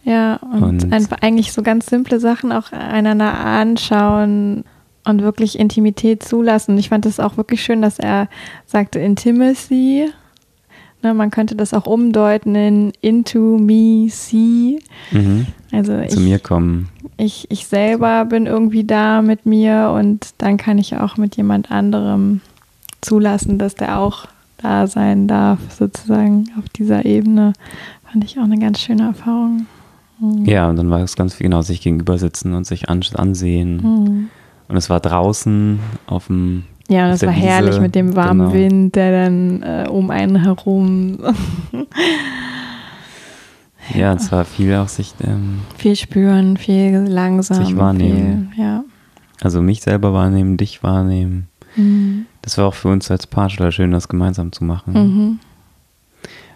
Ja, 0.05 0.37
und, 0.37 0.63
Und- 0.85 0.93
einfach 0.93 1.19
eigentlich 1.23 1.53
so 1.53 1.63
ganz 1.63 1.87
simple 1.87 2.21
Sachen 2.21 2.53
auch 2.53 2.71
einander 2.73 3.39
anschauen 3.39 4.65
und 5.05 5.23
wirklich 5.23 5.59
Intimität 5.59 6.23
zulassen. 6.23 6.79
Ich 6.79 6.89
fand 6.91 7.07
es 7.07 7.19
auch 7.21 7.37
wirklich 7.37 7.63
schön, 7.63 7.83
dass 7.83 7.99
er 7.99 8.29
sagte 8.67 8.99
Intimacy. 9.01 10.09
Ne, 11.07 11.15
man 11.15 11.31
könnte 11.31 11.55
das 11.55 11.73
auch 11.73 11.87
umdeuten 11.87 12.57
in 12.57 12.93
into 13.01 13.59
me, 13.59 14.09
see. 14.11 14.81
Mhm. 15.13 15.47
Also 15.71 15.93
Zu 16.09 16.19
ich, 16.19 16.25
mir 16.25 16.41
kommen. 16.41 16.89
ich, 17.17 17.49
ich 17.49 17.69
selber 17.69 18.25
bin 18.25 18.47
irgendwie 18.47 18.83
da 18.83 19.23
mit 19.23 19.47
mir 19.47 19.93
und 19.97 20.31
dann 20.39 20.57
kann 20.57 20.79
ich 20.79 20.97
auch 20.97 21.17
mit 21.17 21.37
jemand 21.37 21.71
anderem 21.71 22.41
zulassen, 23.03 23.57
dass 23.57 23.77
der 23.77 24.01
auch 24.01 24.27
da 24.57 24.89
sein 24.89 25.29
darf, 25.29 25.61
sozusagen 25.79 26.51
auf 26.59 26.69
dieser 26.71 27.05
Ebene. 27.05 27.53
Fand 28.11 28.25
ich 28.25 28.41
auch 28.41 28.45
eine 28.45 28.59
ganz 28.59 28.81
schöne 28.81 29.05
Erfahrung. 29.05 29.67
Mhm. 30.19 30.45
Ja, 30.45 30.69
und 30.69 30.75
dann 30.75 30.91
war 30.91 30.99
es 31.03 31.15
ganz 31.15 31.35
viel, 31.35 31.45
genau, 31.45 31.63
sich 31.63 31.83
gegenüber 31.83 32.19
sitzen 32.19 32.53
und 32.53 32.67
sich 32.67 32.89
an, 32.89 33.05
ansehen. 33.15 33.77
Mhm. 33.77 34.29
Und 34.67 34.77
es 34.77 34.91
war 34.91 34.99
draußen 34.99 35.79
auf 36.09 36.27
dem, 36.27 36.65
Ja, 36.89 37.15
der 37.15 37.29
war 37.29 37.35
herrlich 37.35 37.73
Wiese, 37.73 37.81
mit 37.81 37.95
dem 37.95 38.15
warmen 38.15 38.53
genau. 38.53 38.55
Wind, 38.55 38.95
der 38.95 39.25
dann 39.25 39.63
äh, 39.63 39.89
um 39.89 40.11
einen 40.11 40.43
herum 40.43 41.19
ja, 43.95 44.15
es 44.15 44.31
war 44.33 44.45
viel 44.45 44.75
auch 44.77 44.89
sich, 44.89 45.15
ähm, 45.23 45.61
viel 45.77 45.97
spüren, 45.97 46.57
viel 46.57 47.07
langsam. 47.09 47.65
Sich 47.65 47.77
wahrnehmen. 47.77 48.51
Viel, 48.55 48.63
ja. 48.63 48.85
also 49.41 49.63
mich 49.63 49.83
selber 49.83 50.13
wahrnehmen, 50.13 50.57
dich 50.57 50.83
wahrnehmen. 50.83 51.49
Mhm. 51.77 52.27
Das 52.43 52.59
war 52.59 52.67
auch 52.67 52.75
für 52.75 52.89
uns 52.89 53.11
als 53.11 53.27
Paar 53.27 53.51
schön, 53.51 53.91
das 53.91 54.09
gemeinsam 54.09 54.53
zu 54.53 54.65
machen. 54.65 54.93
Mhm. 54.93 55.39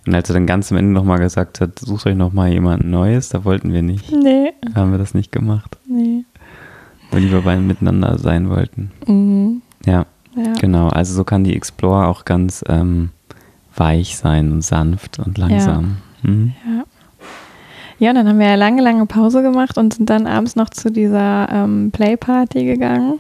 Und 0.07 0.14
als 0.14 0.31
er 0.31 0.35
dann 0.35 0.47
ganz 0.47 0.73
am 0.73 0.79
Ende 0.79 0.93
nochmal 0.93 1.19
gesagt 1.19 1.61
hat, 1.61 1.79
sucht 1.79 2.07
euch 2.07 2.16
nochmal 2.16 2.51
jemand 2.51 2.85
Neues, 2.85 3.29
da 3.29 3.45
wollten 3.45 3.73
wir 3.73 3.83
nicht. 3.83 4.11
Nee, 4.11 4.53
Da 4.62 4.81
haben 4.81 4.93
wir 4.93 4.99
das 4.99 5.12
nicht 5.14 5.31
gemacht, 5.31 5.77
nee. 5.87 6.25
weil 7.11 7.21
lieber 7.21 7.43
beide 7.43 7.61
miteinander 7.61 8.19
sein 8.19 8.49
wollten. 8.49 8.90
Mhm. 9.07 9.62
Ja, 9.85 10.07
Ja. 10.37 10.53
genau. 10.61 10.88
Also 10.88 11.14
so 11.14 11.25
kann 11.25 11.45
die 11.45 11.57
Explore 11.57 12.07
auch 12.07 12.25
ganz 12.25 12.64
ähm, 12.69 13.11
weich 13.77 14.16
sein 14.16 14.53
und 14.53 14.62
sanft 14.62 15.19
und 15.19 15.37
langsam. 15.38 15.97
Mhm. 16.23 16.53
Ja. 16.66 16.85
Ja, 17.99 18.12
dann 18.14 18.27
haben 18.27 18.38
wir 18.38 18.47
ja 18.49 18.55
lange, 18.55 18.81
lange 18.81 19.05
Pause 19.05 19.43
gemacht 19.43 19.77
und 19.77 19.93
sind 19.93 20.09
dann 20.09 20.27
abends 20.27 20.57
noch 20.57 20.71
zu 20.71 20.90
dieser 20.90 21.49
ähm, 21.53 21.91
Playparty 21.93 22.64
gegangen, 22.64 23.18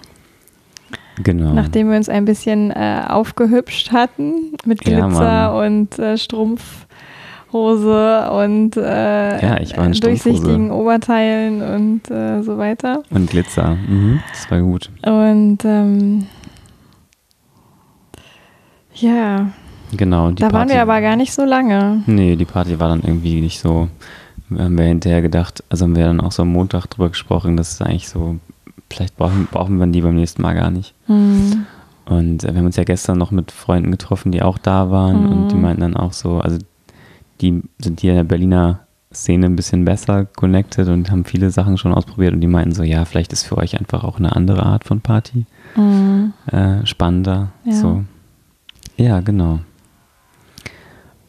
Genau. 1.22 1.52
nachdem 1.52 1.90
wir 1.90 1.98
uns 1.98 2.08
ein 2.08 2.24
bisschen 2.24 2.70
äh, 2.70 3.02
aufgehübscht 3.06 3.92
hatten 3.92 4.52
mit 4.64 4.88
Ja, 4.88 5.06
Glitzer 5.06 5.52
Mann. 5.52 5.72
und 5.74 5.98
äh, 5.98 6.16
Strumpfhose 6.16 8.30
und 8.30 8.74
äh, 8.78 9.42
Ja, 9.42 9.58
durchsichtigen. 10.00 10.70
Oberteilen 10.70 11.60
und 11.60 12.10
äh, 12.10 12.40
so 12.42 12.56
weiter. 12.56 13.02
und 13.10 13.28
Glitzer. 13.28 13.76
Mhm. 13.86 14.20
Das 14.30 14.50
war 14.50 14.60
gut. 14.60 14.88
Und 15.04 15.58
ähm, 15.64 16.26
ja, 18.94 19.50
Genau. 19.92 20.30
da 20.30 20.44
waren 20.46 20.52
Party, 20.52 20.74
wir 20.74 20.82
aber 20.82 21.00
gar 21.00 21.16
nicht 21.16 21.32
so 21.32 21.44
lange. 21.44 22.02
Nee, 22.06 22.36
die 22.36 22.44
Party 22.44 22.78
war 22.78 22.88
dann 22.88 23.02
irgendwie 23.02 23.40
nicht 23.40 23.58
so. 23.60 23.88
Haben 24.56 24.78
wir 24.78 24.84
hinterher 24.86 25.20
gedacht, 25.22 25.64
also 25.68 25.84
haben 25.84 25.96
wir 25.96 26.04
dann 26.06 26.20
auch 26.20 26.32
so 26.32 26.42
am 26.42 26.48
Montag 26.52 26.86
drüber 26.86 27.08
gesprochen, 27.08 27.56
dass 27.56 27.72
es 27.72 27.82
eigentlich 27.82 28.08
so, 28.08 28.36
vielleicht 28.88 29.16
brauchen, 29.16 29.48
brauchen 29.50 29.78
wir 29.78 29.86
die 29.88 30.00
beim 30.00 30.14
nächsten 30.16 30.42
Mal 30.42 30.54
gar 30.54 30.70
nicht. 30.70 30.94
Hm. 31.06 31.66
Und 32.06 32.44
äh, 32.44 32.48
wir 32.52 32.58
haben 32.58 32.66
uns 32.66 32.76
ja 32.76 32.84
gestern 32.84 33.18
noch 33.18 33.30
mit 33.32 33.50
Freunden 33.52 33.90
getroffen, 33.92 34.32
die 34.32 34.42
auch 34.42 34.58
da 34.58 34.90
waren 34.90 35.26
und 35.26 35.48
die 35.50 35.54
Mhm. 35.56 35.62
meinten 35.62 35.80
dann 35.82 35.96
auch 35.96 36.12
so, 36.12 36.38
also 36.38 36.58
die 37.40 37.62
sind 37.80 38.00
hier 38.00 38.10
in 38.12 38.16
der 38.18 38.24
Berliner 38.24 38.80
Szene 39.12 39.46
ein 39.46 39.56
bisschen 39.56 39.84
besser 39.84 40.24
connected 40.24 40.88
und 40.88 41.10
haben 41.10 41.24
viele 41.24 41.50
Sachen 41.50 41.78
schon 41.78 41.92
ausprobiert 41.94 42.32
und 42.32 42.40
die 42.40 42.46
meinten 42.46 42.72
so, 42.74 42.82
ja, 42.84 43.04
vielleicht 43.04 43.32
ist 43.32 43.42
für 43.44 43.56
euch 43.58 43.78
einfach 43.78 44.04
auch 44.04 44.18
eine 44.18 44.34
andere 44.36 44.64
Art 44.64 44.84
von 44.84 45.00
Party. 45.00 45.46
Mhm. 45.76 46.32
äh, 46.50 46.84
spannender. 46.86 47.48
Ja. 47.64 47.72
So. 47.72 48.04
Ja, 49.00 49.20
genau. 49.20 49.60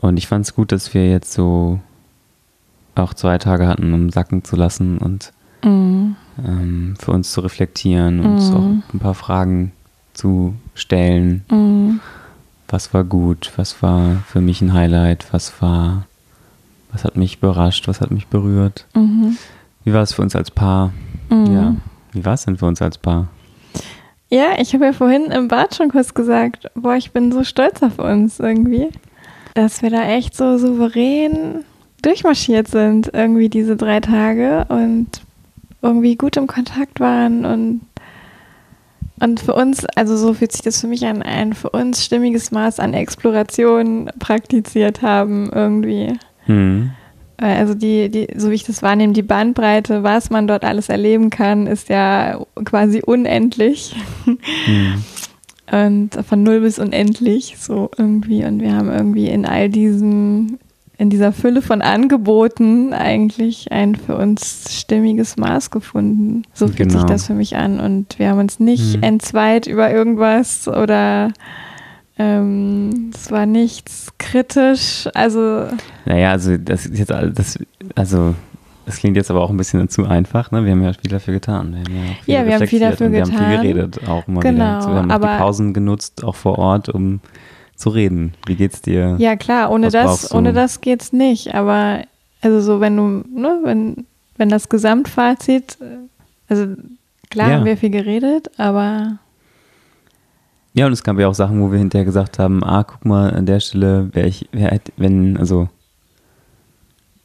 Und 0.02 0.18
ich 0.18 0.28
fand 0.28 0.46
es 0.46 0.54
gut, 0.56 0.72
dass 0.74 0.94
wir 0.94 1.10
jetzt 1.10 1.32
so 1.32 1.80
auch 2.96 3.14
zwei 3.14 3.38
Tage 3.38 3.66
hatten, 3.68 3.94
um 3.94 4.10
sacken 4.10 4.44
zu 4.44 4.56
lassen 4.58 4.98
und 4.98 5.32
Mhm. 5.64 6.16
ähm, 6.46 6.96
für 7.00 7.12
uns 7.12 7.32
zu 7.32 7.40
reflektieren 7.42 8.20
und 8.20 8.34
uns 8.34 8.50
Mhm. 8.50 8.56
auch 8.58 8.94
ein 8.94 9.00
paar 9.00 9.14
Fragen 9.14 9.72
zu 10.14 10.54
stellen. 10.76 11.46
Mhm. 11.50 12.00
Was 12.68 12.94
war 12.94 13.04
gut? 13.06 13.54
Was 13.56 13.82
war 13.82 14.18
für 14.28 14.42
mich 14.42 14.62
ein 14.62 14.74
Highlight? 14.74 15.28
Was 15.32 15.62
war, 15.62 16.08
was 16.92 17.06
hat 17.06 17.16
mich 17.16 17.38
überrascht? 17.38 17.88
Was 17.88 18.02
hat 18.02 18.12
mich 18.12 18.28
berührt? 18.28 18.86
Mhm. 18.96 19.38
Wie 19.86 19.94
war 19.94 20.02
es 20.02 20.14
für 20.14 20.22
uns 20.24 20.36
als 20.36 20.52
Paar? 20.52 20.92
Mhm. 21.30 21.46
Ja. 21.54 21.76
Wie 22.12 22.26
war 22.26 22.34
es 22.34 22.44
denn 22.44 22.58
für 22.58 22.66
uns 22.66 22.82
als 22.82 22.98
Paar? 22.98 23.28
Ja, 24.34 24.54
ich 24.60 24.74
habe 24.74 24.86
ja 24.86 24.94
vorhin 24.94 25.26
im 25.26 25.50
Bad 25.50 25.76
schon 25.76 25.90
kurz 25.90 26.14
gesagt, 26.14 26.72
boah, 26.74 26.96
ich 26.96 27.12
bin 27.12 27.34
so 27.34 27.44
stolz 27.44 27.84
auf 27.84 28.00
uns 28.00 28.40
irgendwie, 28.40 28.88
dass 29.56 29.82
wir 29.82 29.90
da 29.90 30.08
echt 30.08 30.38
so 30.38 30.58
souverän 30.58 31.66
durchmarschiert 32.02 32.70
sind, 32.70 33.12
irgendwie 33.14 33.50
diese 33.50 33.76
drei 33.76 34.00
Tage 34.00 34.66
und 34.70 35.08
irgendwie 35.82 36.16
gut 36.16 36.38
im 36.38 36.48
Kontakt 36.48 37.00
waren 37.00 37.46
und 37.46 37.82
und 39.20 39.40
für 39.40 39.54
uns, 39.54 39.86
also 39.96 40.18
so 40.18 40.34
fühlt 40.34 40.52
sich 40.52 40.64
das 40.64 40.82
für 40.82 40.88
mich 40.88 41.06
an, 41.06 41.22
ein 41.22 41.54
für 41.54 41.70
uns 41.70 42.04
stimmiges 42.04 42.50
Maß 42.50 42.80
an 42.80 42.96
Exploration 42.96 44.10
praktiziert 44.18 45.04
haben 45.04 45.52
irgendwie. 45.54 46.18
Hm. 46.46 46.92
Äh, 47.42 47.46
Also 47.58 47.74
die, 47.74 48.10
die, 48.10 48.28
so 48.38 48.50
wie 48.50 48.56
ich 48.56 48.64
das 48.64 48.82
wahrnehme, 48.82 49.14
die 49.14 49.24
Bandbreite, 49.24 50.04
was 50.04 50.30
man 50.30 50.48
dort 50.48 50.64
alles 50.64 50.88
erleben 50.90 51.30
kann, 51.30 51.68
ist 51.68 51.90
ja 51.90 52.40
quasi 52.64 53.02
unendlich. 53.06 53.96
Hm. 54.26 54.38
Und 55.72 56.10
von 56.28 56.44
null 56.44 56.60
bis 56.62 56.80
unendlich, 56.80 57.56
so 57.58 57.90
irgendwie. 57.98 58.44
Und 58.44 58.60
wir 58.62 58.74
haben 58.76 58.90
irgendwie 58.92 59.28
in 59.30 59.46
all 59.46 59.70
diesem, 59.70 60.58
in 60.98 61.10
dieser 61.10 61.32
Fülle 61.32 61.62
von 61.62 61.82
Angeboten 61.82 62.92
eigentlich 62.94 63.72
ein 63.72 63.96
für 63.96 64.18
uns 64.18 64.66
stimmiges 64.70 65.38
Maß 65.38 65.72
gefunden. 65.72 66.44
So 66.54 66.68
fühlt 66.68 66.92
sich 66.92 67.00
Genau. 67.00 67.06
das 67.06 67.28
für 67.28 67.34
mich 67.36 67.56
an. 67.56 67.80
Und 67.80 68.20
wir 68.20 68.30
haben 68.30 68.40
uns 68.40 68.60
nicht 68.60 68.96
Hm. 68.96 69.04
entzweit 69.04 69.66
über 69.66 69.90
irgendwas 69.90 70.68
oder 70.68 71.32
ähm, 72.18 73.12
es 73.14 73.32
war 73.32 73.46
nichts 73.46 74.12
kritisch. 74.18 75.08
Also 75.14 75.66
Naja, 76.06 76.32
also 76.32 76.58
das 76.58 76.86
ist 76.86 76.98
jetzt 77.00 77.10
das, 77.12 77.58
also 77.96 78.36
das 78.86 78.98
klingt 78.98 79.16
jetzt 79.16 79.32
aber 79.32 79.42
auch 79.42 79.50
ein 79.50 79.58
bisschen 79.58 79.88
zu 79.90 80.06
einfach, 80.06 80.52
ne? 80.52 80.66
Wir 80.66 80.72
haben 80.72 80.84
ja 80.84 80.94
viel 80.94 81.10
dafür 81.12 81.34
getan. 81.36 81.74
Wir 81.74 81.80
haben 81.80 82.16
ja, 82.26 82.40
Ja, 82.40 82.46
wir 82.46 82.56
haben 82.56 82.68
viel 82.68 82.80
dafür 82.80 83.08
und 83.08 83.14
Wir 83.14 83.22
haben 83.22 83.32
getan. 83.32 83.50
viel 83.50 83.58
geredet 83.74 84.08
auch 84.08 84.28
immer 84.28 84.42
Genau, 84.42 84.56
wieder. 84.80 84.88
Wir 84.88 84.96
haben 84.96 85.12
auch 85.12 85.16
aber- 85.16 85.28
die 85.34 85.38
Pausen 85.38 85.74
genutzt, 85.74 86.24
auch 86.24 86.36
vor 86.36 86.58
Ort, 86.60 86.90
um 86.90 87.20
zu 87.76 87.90
reden. 87.90 88.34
Wie 88.46 88.56
geht's 88.56 88.82
dir? 88.82 89.16
Ja, 89.18 89.36
klar, 89.36 89.72
ohne 89.72 89.88
Was 89.88 89.94
das, 90.22 90.34
ohne 90.34 90.54
das 90.54 90.82
geht's 90.82 91.14
nicht. 91.14 91.56
Aber 91.56 92.02
also 92.42 92.60
so, 92.62 92.80
wenn 92.80 92.98
du, 92.98 93.24
ne, 93.34 93.60
wenn, 93.64 94.06
wenn 94.38 94.50
das 94.50 94.68
Gesamtfazit, 94.70 95.78
äh, 95.82 95.86
also 96.50 96.68
klar 97.30 97.50
Ja. 97.50 97.56
haben 97.58 97.66
wir 97.66 97.78
viel 97.78 97.90
geredet, 97.92 98.50
aber 98.58 99.18
Ja, 100.74 100.86
und 100.86 100.94
es 100.94 101.04
gab 101.04 101.20
ja 101.20 101.28
auch 101.28 101.34
Sachen, 101.34 101.62
wo 101.62 101.72
wir 101.72 101.80
hinterher 101.80 102.06
gesagt 102.06 102.40
haben, 102.40 102.64
ah, 102.64 102.84
guck 102.84 103.04
mal, 103.06 103.32
an 103.32 103.46
der 103.46 103.60
Stelle 103.60 104.10
wäre 104.14 104.28
ich, 104.28 104.48
wär, 104.54 104.80
wenn, 104.96 105.38
also 105.38 105.68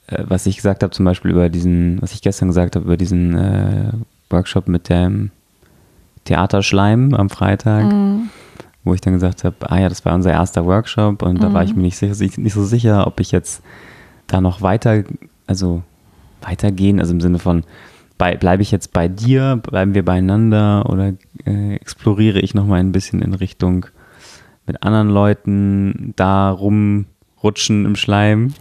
äh, 0.09 0.25
was 0.27 0.47
ich 0.47 0.57
gesagt 0.57 0.83
habe 0.83 0.93
zum 0.93 1.05
Beispiel 1.05 1.31
über 1.31 1.49
diesen, 1.49 2.03
was 2.03 2.13
ich 2.13 2.23
gestern 2.23 2.49
gesagt 2.49 2.75
habe, 2.75 2.85
über 2.85 2.97
diesen 2.97 3.37
äh, 3.37 3.93
Workshop 4.31 4.67
mit 4.67 4.89
dem 4.89 5.31
Theaterschleim 6.25 7.15
am 7.15 7.31
Freitag, 7.31 7.85
mm, 7.85 8.29
wo 8.83 8.95
ich 8.95 9.01
dann 9.01 9.15
gesagt 9.15 9.45
habe, 9.45 9.57
ah 9.71 9.79
ja, 9.79 9.89
das 9.89 10.05
war 10.05 10.15
unser 10.15 10.33
erster 10.33 10.65
Workshop 10.65 11.23
und 11.23 11.43
da 11.43 11.53
war 11.53 11.63
ich 11.63 11.75
mir 11.75 11.83
nicht, 11.83 11.97
sicher, 11.97 12.41
nicht 12.41 12.55
so 12.55 12.65
sicher, 12.65 13.07
ob 13.07 13.21
ich 13.21 13.31
jetzt 13.31 13.63
da 14.27 14.41
noch 14.41 14.61
weiter, 14.61 15.05
also 15.47 15.83
weitergehen, 16.41 16.99
also 16.99 17.13
im 17.13 17.21
Sinne 17.21 17.39
von, 17.39 17.63
bleibe 18.19 18.63
ich 18.63 18.71
jetzt 18.71 18.93
bei 18.93 19.09
dir, 19.09 19.57
bleiben 19.63 19.95
wir 19.95 20.05
beieinander? 20.05 20.89
Oder 20.89 21.15
äh, 21.45 21.75
exploriere 21.75 22.41
ich 22.41 22.55
nochmal 22.55 22.81
ein 22.81 22.93
bisschen 22.93 23.23
in 23.23 23.35
Richtung 23.35 23.87
mit 24.67 24.83
anderen 24.83 25.09
Leuten 25.09 26.13
da 26.17 26.51
rumrutschen 26.51 27.85
im 27.85 27.97
Schleim. 27.97 28.55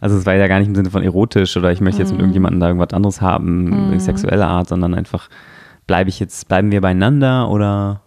Also 0.00 0.16
es 0.16 0.26
war 0.26 0.34
ja 0.34 0.46
gar 0.46 0.58
nicht 0.60 0.68
im 0.68 0.74
Sinne 0.74 0.90
von 0.90 1.02
erotisch 1.02 1.56
oder 1.56 1.72
ich 1.72 1.80
möchte 1.80 2.00
jetzt 2.00 2.12
mit 2.12 2.20
irgendjemandem 2.20 2.60
da 2.60 2.68
irgendwas 2.68 2.94
anderes 2.94 3.20
haben, 3.20 3.98
sexueller 3.98 4.46
Art, 4.46 4.68
sondern 4.68 4.94
einfach 4.94 5.28
bleibe 5.88 6.08
ich 6.08 6.20
jetzt, 6.20 6.46
bleiben 6.46 6.70
wir 6.70 6.80
beieinander 6.80 7.50
oder 7.50 8.02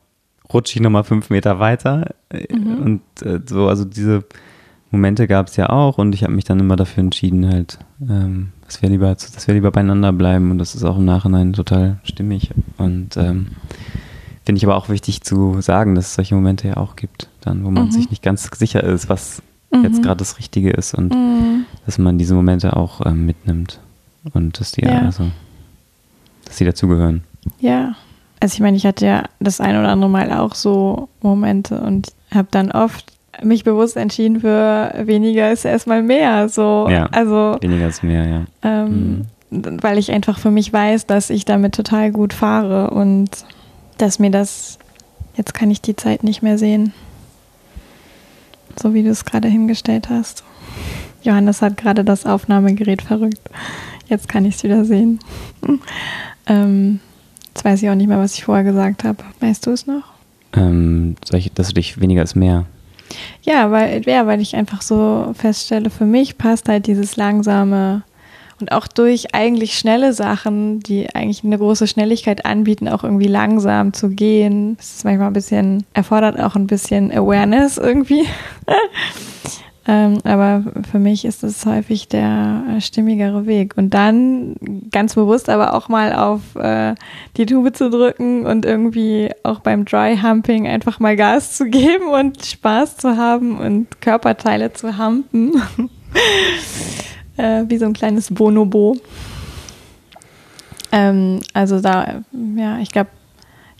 rutsche 0.54 0.78
ich 0.78 0.82
nochmal 0.82 1.04
fünf 1.04 1.30
Meter 1.30 1.60
weiter? 1.60 2.16
Äh, 2.30 2.48
Und 2.54 3.02
äh, 3.22 3.40
so, 3.46 3.68
also 3.68 3.84
diese 3.84 4.24
Momente 4.90 5.28
gab 5.28 5.48
es 5.48 5.58
ja 5.58 5.70
auch 5.70 5.98
und 5.98 6.16
ich 6.16 6.24
habe 6.24 6.34
mich 6.34 6.46
dann 6.46 6.62
immer 6.62 6.78
dafür 6.78 7.04
entschieden, 7.04 7.46
halt, 7.52 7.80
ähm, 8.10 8.53
dass 8.66 8.82
wir 8.82 8.90
lieber, 8.90 9.14
dass 9.14 9.48
wir 9.48 9.54
lieber 9.54 9.72
beieinander 9.72 10.12
bleiben 10.14 10.52
und 10.52 10.58
das 10.58 10.76
ist 10.76 10.84
auch 10.84 10.98
im 10.98 11.06
Nachhinein 11.06 11.54
total 11.54 11.98
stimmig. 12.04 12.52
Und 12.78 13.18
ähm, 13.18 13.48
finde 14.46 14.58
ich 14.58 14.66
aber 14.66 14.76
auch 14.76 14.90
wichtig 14.90 15.22
zu 15.22 15.62
sagen, 15.62 15.96
dass 15.96 16.08
es 16.08 16.16
solche 16.16 16.36
Momente 16.36 16.68
ja 16.68 16.78
auch 16.78 16.96
gibt, 16.96 17.30
dann, 17.42 17.64
wo 17.64 17.72
man 17.72 17.86
Mhm. 17.86 17.92
sich 17.92 18.10
nicht 18.10 18.24
ganz 18.24 18.50
sicher 18.58 18.84
ist, 18.84 19.10
was 19.10 19.42
Mhm. 19.72 19.84
jetzt 19.84 20.02
gerade 20.04 20.18
das 20.18 20.38
Richtige 20.38 20.70
ist 20.72 20.94
und 20.94 21.14
mm, 21.14 21.66
dass 21.86 21.98
man 21.98 22.18
diese 22.18 22.36
Momente 22.36 22.76
auch 22.76 23.06
ähm, 23.06 23.26
mitnimmt 23.26 23.80
und 24.34 24.60
dass 24.60 24.72
die 24.72 24.82
Ja. 24.86 25.00
also 25.02 25.32
dass 26.46 26.58
die 26.58 26.66
dazugehören. 26.66 27.24
ja. 27.60 27.96
Also 28.40 28.56
ich 28.56 28.60
meine, 28.60 28.76
ich 28.76 28.86
hatte 28.86 29.06
ja 29.06 29.24
das 29.40 29.62
ein 29.62 29.78
oder 29.78 29.88
andere 29.88 30.10
Mal 30.10 30.34
auch 30.34 30.54
so 30.54 31.08
Momente 31.22 31.80
und 31.80 32.12
habe 32.30 32.50
dann 32.52 32.72
oft 32.74 33.14
mich 33.42 33.64
bewusst 33.64 33.98
entschieden 33.98 34.42
für 34.42 34.94
weniger 35.06 35.52
ist 35.52 35.66
erstmal 35.66 36.04
mehr. 36.04 36.50
So, 36.50 36.88
Ja. 36.90 37.06
also 37.12 37.58
Weniger 37.62 37.88
ist 37.88 38.04
mehr, 38.04 38.26
ja. 38.28 38.46
ähm, 38.62 39.26
weil 39.50 39.98
ich 39.98 40.12
einfach 40.12 40.38
für 40.40 40.52
mich 40.52 40.72
weiß, 40.72 41.06
dass 41.08 41.30
ich 41.30 41.46
damit 41.46 41.74
total 41.76 42.12
gut 42.12 42.34
fahre 42.34 42.92
und 42.92 43.30
dass 43.98 44.20
mir 44.20 44.32
das, 44.32 44.78
jetzt 45.36 45.54
kann 45.54 45.72
ich 45.72 45.82
die 45.82 45.96
Zeit 45.96 46.24
nicht 46.24 46.42
mehr 46.44 46.58
sehen, 46.58 46.94
so 48.80 48.94
wie 48.94 49.04
du 49.04 49.10
es 49.10 49.26
gerade 49.26 49.48
hingestellt 49.48 50.10
hast. 50.10 50.44
Johannes 51.22 51.62
hat 51.62 51.78
gerade 51.78 52.04
das 52.04 52.26
Aufnahmegerät 52.26 53.02
verrückt. 53.02 53.40
Jetzt 54.08 54.28
kann 54.28 54.46
ich 54.46 54.56
es 54.56 54.64
wieder 54.64 54.84
sehen. 54.84 55.20
ähm, 56.48 57.00
jetzt 57.54 57.64
weiß 57.64 57.82
ich 57.82 57.90
auch 57.90 57.96
nicht 57.96 58.08
mehr, 58.08 58.20
was 58.20 58.34
ich 58.36 58.44
vorher 58.44 58.64
gesagt 58.64 59.04
habe. 59.04 59.24
Weißt 59.40 59.66
du 59.66 59.72
es 59.72 59.88
noch? 59.88 60.04
Ähm, 60.54 61.16
dass 61.56 61.68
du 61.70 61.74
dich 61.74 62.00
weniger 62.02 62.24
ist 62.24 62.36
mehr. 62.36 62.66
Ja, 63.44 63.72
weil, 63.72 64.02
ja, 64.08 64.26
weil 64.26 64.42
ich 64.42 64.56
einfach 64.56 64.82
so 64.82 65.34
feststelle, 65.38 65.90
für 65.90 66.06
mich 66.06 66.38
passt 66.38 66.70
halt 66.70 66.88
dieses 66.88 67.16
langsame 67.16 68.04
und 68.60 68.72
auch 68.72 68.88
durch 68.88 69.36
eigentlich 69.36 69.78
schnelle 69.78 70.14
Sachen, 70.14 70.80
die 70.80 71.14
eigentlich 71.14 71.44
eine 71.44 71.58
große 71.58 71.88
Schnelligkeit 71.88 72.46
anbieten, 72.46 72.88
auch 72.88 73.04
irgendwie 73.04 73.28
langsam 73.28 73.94
zu 73.94 74.10
gehen. 74.10 74.78
Das 74.78 74.96
ist 74.96 75.06
manchmal 75.06 75.28
ein 75.28 75.34
bisschen, 75.34 75.86
erfordert 75.94 76.40
auch 76.40 76.56
ein 76.56 76.68
bisschen 76.68 77.12
Awareness 77.12 77.78
irgendwie. 77.78 78.26
ähm, 79.86 80.20
aber 80.24 80.64
für 80.90 81.00
mich 81.00 81.26
ist 81.26 81.44
es 81.44 81.66
häufig 81.66 82.08
der 82.08 82.64
äh, 82.70 82.82
stimmigere 82.82 83.46
Weg. 83.46 83.74
Und 83.76 83.94
dann 83.94 84.56
ganz 84.92 85.16
bewusst 85.16 85.50
aber 85.50 85.74
auch 85.74 85.90
mal 85.90 86.14
auf 86.14 86.56
äh, 86.56 86.96
die 87.36 87.46
Tube 87.46 87.76
zu 87.76 87.90
drücken 87.90 88.46
und 88.46 88.66
irgendwie 88.66 89.30
auch 89.44 89.60
beim 89.60 89.84
Dry 89.84 90.18
Humping 90.22 90.68
einfach 90.68 91.00
mal 91.00 91.18
Gas 91.18 91.58
zu 91.58 91.66
geben 91.70 92.08
und 92.08 92.46
Spaß 92.46 92.98
zu 92.98 93.18
haben 93.18 93.58
und 93.60 94.00
Körperteile 94.00 94.72
zu 94.72 94.98
humpen. 94.98 95.54
äh, 97.38 97.64
wie 97.68 97.78
so 97.78 97.86
ein 97.86 97.94
kleines 97.94 98.34
Bonobo. 98.34 98.96
Ähm, 100.94 101.42
also 101.54 101.82
da, 101.82 102.24
ja, 102.56 102.78
ich 102.80 102.92
glaube, 102.92 103.10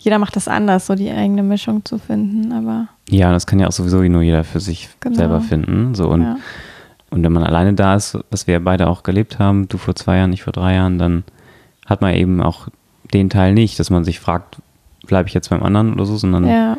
jeder 0.04 0.18
macht 0.18 0.36
das 0.36 0.48
anders, 0.48 0.86
so 0.86 0.94
die 0.94 1.10
eigene 1.10 1.42
Mischung 1.42 1.84
zu 1.84 1.98
finden, 1.98 2.52
aber 2.52 2.88
Ja, 3.08 3.32
das 3.32 3.46
kann 3.46 3.58
ja 3.58 3.66
auch 3.68 3.72
sowieso 3.72 4.02
nur 4.02 4.22
jeder 4.22 4.44
für 4.44 4.60
sich 4.60 4.90
Genau. 5.00 5.16
selber 5.16 5.40
finden. 5.40 5.94
So 5.94 6.08
und, 6.08 6.22
ja. 6.22 6.36
und 7.10 7.22
wenn 7.22 7.32
man 7.32 7.42
alleine 7.42 7.72
da 7.72 7.94
ist, 7.94 8.18
was 8.30 8.46
wir 8.46 8.60
beide 8.62 8.86
auch 8.86 9.02
gelebt 9.02 9.38
haben, 9.38 9.66
du 9.68 9.78
vor 9.78 9.94
zwei 9.94 10.18
Jahren, 10.18 10.32
ich 10.32 10.42
vor 10.42 10.52
drei 10.52 10.74
Jahren, 10.74 10.98
dann 10.98 11.24
hat 11.86 12.02
man 12.02 12.14
eben 12.14 12.42
auch 12.42 12.68
den 13.14 13.30
Teil 13.30 13.54
nicht, 13.54 13.78
dass 13.78 13.88
man 13.90 14.04
sich 14.04 14.20
fragt, 14.20 14.58
bleibe 15.06 15.28
ich 15.28 15.34
jetzt 15.34 15.48
beim 15.50 15.62
anderen 15.62 15.94
oder 15.94 16.04
so, 16.04 16.16
sondern 16.16 16.46
ja. 16.46 16.76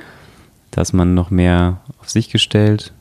dass 0.72 0.94
man 0.94 1.16
noch 1.16 1.32
mehr 1.32 1.78
auf 2.00 2.10
sich 2.10 2.30
gestellt. 2.30 2.94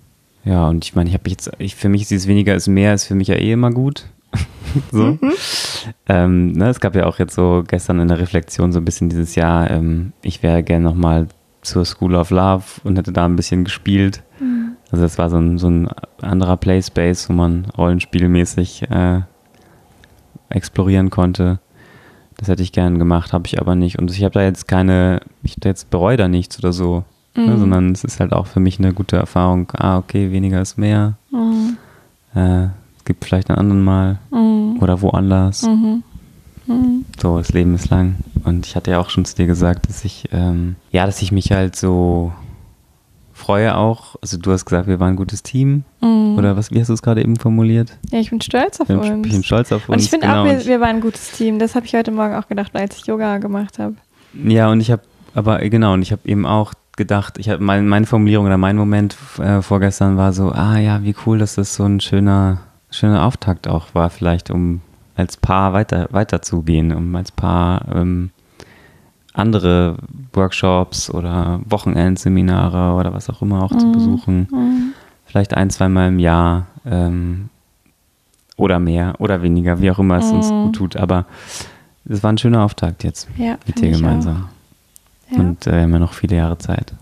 Ja, 0.44 0.68
und 0.68 0.84
ich 0.84 0.94
meine, 0.94 1.08
ich 1.10 1.14
habe 1.14 1.28
jetzt, 1.28 1.50
ich, 1.58 1.74
für 1.74 1.88
mich 1.88 2.02
ist 2.02 2.10
dieses 2.10 2.28
weniger 2.28 2.54
ist 2.54 2.68
mehr, 2.68 2.94
ist 2.94 3.04
für 3.06 3.14
mich 3.14 3.28
ja 3.28 3.36
eh 3.36 3.52
immer 3.52 3.70
gut. 3.70 4.06
so. 4.92 5.18
ähm, 6.08 6.52
ne, 6.52 6.68
es 6.68 6.80
gab 6.80 6.94
ja 6.96 7.06
auch 7.06 7.18
jetzt 7.18 7.34
so 7.34 7.62
gestern 7.66 8.00
in 8.00 8.08
der 8.08 8.18
Reflexion 8.18 8.72
so 8.72 8.80
ein 8.80 8.84
bisschen 8.84 9.08
dieses 9.08 9.34
Jahr, 9.34 9.70
ähm, 9.70 10.12
ich 10.22 10.42
wäre 10.42 10.62
gerne 10.62 10.84
nochmal 10.84 11.28
zur 11.62 11.84
School 11.84 12.14
of 12.14 12.30
Love 12.30 12.64
und 12.84 12.98
hätte 12.98 13.12
da 13.12 13.24
ein 13.24 13.36
bisschen 13.36 13.64
gespielt. 13.64 14.22
Also 14.90 15.02
das 15.02 15.16
war 15.18 15.30
so 15.30 15.38
ein, 15.38 15.58
so 15.58 15.68
ein 15.68 15.88
anderer 16.20 16.56
Playspace, 16.56 17.28
wo 17.28 17.32
man 17.32 17.66
rollenspielmäßig 17.76 18.90
äh, 18.90 19.20
explorieren 20.50 21.10
konnte. 21.10 21.58
Das 22.36 22.48
hätte 22.48 22.62
ich 22.62 22.72
gern 22.72 22.98
gemacht, 22.98 23.32
habe 23.32 23.46
ich 23.46 23.60
aber 23.60 23.74
nicht. 23.74 23.98
Und 23.98 24.10
ich 24.10 24.22
habe 24.24 24.34
da 24.34 24.42
jetzt 24.42 24.68
keine, 24.68 25.20
ich 25.42 25.56
jetzt 25.64 25.90
bereue 25.90 26.16
da 26.16 26.28
nichts 26.28 26.58
oder 26.58 26.72
so, 26.72 27.04
ne, 27.36 27.52
Mhm. 27.54 27.58
sondern 27.58 27.92
es 27.92 28.04
ist 28.04 28.20
halt 28.20 28.32
auch 28.32 28.46
für 28.46 28.60
mich 28.60 28.78
eine 28.78 28.92
gute 28.92 29.16
Erfahrung. 29.16 29.70
Ah, 29.74 29.98
okay, 29.98 30.30
weniger 30.32 30.60
ist 30.60 30.76
mehr. 30.76 31.14
Mhm. 31.30 31.76
Äh, 32.34 32.68
gibt 33.04 33.24
vielleicht 33.24 33.50
einen 33.50 33.58
anderen 33.58 33.82
Mal 33.82 34.18
Mhm. 34.30 34.78
oder 34.80 35.00
woanders. 35.02 35.62
Mhm. 35.62 36.02
Mhm. 36.66 37.04
So, 37.20 37.38
das 37.38 37.52
Leben 37.52 37.74
ist 37.74 37.90
lang. 37.90 38.16
Und 38.44 38.66
ich 38.66 38.76
hatte 38.76 38.90
ja 38.92 38.98
auch 39.00 39.10
schon 39.10 39.24
zu 39.24 39.36
dir 39.36 39.46
gesagt, 39.46 39.88
dass 39.88 40.04
ich, 40.04 40.28
ähm, 40.32 40.76
ja, 40.90 41.06
dass 41.06 41.20
ich 41.22 41.32
mich 41.32 41.52
halt 41.52 41.76
so 41.76 42.32
freue 43.32 43.76
auch. 43.76 44.16
Also 44.22 44.38
du 44.38 44.52
hast 44.52 44.64
gesagt, 44.64 44.86
wir 44.86 45.00
waren 45.00 45.10
ein 45.10 45.16
gutes 45.16 45.42
Team. 45.42 45.84
Mhm. 46.00 46.36
Oder 46.38 46.56
was, 46.56 46.70
wie 46.70 46.80
hast 46.80 46.88
du 46.88 46.92
es 46.94 47.02
gerade 47.02 47.20
eben 47.22 47.36
formuliert? 47.36 47.96
Ja, 48.10 48.18
ich 48.18 48.30
bin 48.30 48.40
stolz 48.40 48.80
auf 48.80 48.88
Ich 48.88 48.98
bin, 49.00 49.12
uns. 49.12 49.26
ich 49.26 49.32
bin 49.32 49.42
stolz 49.42 49.72
auf 49.72 49.88
uns. 49.88 49.96
und 49.96 50.02
ich 50.02 50.10
finde 50.10 50.26
genau. 50.26 50.40
auch, 50.42 50.44
Und 50.46 50.58
wir, 50.60 50.66
wir 50.66 50.80
waren 50.80 50.96
ein 50.96 51.00
gutes 51.00 51.32
Team. 51.32 51.58
Das 51.58 51.74
habe 51.74 51.86
ich 51.86 51.94
heute 51.94 52.10
Morgen 52.10 52.34
auch 52.34 52.48
gedacht, 52.48 52.70
als 52.74 52.96
ich 52.96 53.06
Yoga 53.06 53.38
gemacht 53.38 53.78
habe. 53.78 53.96
Ja, 54.44 54.70
und 54.70 54.80
ich 54.80 54.90
habe, 54.90 55.02
aber 55.34 55.62
äh, 55.62 55.68
genau, 55.70 55.92
und 55.94 56.02
ich 56.02 56.12
habe 56.12 56.22
eben 56.26 56.46
auch 56.46 56.72
gedacht, 56.96 57.38
ich 57.38 57.48
habe 57.50 57.62
mein, 57.62 57.86
meine 57.88 58.06
Formulierung 58.06 58.46
oder 58.46 58.56
mein 58.58 58.76
Moment 58.76 59.16
äh, 59.38 59.62
vorgestern 59.62 60.16
war 60.16 60.32
so, 60.32 60.50
ah 60.52 60.78
ja, 60.78 61.02
wie 61.02 61.14
cool, 61.26 61.38
dass 61.38 61.56
das 61.56 61.74
so 61.74 61.84
ein 61.84 62.00
schöner, 62.00 62.58
schöner 62.94 63.24
Auftakt 63.26 63.68
auch 63.68 63.94
war, 63.94 64.10
vielleicht 64.10 64.50
um 64.50 64.80
als 65.16 65.36
Paar 65.36 65.72
weiter 65.72 66.08
weiterzugehen, 66.10 66.92
um 66.94 67.14
als 67.14 67.30
Paar 67.32 67.86
ähm, 67.94 68.30
andere 69.32 69.96
Workshops 70.32 71.10
oder 71.10 71.60
Wochenendseminare 71.64 72.94
oder 72.94 73.12
was 73.12 73.28
auch 73.30 73.42
immer 73.42 73.62
auch 73.62 73.76
zu 73.76 73.86
Mhm. 73.88 73.92
besuchen. 73.92 74.48
Mhm. 74.50 74.92
Vielleicht 75.26 75.54
ein, 75.54 75.70
zweimal 75.70 76.08
im 76.08 76.18
Jahr 76.20 76.66
ähm, 76.86 77.48
oder 78.56 78.78
mehr 78.78 79.14
oder 79.18 79.42
weniger, 79.42 79.80
wie 79.80 79.90
auch 79.90 79.98
immer 79.98 80.18
es 80.18 80.30
uns 80.32 80.50
Mhm. 80.50 80.62
gut 80.62 80.76
tut. 80.76 80.96
Aber 80.96 81.26
es 82.08 82.22
war 82.22 82.32
ein 82.32 82.38
schöner 82.38 82.62
Auftakt 82.62 83.02
jetzt 83.02 83.28
Ja, 83.36 83.56
mit 83.66 83.80
dir 83.80 83.90
gemeinsam. 83.90 84.48
Ja. 85.30 85.38
Und 85.40 85.66
äh, 85.66 85.82
immer 85.84 85.98
noch 85.98 86.12
viele 86.12 86.36
Jahre 86.36 86.58
Zeit. 86.58 86.92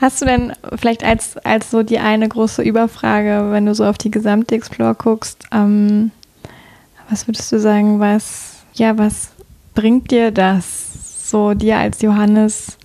Hast 0.00 0.20
du 0.20 0.26
denn 0.26 0.52
vielleicht 0.76 1.04
als, 1.04 1.36
als 1.38 1.70
so 1.70 1.82
die 1.82 1.98
eine 1.98 2.28
große 2.28 2.62
Überfrage, 2.62 3.48
wenn 3.50 3.66
du 3.66 3.74
so 3.74 3.84
auf 3.84 3.98
die 3.98 4.10
gesamte 4.10 4.54
Explore 4.54 4.94
guckst, 4.94 5.44
ähm, 5.52 6.10
was 7.10 7.26
würdest 7.26 7.50
du 7.52 7.58
sagen, 7.58 8.00
was, 8.00 8.64
ja, 8.74 8.98
was 8.98 9.30
bringt 9.74 10.10
dir 10.10 10.30
das, 10.30 11.30
so 11.30 11.54
dir 11.54 11.78
als 11.78 12.02
Johannes 12.02 12.78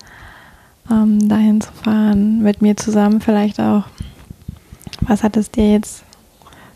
ähm, 0.89 1.27
dahin 1.27 1.61
zu 1.61 1.71
fahren, 1.71 2.41
mit 2.41 2.61
mir 2.61 2.77
zusammen 2.77 3.21
vielleicht 3.21 3.59
auch? 3.59 3.83
Was 5.01 5.23
hat 5.23 5.37
es 5.37 5.51
dir 5.51 5.71
jetzt 5.71 6.03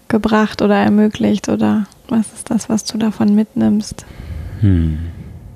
gebracht 0.08 0.62
oder 0.62 0.76
ermöglicht 0.76 1.50
oder 1.50 1.86
was 2.10 2.34
ist 2.34 2.50
das, 2.50 2.70
was 2.70 2.84
du 2.84 2.98
davon 2.98 3.36
mitnimmst? 3.36 4.06
Hm. 4.62 5.00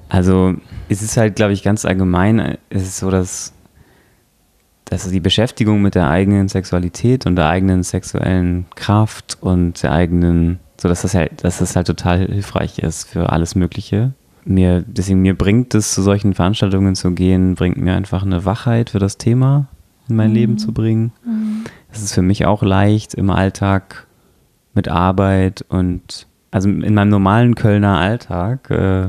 Also 0.10 0.56
es 0.89 1.02
ist 1.02 1.16
halt, 1.16 1.38
glaube 1.38 1.54
ich, 1.54 1.64
ganz 1.64 1.86
allgemein, 1.86 2.39
äh, 2.39 2.58
es 2.70 2.84
ist 2.84 2.98
so, 2.98 3.10
dass, 3.10 3.54
dass 4.92 5.10
die 5.10 5.22
Beschäftigung 5.22 5.82
mit 5.82 5.96
der 5.96 6.10
eigenen 6.10 6.50
Sexualität 6.50 7.26
und 7.26 7.38
der 7.38 7.48
eigenen 7.48 7.82
sexuellen 7.82 8.66
Kraft 8.76 9.38
und 9.39 9.82
der 9.84 9.94
eigenen, 9.94 10.60
so 10.78 10.89
dass 10.89 11.04
das 11.04 11.16
halt, 11.16 11.46
dass 11.46 11.60
das 11.60 11.78
halt 11.78 11.88
total 11.88 12.26
hilfreich 12.26 12.78
ist 12.80 13.08
für 13.08 13.30
alles 13.30 13.56
Mögliche. 13.56 14.12
Mir, 14.44 14.84
deswegen 14.86 15.22
mir 15.22 15.34
bringt 15.38 15.74
es, 15.76 15.94
zu 15.94 16.02
solchen 16.02 16.34
Veranstaltungen 16.34 16.96
zu 16.96 17.12
gehen, 17.12 17.56
bringt 17.56 17.78
mir 17.78 17.96
einfach 17.96 18.24
eine 18.24 18.44
Wachheit 18.44 18.89
für 18.89 19.00
das 19.00 19.18
Thema 19.18 19.68
in 20.10 20.18
mein 20.18 20.32
Mhm. 20.32 20.36
Leben 20.36 20.58
zu 20.58 20.74
bringen. 20.74 21.14
Es 21.89 22.02
ist 22.04 22.14
für 22.14 22.22
mich 22.22 22.46
auch 22.46 22.62
leicht 22.62 23.14
im 23.14 23.30
Alltag 23.30 24.08
mit 24.74 24.89
Arbeit 24.89 25.64
und 25.70 26.28
also 26.52 26.68
in 26.68 26.94
meinem 26.94 27.10
normalen 27.10 27.56
Kölner 27.56 27.98
Alltag 27.98 28.70
äh, 28.70 29.08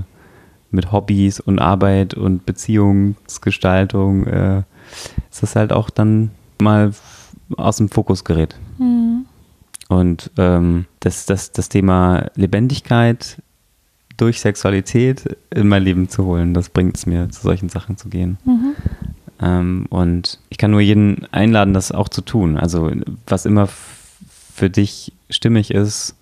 mit 0.70 0.92
Hobbys 0.92 1.40
und 1.40 1.58
Arbeit 1.58 2.14
und 2.14 2.46
Beziehungsgestaltung 2.46 4.28
äh, 4.28 4.62
ist 5.30 5.42
das 5.42 5.56
halt 5.56 5.72
auch 5.72 5.90
dann 5.90 6.30
mal 6.60 6.92
aus 7.56 7.76
dem 7.76 7.88
Fokus 7.88 8.24
gerät. 8.24 8.56
Mhm. 8.78 9.26
Und 9.88 10.30
ähm, 10.38 10.86
das, 11.00 11.26
das, 11.26 11.52
das 11.52 11.68
Thema 11.68 12.30
Lebendigkeit 12.34 13.42
durch 14.16 14.40
Sexualität 14.40 15.36
in 15.50 15.68
mein 15.68 15.82
Leben 15.82 16.08
zu 16.08 16.24
holen, 16.24 16.54
das 16.54 16.68
bringt 16.68 16.96
es 16.96 17.06
mir, 17.06 17.28
zu 17.30 17.42
solchen 17.42 17.68
Sachen 17.68 17.96
zu 17.96 18.08
gehen. 18.08 18.38
Mhm. 18.44 18.74
Ähm, 19.40 19.86
und 19.90 20.38
ich 20.48 20.58
kann 20.58 20.70
nur 20.70 20.80
jeden 20.80 21.26
einladen, 21.32 21.74
das 21.74 21.92
auch 21.92 22.08
zu 22.08 22.22
tun. 22.22 22.56
Also 22.56 22.90
was 23.26 23.44
immer 23.44 23.68
für 24.54 24.70
dich 24.70 25.12
stimmig 25.28 25.72
ist. 25.72 26.16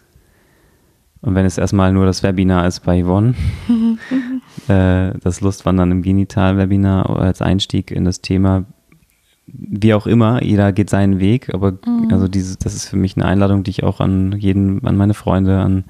Und 1.20 1.34
wenn 1.34 1.44
es 1.44 1.58
erstmal 1.58 1.92
nur 1.92 2.06
das 2.06 2.22
Webinar 2.22 2.66
ist 2.66 2.80
bei 2.80 3.02
Yvonne, 3.02 3.34
äh, 4.68 5.12
das 5.22 5.40
Lustwandern 5.40 5.90
im 5.90 6.02
Genital-Webinar 6.02 7.08
als 7.10 7.42
Einstieg 7.42 7.90
in 7.90 8.04
das 8.04 8.20
Thema, 8.20 8.64
wie 9.46 9.94
auch 9.94 10.06
immer, 10.06 10.42
jeder 10.42 10.72
geht 10.72 10.90
seinen 10.90 11.18
Weg, 11.18 11.52
aber 11.52 11.72
also 12.12 12.28
diese, 12.28 12.56
das 12.56 12.74
ist 12.74 12.88
für 12.88 12.96
mich 12.96 13.16
eine 13.16 13.26
Einladung, 13.26 13.64
die 13.64 13.70
ich 13.70 13.82
auch 13.82 14.00
an 14.00 14.32
jeden, 14.38 14.86
an 14.86 14.96
meine 14.96 15.14
Freunde, 15.14 15.58
an 15.58 15.84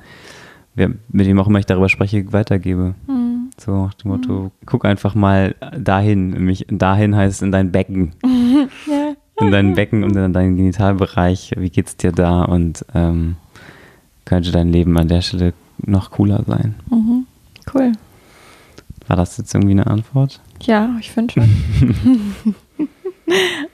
wer, 0.75 0.91
mit 1.09 1.27
wem 1.27 1.39
auch 1.39 1.47
immer 1.47 1.59
ich 1.59 1.67
darüber 1.67 1.89
spreche, 1.89 2.33
weitergebe. 2.33 2.95
Mhm. 3.07 3.51
So 3.59 3.85
nach 3.85 3.95
dem 3.95 4.11
Motto, 4.13 4.53
guck 4.65 4.85
einfach 4.85 5.15
mal 5.15 5.55
dahin. 5.79 6.31
Nämlich 6.31 6.67
dahin 6.71 7.15
heißt 7.15 7.43
in 7.43 7.53
dein 7.53 7.73
Becken. 7.73 8.13
Ja. 8.87 9.15
In 9.47 9.53
dein 9.53 9.75
Becken 9.75 10.05
und 10.05 10.15
in 10.15 10.35
deinen 10.35 10.57
Genitalbereich. 10.57 11.53
Wie 11.57 11.71
geht's 11.71 11.97
dir 11.97 12.13
da? 12.13 12.43
Und 12.43 12.85
ähm, 12.95 13.37
könnte 14.27 14.53
dein 14.53 14.69
Leben 14.69 14.97
an 14.99 15.09
der 15.09 15.23
Stelle 15.23 15.55
noch 15.79 16.11
cooler 16.11 16.45
sein? 16.47 16.75
Mhm. 16.91 17.27
Cool. 17.73 17.93
War 19.11 19.17
das 19.17 19.37
jetzt 19.39 19.53
irgendwie 19.53 19.73
eine 19.73 19.89
Antwort? 19.89 20.39
Ja, 20.63 20.91
ich 21.01 21.11
finde 21.11 21.35
schon. 21.35 21.49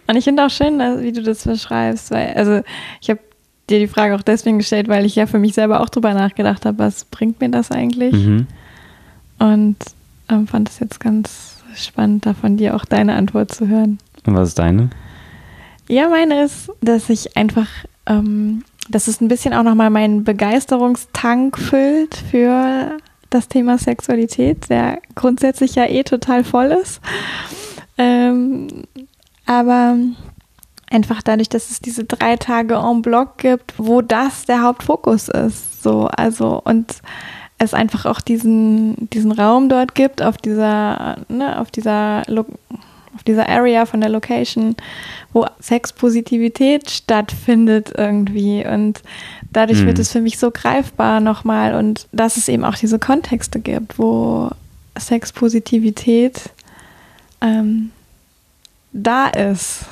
Und 0.07 0.17
ich 0.17 0.25
finde 0.25 0.47
auch 0.47 0.49
schön, 0.49 0.79
wie 1.03 1.13
du 1.13 1.23
das 1.23 1.45
beschreibst, 1.45 2.11
weil, 2.11 2.33
also 2.33 2.63
ich 3.03 3.11
habe 3.11 3.21
dir 3.69 3.79
die 3.79 3.87
Frage 3.87 4.15
auch 4.15 4.23
deswegen 4.23 4.57
gestellt, 4.57 4.89
weil 4.89 5.05
ich 5.05 5.15
ja 5.15 5.27
für 5.27 5.39
mich 5.39 5.53
selber 5.53 5.83
auch 5.83 5.91
drüber 5.91 6.15
nachgedacht 6.15 6.65
habe, 6.65 6.79
was 6.79 7.05
bringt 7.05 7.39
mir 7.39 7.51
das 7.51 7.71
eigentlich? 7.71 8.15
Mhm. 8.15 8.47
Und 9.39 9.77
ähm, 10.31 10.47
fand 10.47 10.71
es 10.71 10.79
jetzt 10.79 11.01
ganz 11.01 11.59
spannend, 11.75 12.25
da 12.25 12.33
von 12.33 12.57
dir 12.57 12.75
auch 12.75 12.87
deine 12.87 13.15
Antwort 13.15 13.53
zu 13.53 13.69
hören. 13.69 13.99
Und 14.25 14.37
was 14.37 14.49
ist 14.49 14.59
deine? 14.59 14.89
Ja, 15.87 16.09
meine 16.09 16.45
ist, 16.45 16.71
dass 16.81 17.11
ich 17.11 17.37
einfach, 17.37 17.69
ähm, 18.07 18.65
dass 18.89 19.07
es 19.07 19.21
ein 19.21 19.29
bisschen 19.29 19.53
auch 19.53 19.65
nochmal 19.65 19.91
meinen 19.91 20.25
Begeisterungstank 20.25 21.59
füllt 21.59 22.15
für 22.31 22.97
das 23.31 23.49
Thema 23.49 23.79
Sexualität, 23.79 24.69
der 24.71 25.01
grundsätzlich 25.15 25.75
ja 25.75 25.87
eh 25.87 26.03
total 26.03 26.45
voll 26.45 26.67
ist. 26.67 27.01
Ähm, 27.99 28.85
aber 29.47 29.97
einfach 30.91 31.23
dadurch, 31.23 31.49
dass 31.49 31.71
es 31.71 31.81
diese 31.81 32.05
drei 32.05 32.37
Tage 32.37 32.75
en 32.75 33.03
bloc 33.03 33.39
gibt, 33.39 33.75
wo 33.79 34.03
das 34.03 34.45
der 34.45 34.63
Hauptfokus 34.63 35.29
ist. 35.29 35.83
So, 35.83 36.07
also 36.09 36.61
und 36.65 37.01
es 37.59 37.75
einfach 37.75 38.05
auch 38.05 38.21
diesen, 38.21 39.09
diesen 39.11 39.33
Raum 39.33 39.69
dort 39.69 39.95
gibt, 39.95 40.23
auf 40.23 40.37
dieser, 40.37 41.17
ne, 41.29 41.59
auf 41.59 41.71
dieser 41.71 42.23
Lo 42.27 42.45
auf 43.15 43.23
dieser 43.23 43.49
Area 43.49 43.87
von 43.87 44.03
der 44.03 44.11
Location, 44.11 44.77
wo 45.33 45.47
Sexpositivität 45.59 46.91
stattfindet 46.91 47.93
irgendwie. 47.97 48.63
Und 48.67 49.01
dadurch 49.53 49.83
Mhm. 49.83 49.87
wird 49.87 49.99
es 49.99 50.13
für 50.13 50.21
mich 50.21 50.39
so 50.39 50.51
greifbar 50.51 51.21
nochmal 51.21 51.75
und 51.75 52.07
dass 52.13 52.37
es 52.37 52.49
eben 52.49 52.65
auch 52.65 52.77
diese 52.77 52.99
Kontexte 52.99 53.61
gibt, 53.61 53.99
wo 53.99 54.51
Sexpositivität 54.99 56.51
ähm, 57.41 57.91
da 58.93 59.29
ist. 59.29 59.85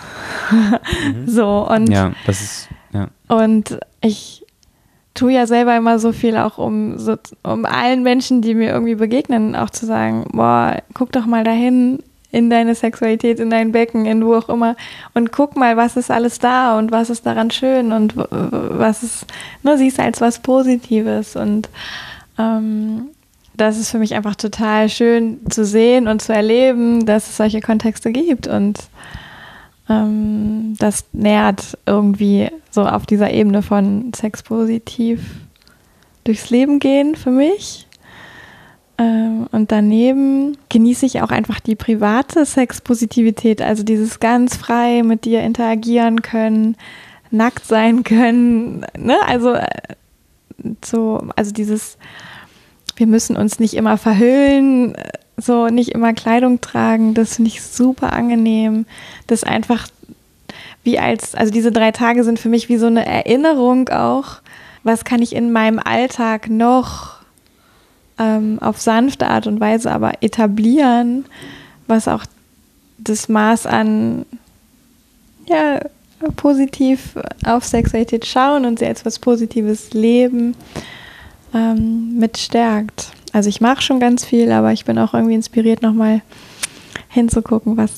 so, 1.26 1.68
und 1.68 1.88
Ja, 1.90 2.12
das 2.26 2.40
ist, 2.40 2.68
ja. 2.92 3.08
und 3.28 3.78
ich 4.00 4.44
tue 5.14 5.32
ja 5.32 5.46
selber 5.46 5.76
immer 5.76 5.98
so 5.98 6.12
viel 6.12 6.36
auch 6.36 6.58
um 6.58 6.98
so, 6.98 7.16
um 7.42 7.64
allen 7.66 8.02
Menschen, 8.02 8.42
die 8.42 8.54
mir 8.54 8.70
irgendwie 8.70 8.94
begegnen, 8.96 9.54
auch 9.54 9.70
zu 9.70 9.86
sagen, 9.86 10.26
boah, 10.32 10.82
guck 10.94 11.12
doch 11.12 11.26
mal 11.26 11.44
dahin 11.44 12.02
in 12.34 12.50
deine 12.50 12.74
Sexualität, 12.74 13.38
in 13.38 13.48
dein 13.48 13.70
Becken, 13.70 14.06
in 14.06 14.24
wo 14.24 14.34
auch 14.34 14.48
immer 14.48 14.76
und 15.14 15.30
guck 15.30 15.56
mal, 15.56 15.76
was 15.76 15.96
ist 15.96 16.10
alles 16.10 16.40
da 16.40 16.76
und 16.76 16.90
was 16.90 17.08
ist 17.08 17.24
daran 17.24 17.52
schön 17.52 17.92
und 17.92 18.16
was 18.16 19.04
ist, 19.04 19.26
ne, 19.62 19.78
siehst 19.78 20.00
als 20.00 20.20
was 20.20 20.40
Positives 20.40 21.36
und 21.36 21.68
ähm, 22.36 23.10
das 23.56 23.78
ist 23.78 23.90
für 23.90 23.98
mich 23.98 24.14
einfach 24.14 24.34
total 24.34 24.88
schön 24.88 25.38
zu 25.48 25.64
sehen 25.64 26.08
und 26.08 26.20
zu 26.20 26.34
erleben, 26.34 27.06
dass 27.06 27.28
es 27.28 27.36
solche 27.36 27.60
Kontexte 27.60 28.10
gibt 28.10 28.48
und 28.48 28.80
ähm, 29.88 30.74
das 30.78 31.04
nährt 31.12 31.78
irgendwie 31.86 32.50
so 32.72 32.84
auf 32.84 33.06
dieser 33.06 33.30
Ebene 33.30 33.62
von 33.62 34.12
sexpositiv 34.12 35.20
durchs 36.24 36.50
Leben 36.50 36.80
gehen 36.80 37.14
für 37.14 37.30
mich. 37.30 37.86
Ähm, 38.98 39.46
und 39.50 39.72
daneben 39.72 40.56
genieße 40.68 41.06
ich 41.06 41.22
auch 41.22 41.30
einfach 41.30 41.60
die 41.60 41.74
private 41.74 42.46
Sexpositivität, 42.46 43.60
also 43.60 43.82
dieses 43.82 44.20
ganz 44.20 44.56
frei 44.56 45.02
mit 45.02 45.24
dir 45.24 45.42
interagieren 45.42 46.22
können, 46.22 46.76
nackt 47.30 47.66
sein 47.66 48.04
können, 48.04 48.86
ne? 48.96 49.16
Also 49.26 49.54
äh, 49.54 49.66
so, 50.84 51.26
also 51.34 51.52
dieses 51.52 51.98
wir 52.96 53.06
müssen 53.06 53.36
uns 53.36 53.58
nicht 53.58 53.74
immer 53.74 53.98
verhüllen, 53.98 54.94
so 55.36 55.66
nicht 55.66 55.90
immer 55.90 56.12
Kleidung 56.12 56.60
tragen. 56.60 57.14
Das 57.14 57.36
finde 57.36 57.48
ich 57.50 57.62
super 57.62 58.12
angenehm. 58.12 58.86
Das 59.26 59.44
einfach 59.44 59.88
wie 60.82 60.98
als, 60.98 61.34
also 61.34 61.52
diese 61.52 61.72
drei 61.72 61.90
Tage 61.90 62.24
sind 62.24 62.38
für 62.38 62.48
mich 62.48 62.68
wie 62.68 62.76
so 62.76 62.86
eine 62.86 63.06
Erinnerung 63.06 63.88
auch. 63.88 64.36
Was 64.82 65.04
kann 65.04 65.22
ich 65.22 65.34
in 65.34 65.50
meinem 65.50 65.78
Alltag 65.78 66.50
noch 66.50 67.13
ähm, 68.18 68.58
auf 68.60 68.80
sanfte 68.80 69.28
Art 69.28 69.46
und 69.46 69.60
Weise 69.60 69.90
aber 69.90 70.22
etablieren, 70.22 71.24
was 71.86 72.08
auch 72.08 72.24
das 72.98 73.28
Maß 73.28 73.66
an 73.66 74.24
ja, 75.46 75.80
positiv 76.36 77.18
auf 77.44 77.64
Sexualität 77.64 78.24
schauen 78.24 78.64
und 78.64 78.78
sie 78.78 78.86
als 78.86 79.04
was 79.04 79.18
Positives 79.18 79.92
leben 79.92 80.54
ähm, 81.52 82.18
mit 82.18 82.38
stärkt. 82.38 83.12
Also 83.32 83.48
ich 83.48 83.60
mache 83.60 83.82
schon 83.82 84.00
ganz 84.00 84.24
viel, 84.24 84.50
aber 84.52 84.72
ich 84.72 84.84
bin 84.84 84.98
auch 84.98 85.12
irgendwie 85.12 85.34
inspiriert, 85.34 85.82
nochmal 85.82 86.22
hinzugucken, 87.08 87.76
was, 87.76 87.92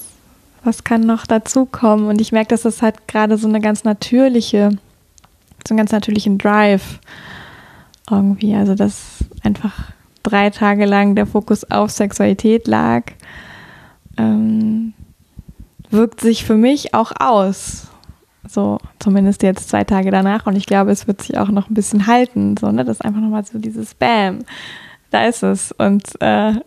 was 0.64 0.82
kann 0.82 1.02
noch 1.02 1.26
dazukommen. 1.26 2.08
Und 2.08 2.20
ich 2.20 2.32
merke, 2.32 2.48
dass 2.48 2.62
das 2.62 2.82
halt 2.82 3.06
gerade 3.06 3.36
so 3.36 3.46
eine 3.46 3.60
ganz 3.60 3.84
natürliche, 3.84 4.70
so 5.66 5.72
einen 5.72 5.78
ganz 5.78 5.92
natürlichen 5.92 6.38
Drive 6.38 7.00
irgendwie. 8.10 8.54
Also 8.54 8.74
dass 8.74 9.18
einfach 9.42 9.92
drei 10.26 10.50
Tage 10.50 10.86
lang 10.86 11.14
der 11.14 11.26
Fokus 11.26 11.70
auf 11.70 11.90
Sexualität 11.90 12.66
lag, 12.66 13.04
ähm, 14.18 14.92
wirkt 15.90 16.20
sich 16.20 16.44
für 16.44 16.56
mich 16.56 16.94
auch 16.94 17.12
aus. 17.18 17.88
So, 18.48 18.78
zumindest 18.98 19.42
jetzt 19.42 19.68
zwei 19.68 19.84
Tage 19.84 20.10
danach. 20.10 20.46
Und 20.46 20.56
ich 20.56 20.66
glaube, 20.66 20.90
es 20.90 21.06
wird 21.06 21.22
sich 21.22 21.38
auch 21.38 21.48
noch 21.48 21.68
ein 21.68 21.74
bisschen 21.74 22.06
halten. 22.06 22.56
So, 22.56 22.70
ne? 22.70 22.84
Das 22.84 22.98
ist 22.98 23.04
einfach 23.04 23.20
nochmal 23.20 23.44
so 23.44 23.58
dieses 23.58 23.94
Bam. 23.94 24.40
Da 25.10 25.24
ist 25.26 25.42
es. 25.42 25.72
Und 25.72 26.04
äh, 26.20 26.52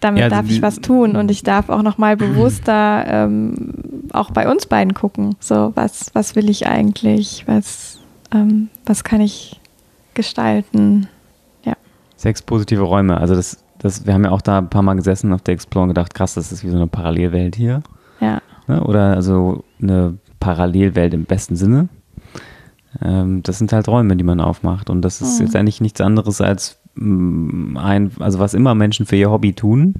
damit 0.00 0.20
ja, 0.20 0.24
also 0.24 0.36
darf 0.36 0.50
ich 0.50 0.62
was 0.62 0.80
tun. 0.80 1.16
Und 1.16 1.30
ich 1.30 1.42
darf 1.42 1.68
auch 1.68 1.82
nochmal 1.82 2.16
bewusster 2.16 3.04
ähm, 3.06 4.08
auch 4.12 4.30
bei 4.30 4.50
uns 4.50 4.66
beiden 4.66 4.94
gucken. 4.94 5.36
So, 5.38 5.72
was, 5.74 6.14
was 6.14 6.34
will 6.34 6.50
ich 6.50 6.66
eigentlich? 6.66 7.44
Was, 7.46 8.00
ähm, 8.32 8.68
was 8.84 9.04
kann 9.04 9.20
ich 9.20 9.59
gestalten? 10.14 11.08
Ja. 11.64 11.74
Sechs 12.16 12.42
positive 12.42 12.82
Räume. 12.82 13.18
Also 13.18 13.34
das, 13.34 13.62
das, 13.78 14.06
wir 14.06 14.14
haben 14.14 14.24
ja 14.24 14.30
auch 14.30 14.42
da 14.42 14.58
ein 14.58 14.70
paar 14.70 14.82
Mal 14.82 14.94
gesessen 14.94 15.32
auf 15.32 15.42
der 15.42 15.54
Explore 15.54 15.84
und 15.84 15.88
gedacht, 15.90 16.14
krass, 16.14 16.34
das 16.34 16.52
ist 16.52 16.64
wie 16.64 16.70
so 16.70 16.76
eine 16.76 16.86
Parallelwelt 16.86 17.56
hier. 17.56 17.82
Ja. 18.20 18.40
Ne? 18.66 18.82
Oder 18.84 19.14
also 19.14 19.64
eine 19.80 20.18
Parallelwelt 20.38 21.14
im 21.14 21.24
besten 21.24 21.56
Sinne. 21.56 21.88
Ähm, 23.02 23.42
das 23.42 23.58
sind 23.58 23.72
halt 23.72 23.88
Räume, 23.88 24.16
die 24.16 24.24
man 24.24 24.40
aufmacht. 24.40 24.90
Und 24.90 25.02
das 25.02 25.20
ist 25.20 25.38
mhm. 25.38 25.46
jetzt 25.46 25.56
eigentlich 25.56 25.80
nichts 25.80 26.00
anderes 26.00 26.40
als 26.40 26.78
mh, 26.94 27.04
mm, 27.04 27.76
ein, 27.76 28.10
also 28.20 28.38
was 28.38 28.54
immer 28.54 28.74
Menschen 28.74 29.06
für 29.06 29.16
ihr 29.16 29.30
Hobby 29.30 29.52
tun. 29.52 29.94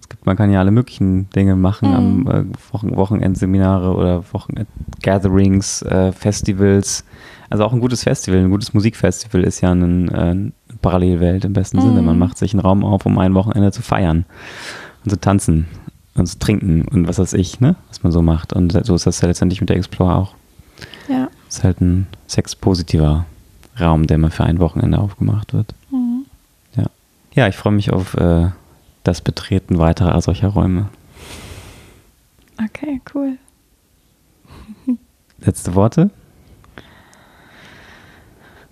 Es 0.00 0.08
gibt, 0.08 0.26
man 0.26 0.36
kann 0.36 0.50
ja 0.50 0.60
alle 0.60 0.70
möglichen 0.70 1.30
Dinge 1.30 1.56
machen 1.56 1.88
mhm. 1.88 2.28
am 2.28 2.50
äh, 2.50 2.72
Wochen, 2.72 2.96
Wochenendseminare 2.96 3.94
oder 3.94 4.24
Wochenend-Gatherings, 4.32 5.82
äh, 5.82 6.12
Festivals. 6.12 7.04
Also 7.54 7.66
auch 7.66 7.72
ein 7.72 7.78
gutes 7.78 8.02
Festival, 8.02 8.40
ein 8.40 8.50
gutes 8.50 8.74
Musikfestival 8.74 9.44
ist 9.44 9.60
ja 9.60 9.70
ein, 9.70 10.08
äh, 10.08 10.12
eine 10.12 10.52
Parallelwelt 10.82 11.44
im 11.44 11.52
besten 11.52 11.76
mhm. 11.76 11.82
Sinne. 11.82 12.02
Man 12.02 12.18
macht 12.18 12.36
sich 12.36 12.52
einen 12.52 12.58
Raum 12.58 12.84
auf, 12.84 13.06
um 13.06 13.16
ein 13.16 13.32
Wochenende 13.34 13.70
zu 13.70 13.80
feiern 13.80 14.24
und 15.04 15.10
zu 15.10 15.20
tanzen 15.20 15.68
und 16.16 16.26
zu 16.26 16.40
trinken 16.40 16.82
und 16.88 17.06
was 17.06 17.20
weiß 17.20 17.32
ich, 17.34 17.60
ne? 17.60 17.76
was 17.90 18.02
man 18.02 18.10
so 18.10 18.22
macht. 18.22 18.54
Und 18.54 18.72
so 18.84 18.96
ist 18.96 19.06
das 19.06 19.20
ja 19.20 19.28
letztendlich 19.28 19.60
mit 19.60 19.70
der 19.70 19.76
Explore 19.76 20.16
auch. 20.16 20.34
Ja. 21.08 21.28
Es 21.48 21.58
ist 21.58 21.62
halt 21.62 21.80
ein 21.80 22.08
sexpositiver 22.26 23.24
Raum, 23.78 24.08
der 24.08 24.18
mal 24.18 24.32
für 24.32 24.42
ein 24.42 24.58
Wochenende 24.58 24.98
aufgemacht 24.98 25.54
wird. 25.54 25.76
Mhm. 25.92 26.24
Ja. 26.74 26.86
ja, 27.34 27.46
ich 27.46 27.54
freue 27.54 27.74
mich 27.74 27.92
auf 27.92 28.14
äh, 28.14 28.48
das 29.04 29.20
Betreten 29.20 29.78
weiterer 29.78 30.20
solcher 30.20 30.48
Räume. 30.48 30.88
Okay, 32.60 33.00
cool. 33.14 33.38
Letzte 35.38 35.76
Worte? 35.76 36.10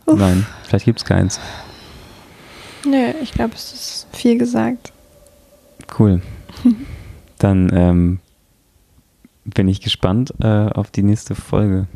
Uff. 0.07 0.19
Nein, 0.19 0.47
vielleicht 0.65 0.85
gibt 0.85 0.99
es 0.99 1.05
keins. 1.05 1.41
Nö, 2.85 3.13
ich 3.23 3.33
glaube, 3.33 3.55
es 3.55 3.73
ist 3.73 4.07
viel 4.13 4.39
gesagt. 4.39 4.93
Cool. 5.99 6.21
Dann 7.39 7.71
ähm, 7.75 8.19
bin 9.45 9.69
ich 9.69 9.81
gespannt 9.81 10.33
äh, 10.41 10.47
auf 10.47 10.91
die 10.91 11.03
nächste 11.03 11.35
Folge 11.35 11.87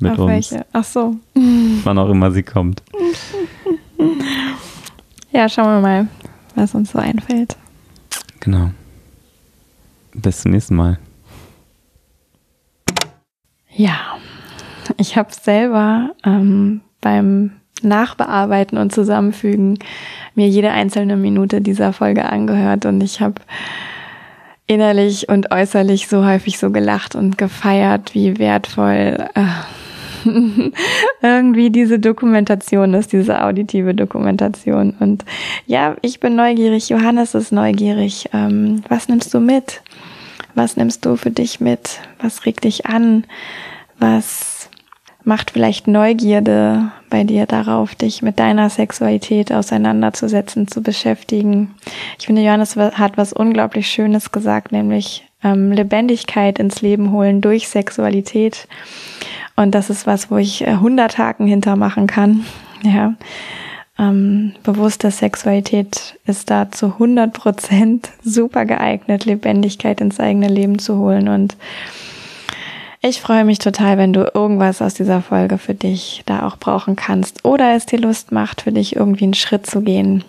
mit 0.00 0.12
auf 0.12 0.18
uns. 0.20 0.28
Welche? 0.30 0.66
Ach 0.72 0.84
so. 0.84 1.16
Wann 1.34 1.98
auch 1.98 2.08
immer 2.10 2.30
sie 2.30 2.42
kommt. 2.42 2.82
Ja, 5.34 5.48
schauen 5.48 5.66
wir 5.66 5.80
mal, 5.80 6.08
was 6.54 6.76
uns 6.76 6.92
so 6.92 7.00
einfällt. 7.00 7.56
Genau. 8.38 8.70
Bis 10.12 10.42
zum 10.42 10.52
nächsten 10.52 10.76
Mal. 10.76 11.00
Ja, 13.68 14.16
ich 14.96 15.16
habe 15.16 15.32
selber 15.32 16.14
ähm, 16.22 16.82
beim 17.04 17.52
Nachbearbeiten 17.82 18.78
und 18.78 18.92
Zusammenfügen 18.92 19.78
mir 20.34 20.48
jede 20.48 20.70
einzelne 20.70 21.16
Minute 21.16 21.60
dieser 21.60 21.92
Folge 21.92 22.24
angehört 22.24 22.86
und 22.86 23.02
ich 23.02 23.20
habe 23.20 23.42
innerlich 24.66 25.28
und 25.28 25.52
äußerlich 25.52 26.08
so 26.08 26.24
häufig 26.24 26.58
so 26.58 26.70
gelacht 26.70 27.14
und 27.14 27.36
gefeiert, 27.36 28.14
wie 28.14 28.38
wertvoll 28.38 29.28
äh, 29.34 29.44
irgendwie 31.22 31.68
diese 31.68 31.98
Dokumentation 31.98 32.94
ist, 32.94 33.12
diese 33.12 33.44
auditive 33.44 33.94
Dokumentation. 33.94 34.94
Und 34.98 35.26
ja, 35.66 35.96
ich 36.00 36.18
bin 36.18 36.34
neugierig, 36.34 36.88
Johannes 36.88 37.34
ist 37.34 37.52
neugierig. 37.52 38.30
Ähm, 38.32 38.82
was 38.88 39.08
nimmst 39.08 39.34
du 39.34 39.40
mit? 39.40 39.82
Was 40.54 40.78
nimmst 40.78 41.04
du 41.04 41.16
für 41.16 41.30
dich 41.30 41.60
mit? 41.60 42.00
Was 42.20 42.46
regt 42.46 42.64
dich 42.64 42.86
an? 42.86 43.24
Was 43.98 44.53
macht 45.24 45.52
vielleicht 45.52 45.88
Neugierde 45.88 46.90
bei 47.10 47.24
dir 47.24 47.46
darauf, 47.46 47.94
dich 47.94 48.22
mit 48.22 48.38
deiner 48.38 48.70
Sexualität 48.70 49.52
auseinanderzusetzen, 49.52 50.68
zu 50.68 50.82
beschäftigen. 50.82 51.74
Ich 52.18 52.26
finde, 52.26 52.42
Johannes 52.42 52.76
hat 52.76 53.16
was 53.16 53.32
unglaublich 53.32 53.88
Schönes 53.88 54.32
gesagt, 54.32 54.72
nämlich 54.72 55.26
ähm, 55.42 55.72
Lebendigkeit 55.72 56.58
ins 56.58 56.82
Leben 56.82 57.12
holen 57.12 57.40
durch 57.40 57.68
Sexualität. 57.68 58.66
Und 59.56 59.74
das 59.74 59.90
ist 59.90 60.06
was, 60.06 60.30
wo 60.30 60.36
ich 60.36 60.66
100 60.66 61.14
äh, 61.14 61.22
Haken 61.22 61.46
hintermachen 61.46 62.06
kann. 62.06 62.44
Ja. 62.82 63.14
Ähm, 63.98 64.52
bewusste 64.62 65.10
Sexualität 65.10 66.18
ist 66.26 66.50
da 66.50 66.70
zu 66.70 66.86
100 66.86 67.32
Prozent 67.32 68.10
super 68.22 68.66
geeignet, 68.66 69.24
Lebendigkeit 69.24 70.02
ins 70.02 70.20
eigene 70.20 70.48
Leben 70.48 70.78
zu 70.78 70.98
holen 70.98 71.28
und 71.28 71.56
ich 73.06 73.20
freue 73.20 73.44
mich 73.44 73.58
total, 73.58 73.98
wenn 73.98 74.14
du 74.14 74.30
irgendwas 74.32 74.80
aus 74.80 74.94
dieser 74.94 75.20
Folge 75.20 75.58
für 75.58 75.74
dich 75.74 76.22
da 76.24 76.46
auch 76.46 76.56
brauchen 76.56 76.96
kannst 76.96 77.44
oder 77.44 77.74
es 77.74 77.84
dir 77.84 77.98
Lust 77.98 78.32
macht, 78.32 78.62
für 78.62 78.72
dich 78.72 78.96
irgendwie 78.96 79.24
einen 79.24 79.34
Schritt 79.34 79.66
zu 79.66 79.82
gehen, 79.82 80.24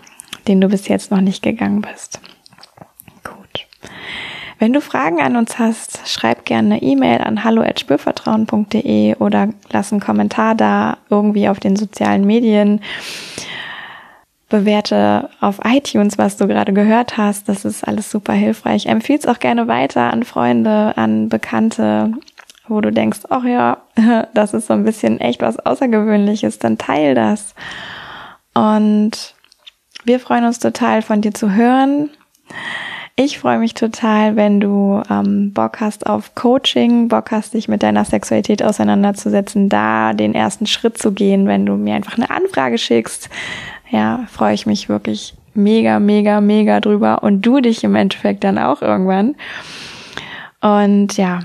den 0.49 0.59
du 0.59 0.67
bis 0.67 0.89
jetzt 0.89 1.09
noch 1.09 1.21
nicht 1.21 1.41
gegangen 1.41 1.81
bist. 1.81 2.19
Gut. 3.23 3.65
Wenn 4.59 4.73
du 4.73 4.81
Fragen 4.81 5.21
an 5.21 5.37
uns 5.37 5.57
hast, 5.57 6.01
schreib 6.05 6.43
gerne 6.43 6.75
eine 6.75 6.83
E-Mail 6.83 7.21
an 7.21 7.45
hallo@spürvertrauen.de 7.45 9.15
oder 9.15 9.49
lass 9.71 9.93
einen 9.93 10.01
Kommentar 10.01 10.53
da 10.53 10.97
irgendwie 11.09 11.47
auf 11.47 11.61
den 11.61 11.77
sozialen 11.77 12.25
Medien. 12.25 12.81
Bewerte 14.49 15.29
auf 15.39 15.59
iTunes, 15.63 16.17
was 16.17 16.35
du 16.35 16.45
gerade 16.47 16.73
gehört 16.73 17.15
hast. 17.15 17.47
Das 17.47 17.63
ist 17.63 17.87
alles 17.87 18.11
super 18.11 18.33
hilfreich. 18.33 18.85
Empfiehl 18.85 19.17
es 19.17 19.27
auch 19.27 19.39
gerne 19.39 19.69
weiter 19.69 20.11
an 20.11 20.23
Freunde, 20.23 20.93
an 20.97 21.29
Bekannte, 21.29 22.11
wo 22.67 22.81
du 22.81 22.91
denkst, 22.91 23.21
ach 23.29 23.43
ja, 23.43 23.77
das 24.33 24.53
ist 24.53 24.67
so 24.67 24.73
ein 24.73 24.83
bisschen 24.83 25.19
echt 25.19 25.41
was 25.41 25.59
Außergewöhnliches, 25.59 26.59
dann 26.59 26.77
teil 26.77 27.15
das. 27.15 27.55
Und 28.53 29.35
wir 30.03 30.19
freuen 30.19 30.45
uns 30.45 30.59
total 30.59 31.01
von 31.01 31.21
dir 31.21 31.33
zu 31.33 31.53
hören. 31.53 32.09
Ich 33.17 33.39
freue 33.39 33.59
mich 33.59 33.73
total, 33.73 34.35
wenn 34.35 34.59
du 34.59 35.01
ähm, 35.09 35.53
Bock 35.53 35.79
hast 35.79 36.05
auf 36.05 36.35
Coaching, 36.35 37.07
Bock 37.07 37.31
hast, 37.31 37.53
dich 37.53 37.69
mit 37.69 37.81
deiner 37.81 38.03
Sexualität 38.03 38.61
auseinanderzusetzen, 38.61 39.69
da 39.69 40.13
den 40.13 40.35
ersten 40.35 40.67
Schritt 40.67 40.97
zu 40.97 41.13
gehen, 41.13 41.47
wenn 41.47 41.65
du 41.65 41.75
mir 41.75 41.95
einfach 41.95 42.17
eine 42.17 42.29
Anfrage 42.29 42.77
schickst. 42.77 43.29
Ja, 43.89 44.25
freue 44.29 44.53
ich 44.53 44.65
mich 44.65 44.89
wirklich 44.89 45.33
mega, 45.53 45.99
mega, 45.99 46.41
mega 46.41 46.81
drüber 46.81 47.23
und 47.23 47.41
du 47.41 47.61
dich 47.61 47.85
im 47.85 47.95
Endeffekt 47.95 48.43
dann 48.43 48.57
auch 48.57 48.81
irgendwann. 48.81 49.35
Und 50.59 51.15
ja, 51.15 51.39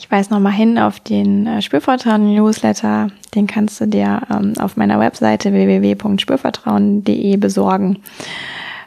ich 0.00 0.10
weise 0.10 0.32
nochmal 0.32 0.52
hin 0.52 0.78
auf 0.78 0.98
den 0.98 1.46
äh, 1.46 1.60
Spürvertrauen-Newsletter. 1.60 3.08
Den 3.34 3.46
kannst 3.46 3.80
du 3.82 3.86
dir 3.86 4.22
ähm, 4.30 4.54
auf 4.58 4.78
meiner 4.78 4.98
Webseite 4.98 5.52
www.spürvertrauen.de 5.52 7.36
besorgen. 7.36 7.98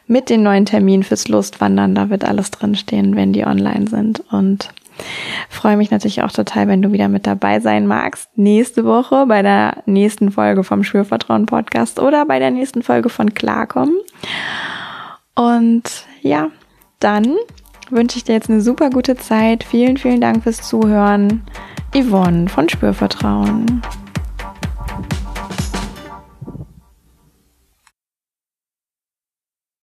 Mit 0.07 0.31
den 0.31 0.41
neuen 0.41 0.65
Terminen 0.65 1.03
fürs 1.03 1.27
Lustwandern, 1.27 1.93
da 1.93 2.09
wird 2.09 2.25
alles 2.25 2.49
drinstehen, 2.49 3.15
wenn 3.15 3.31
die 3.31 3.45
online 3.45 3.87
sind. 3.87 4.23
Und 4.31 4.73
Freue 5.49 5.77
mich 5.77 5.91
natürlich 5.91 6.21
auch 6.23 6.31
total, 6.31 6.67
wenn 6.67 6.81
du 6.81 6.91
wieder 6.91 7.07
mit 7.07 7.25
dabei 7.25 7.59
sein 7.59 7.87
magst. 7.87 8.29
Nächste 8.37 8.85
Woche 8.85 9.25
bei 9.27 9.41
der 9.41 9.83
nächsten 9.85 10.31
Folge 10.31 10.63
vom 10.63 10.83
Schwörvertrauen 10.83 11.45
Podcast 11.45 11.99
oder 11.99 12.25
bei 12.25 12.39
der 12.39 12.51
nächsten 12.51 12.83
Folge 12.83 13.09
von 13.09 13.33
Klarkommen. 13.33 13.95
Und 15.35 16.05
ja, 16.21 16.49
dann 16.99 17.35
wünsche 17.91 18.17
ich 18.17 18.23
dir 18.23 18.33
jetzt 18.33 18.49
eine 18.49 18.61
super 18.61 18.89
gute 18.89 19.15
Zeit. 19.15 19.63
Vielen, 19.63 19.97
vielen 19.97 20.21
Dank 20.21 20.43
fürs 20.43 20.61
Zuhören. 20.61 21.43
Yvonne 21.93 22.47
von 22.49 22.69
Spürvertrauen. 22.69 23.81